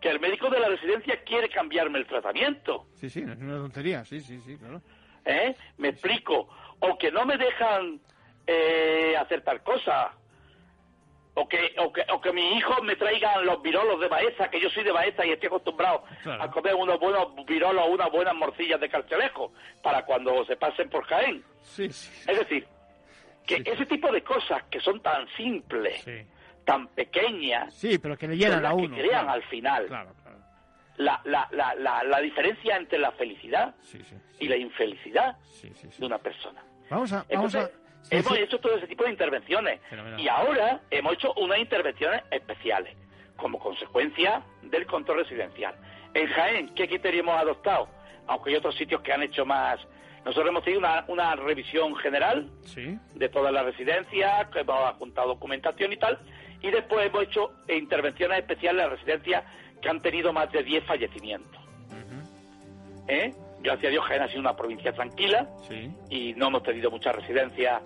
que 0.00 0.08
el 0.08 0.20
médico 0.20 0.48
de 0.50 0.60
la 0.60 0.68
residencia 0.68 1.22
quiere 1.24 1.48
cambiarme 1.48 1.98
el 1.98 2.06
tratamiento. 2.06 2.86
Sí, 2.94 3.10
sí, 3.10 3.20
es 3.20 3.38
una 3.38 3.58
tontería, 3.58 4.04
sí, 4.04 4.20
sí, 4.20 4.40
sí, 4.40 4.56
claro. 4.56 4.80
¿Eh? 5.24 5.54
Me 5.78 5.88
explico. 5.88 6.48
O 6.80 6.98
que 6.98 7.12
no 7.12 7.24
me 7.24 7.36
dejan 7.36 8.00
eh, 8.46 9.14
hacer 9.16 9.42
tal 9.42 9.62
cosa. 9.62 10.12
O 11.34 11.48
que, 11.48 11.74
o, 11.78 11.90
que, 11.90 12.04
o 12.12 12.20
que 12.20 12.30
mis 12.32 12.58
hijos 12.58 12.82
me 12.82 12.94
traigan 12.94 13.46
los 13.46 13.62
virolos 13.62 13.98
de 14.00 14.08
Baeza, 14.08 14.50
que 14.50 14.60
yo 14.60 14.68
soy 14.68 14.84
de 14.84 14.92
Baeza 14.92 15.24
y 15.24 15.30
estoy 15.30 15.46
acostumbrado 15.46 16.04
a 16.26 16.50
comer 16.50 16.74
unos 16.74 17.00
buenos 17.00 17.28
virolos, 17.46 17.88
unas 17.88 18.10
buenas 18.12 18.34
morcillas 18.34 18.78
de 18.78 18.90
carcelejo, 18.90 19.50
para 19.82 20.04
cuando 20.04 20.44
se 20.44 20.56
pasen 20.56 20.90
por 20.90 21.04
Jaén. 21.04 21.42
Es 21.78 22.38
decir, 22.38 22.66
que 23.46 23.62
ese 23.64 23.86
tipo 23.86 24.12
de 24.12 24.22
cosas 24.22 24.62
que 24.64 24.78
son 24.80 25.00
tan 25.00 25.26
simples, 25.36 26.04
tan 26.64 26.88
pequeñas, 26.88 27.74
sí, 27.74 27.98
pero 27.98 28.16
que 28.16 28.28
le 28.28 28.36
llenan 28.36 28.66
a 28.66 28.74
uno, 28.74 28.94
que 28.94 29.02
crean 29.02 29.28
al 29.28 29.42
final. 29.44 29.88
La, 30.98 31.20
la, 31.24 31.48
la, 31.50 32.04
la, 32.04 32.20
diferencia 32.20 32.76
entre 32.76 32.98
la 32.98 33.10
felicidad 33.12 33.74
y 34.38 34.46
la 34.46 34.56
infelicidad 34.56 35.36
de 35.98 36.06
una 36.06 36.18
persona. 36.18 36.62
Vamos 36.90 37.12
a, 37.14 37.24
vamos 37.30 37.54
a 37.54 37.70
hemos 38.10 38.38
hecho 38.38 38.58
todo 38.58 38.76
ese 38.76 38.86
tipo 38.86 39.04
de 39.04 39.10
intervenciones 39.10 39.80
y 40.18 40.28
ahora 40.28 40.80
hemos 40.90 41.14
hecho 41.14 41.32
unas 41.34 41.58
intervenciones 41.58 42.22
especiales 42.30 42.96
como 43.36 43.58
consecuencia 43.58 44.42
del 44.62 44.86
control 44.86 45.18
residencial. 45.18 45.74
En 46.14 46.28
Jaén, 46.28 46.74
¿qué 46.74 46.88
criterio 46.88 47.20
hemos 47.20 47.40
adoptado? 47.40 47.88
Aunque 48.26 48.50
hay 48.50 48.56
otros 48.56 48.76
sitios 48.76 49.00
que 49.00 49.12
han 49.12 49.22
hecho 49.22 49.44
más. 49.44 49.80
Nosotros 50.24 50.50
hemos 50.50 50.62
tenido 50.62 50.82
una, 51.08 51.34
revisión 51.34 51.96
general 51.96 52.48
de 53.14 53.28
todas 53.28 53.52
las 53.52 53.64
residencias, 53.64 54.46
hemos 54.54 54.86
apuntado 54.86 55.28
documentación 55.28 55.92
y 55.92 55.96
tal, 55.96 56.18
y 56.60 56.70
después 56.70 57.06
hemos 57.06 57.24
hecho 57.24 57.52
intervenciones 57.68 58.38
especiales 58.38 58.84
en 58.84 58.90
las 58.90 58.98
residencias 58.98 59.44
que 59.80 59.88
han 59.88 60.00
tenido 60.00 60.32
más 60.32 60.50
de 60.52 60.62
10 60.62 60.84
fallecimientos. 60.84 61.60
¿Eh? 63.08 63.34
Gracias 63.62 63.88
a 63.88 63.90
Dios 63.90 64.04
Jaén 64.04 64.22
ha 64.22 64.28
sido 64.28 64.40
una 64.40 64.56
provincia 64.56 64.92
tranquila 64.92 65.48
y 66.10 66.34
no 66.34 66.48
hemos 66.48 66.62
tenido 66.62 66.90
muchas 66.90 67.14
residencias 67.14 67.82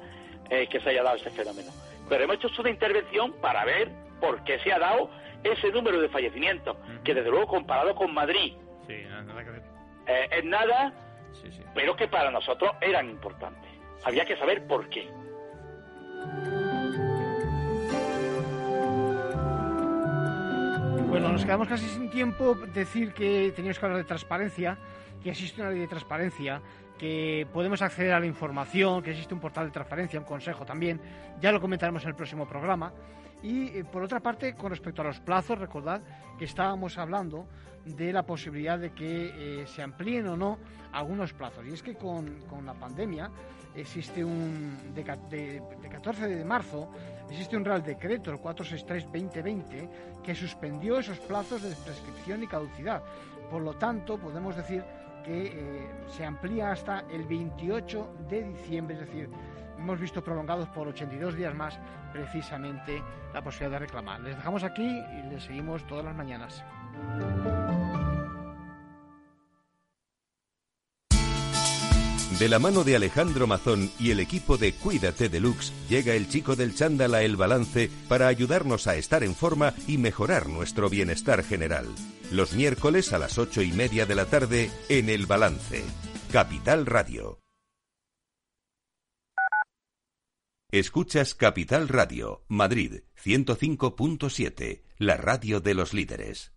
eh, 0.51 0.67
que 0.69 0.81
se 0.81 0.91
haya 0.91 1.03
dado 1.03 1.17
ese 1.17 1.31
fenómeno. 1.31 1.71
Pero 2.09 2.25
hemos 2.25 2.37
hecho 2.37 2.49
una 2.61 2.71
intervención 2.71 3.33
para 3.41 3.65
ver 3.65 3.91
por 4.21 4.43
qué 4.45 4.59
se 4.61 4.73
ha 4.73 4.79
dado 4.79 5.11
ese 5.43 5.71
número 5.71 6.01
de 6.01 6.09
fallecimientos, 6.09 6.77
que 7.05 7.15
desde 7.15 7.31
luego 7.31 7.47
comparado 7.47 7.95
con 7.95 8.13
Madrid 8.13 8.55
eh, 8.89 10.29
es 10.31 10.45
nada, 10.45 10.93
pero 11.75 11.97
que 11.97 12.09
para 12.09 12.31
nosotros 12.31 12.73
eran 12.81 13.11
importantes. 13.11 13.71
Había 14.05 14.25
que 14.25 14.37
saber 14.37 14.67
por 14.67 14.89
qué. 14.89 15.09
Bueno, 21.09 21.31
nos 21.31 21.45
quedamos 21.45 21.69
casi 21.69 21.87
sin 21.89 22.11
tiempo. 22.11 22.55
Decir 22.55 23.13
que 23.15 23.53
teníamos 23.55 23.79
que 23.79 23.87
hablar 23.87 23.99
de 23.99 24.05
transparencia 24.05 24.79
que 25.27 25.33
existe 25.33 25.61
una 25.61 25.71
ley 25.71 25.81
de 25.81 25.89
transparencia, 25.89 26.63
que 26.97 27.49
podemos 27.53 27.83
acceder 27.83 28.13
a 28.13 28.21
la 28.21 28.27
información, 28.27 29.03
que 29.03 29.11
existe 29.11 29.35
un 29.35 29.41
portal 29.41 29.67
de 29.67 29.73
transparencia, 29.73 30.21
un 30.21 30.25
consejo 30.25 30.65
también. 30.65 31.01
Ya 31.41 31.51
lo 31.51 31.61
comentaremos 31.61 32.05
en 32.05 32.11
el 32.11 32.15
próximo 32.15 32.47
programa. 32.47 32.93
Y 33.43 33.77
eh, 33.77 33.85
por 33.85 34.05
otra 34.05 34.21
parte, 34.21 34.55
con 34.55 34.71
respecto 34.71 35.03
a 35.03 35.07
los 35.07 35.19
plazos, 35.19 35.59
recordad 35.59 36.01
que 36.39 36.45
estábamos 36.45 36.97
hablando 36.97 37.49
de 37.85 38.13
la 38.13 38.23
posibilidad 38.23 38.79
de 38.79 38.93
que 38.93 39.63
eh, 39.63 39.67
se 39.67 39.83
amplíen 39.83 40.29
o 40.29 40.37
no 40.37 40.59
algunos 40.93 41.33
plazos. 41.33 41.67
Y 41.67 41.73
es 41.73 41.83
que 41.83 41.97
con, 41.97 42.43
con 42.49 42.65
la 42.65 42.75
pandemia 42.75 43.29
existe 43.75 44.25
un, 44.25 44.79
de, 44.95 45.03
de, 45.29 45.61
de, 45.83 45.89
14 45.89 46.29
de 46.29 46.45
marzo, 46.45 46.89
existe 47.29 47.57
un 47.57 47.65
Real 47.65 47.83
Decreto, 47.83 48.31
el 48.31 48.39
463-2020, 48.39 50.23
que 50.23 50.37
suspendió 50.37 51.01
esos 51.01 51.19
plazos 51.19 51.63
de 51.63 51.75
prescripción 51.85 52.45
y 52.45 52.47
caducidad. 52.47 53.03
Por 53.51 53.63
lo 53.63 53.75
tanto, 53.75 54.19
podemos 54.19 54.57
decir 54.57 54.85
que 55.27 55.47
eh, 55.47 55.91
se 56.09 56.25
amplía 56.25 56.71
hasta 56.71 57.01
el 57.11 57.25
28 57.25 58.15
de 58.29 58.45
diciembre, 58.45 58.95
es 58.95 59.01
decir, 59.01 59.29
hemos 59.77 59.99
visto 59.99 60.23
prolongados 60.23 60.69
por 60.69 60.87
82 60.87 61.35
días 61.35 61.55
más 61.55 61.79
precisamente 62.13 63.03
la 63.35 63.43
posibilidad 63.43 63.81
de 63.81 63.87
reclamar. 63.87 64.21
Les 64.21 64.37
dejamos 64.37 64.63
aquí 64.63 64.87
y 64.87 65.23
les 65.29 65.43
seguimos 65.43 65.85
todas 65.87 66.05
las 66.05 66.15
mañanas. 66.15 66.65
De 72.39 72.51
la 72.51 72.59
mano 72.59 72.85
de 72.85 72.97
Alejandro 72.97 73.47
Mazón 73.47 73.91
y 73.99 74.11
el 74.11 74.21
equipo 74.21 74.59
de 74.59 74.75
Cuídate 74.75 75.31
Deluxe, 75.31 75.73
llega 75.89 76.13
el 76.13 76.29
chico 76.29 76.55
del 76.55 76.75
chándal 76.75 77.15
a 77.15 77.23
El 77.23 77.35
Balance 77.35 77.91
para 78.09 78.27
ayudarnos 78.27 78.87
a 78.87 78.97
estar 78.97 79.25
en 79.25 79.35
forma 79.35 79.73
y 79.87 79.97
mejorar 79.97 80.47
nuestro 80.47 80.91
bienestar 80.91 81.43
general. 81.43 81.87
Los 82.31 82.53
miércoles 82.53 83.15
a 83.15 83.19
las 83.19 83.39
ocho 83.39 83.63
y 83.63 83.73
media 83.73 84.05
de 84.05 84.15
la 84.15 84.27
tarde 84.27 84.71
en 84.91 85.09
El 85.09 85.25
Balance. 85.25 85.83
Capital 86.31 86.85
Radio. 86.85 87.41
Escuchas 90.71 91.35
Capital 91.35 91.89
Radio, 91.89 92.45
Madrid 92.49 93.05
105.7, 93.25 94.83
la 94.99 95.17
radio 95.17 95.61
de 95.61 95.73
los 95.73 95.95
líderes. 95.95 96.56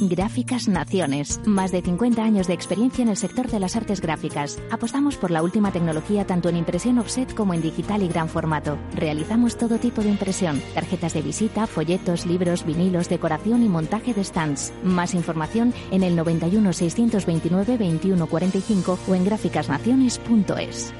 Gráficas 0.00 0.68
Naciones. 0.68 1.40
Más 1.46 1.72
de 1.72 1.82
50 1.82 2.22
años 2.22 2.46
de 2.46 2.54
experiencia 2.54 3.02
en 3.02 3.08
el 3.08 3.16
sector 3.16 3.50
de 3.50 3.60
las 3.60 3.76
artes 3.76 4.00
gráficas. 4.00 4.58
Apostamos 4.70 5.16
por 5.16 5.30
la 5.30 5.42
última 5.42 5.72
tecnología 5.72 6.26
tanto 6.26 6.48
en 6.48 6.56
impresión 6.56 6.98
offset 6.98 7.34
como 7.34 7.54
en 7.54 7.62
digital 7.62 8.02
y 8.02 8.08
gran 8.08 8.28
formato. 8.28 8.78
Realizamos 8.94 9.56
todo 9.56 9.78
tipo 9.78 10.02
de 10.02 10.10
impresión. 10.10 10.62
Tarjetas 10.74 11.14
de 11.14 11.22
visita, 11.22 11.66
folletos, 11.66 12.26
libros, 12.26 12.64
vinilos, 12.64 13.08
decoración 13.08 13.62
y 13.62 13.68
montaje 13.68 14.14
de 14.14 14.24
stands. 14.24 14.72
Más 14.82 15.14
información 15.14 15.74
en 15.90 16.02
el 16.02 16.16
91 16.16 16.72
629 16.72 17.78
2145 17.78 18.98
o 19.08 19.14
en 19.14 19.24
gráficasnaciones.es. 19.24 20.94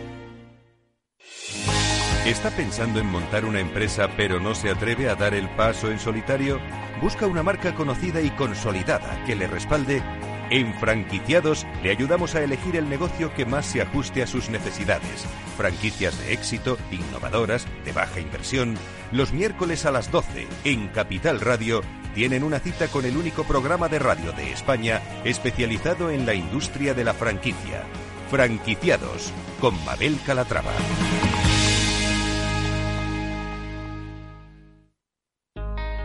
¿Está 2.26 2.50
pensando 2.50 3.00
en 3.00 3.06
montar 3.06 3.44
una 3.44 3.60
empresa 3.60 4.08
pero 4.16 4.40
no 4.40 4.54
se 4.54 4.70
atreve 4.70 5.10
a 5.10 5.14
dar 5.14 5.34
el 5.34 5.46
paso 5.56 5.90
en 5.90 5.98
solitario? 5.98 6.58
Busca 7.04 7.26
una 7.26 7.42
marca 7.42 7.74
conocida 7.74 8.22
y 8.22 8.30
consolidada 8.30 9.22
que 9.26 9.36
le 9.36 9.46
respalde. 9.46 10.02
En 10.48 10.72
Franquiciados 10.72 11.66
le 11.82 11.90
ayudamos 11.90 12.34
a 12.34 12.42
elegir 12.42 12.76
el 12.76 12.88
negocio 12.88 13.30
que 13.34 13.44
más 13.44 13.66
se 13.66 13.82
ajuste 13.82 14.22
a 14.22 14.26
sus 14.26 14.48
necesidades. 14.48 15.26
Franquicias 15.58 16.18
de 16.18 16.32
éxito, 16.32 16.78
innovadoras, 16.90 17.66
de 17.84 17.92
baja 17.92 18.20
inversión. 18.20 18.78
Los 19.12 19.34
miércoles 19.34 19.84
a 19.84 19.90
las 19.90 20.10
12 20.10 20.46
en 20.64 20.88
Capital 20.88 21.42
Radio 21.42 21.82
tienen 22.14 22.42
una 22.42 22.58
cita 22.58 22.88
con 22.88 23.04
el 23.04 23.18
único 23.18 23.44
programa 23.44 23.90
de 23.90 23.98
radio 23.98 24.32
de 24.32 24.52
España 24.52 25.02
especializado 25.24 26.08
en 26.08 26.24
la 26.24 26.32
industria 26.32 26.94
de 26.94 27.04
la 27.04 27.12
franquicia. 27.12 27.82
Franquiciados 28.30 29.30
con 29.60 29.74
Mabel 29.84 30.18
Calatrava. 30.24 30.72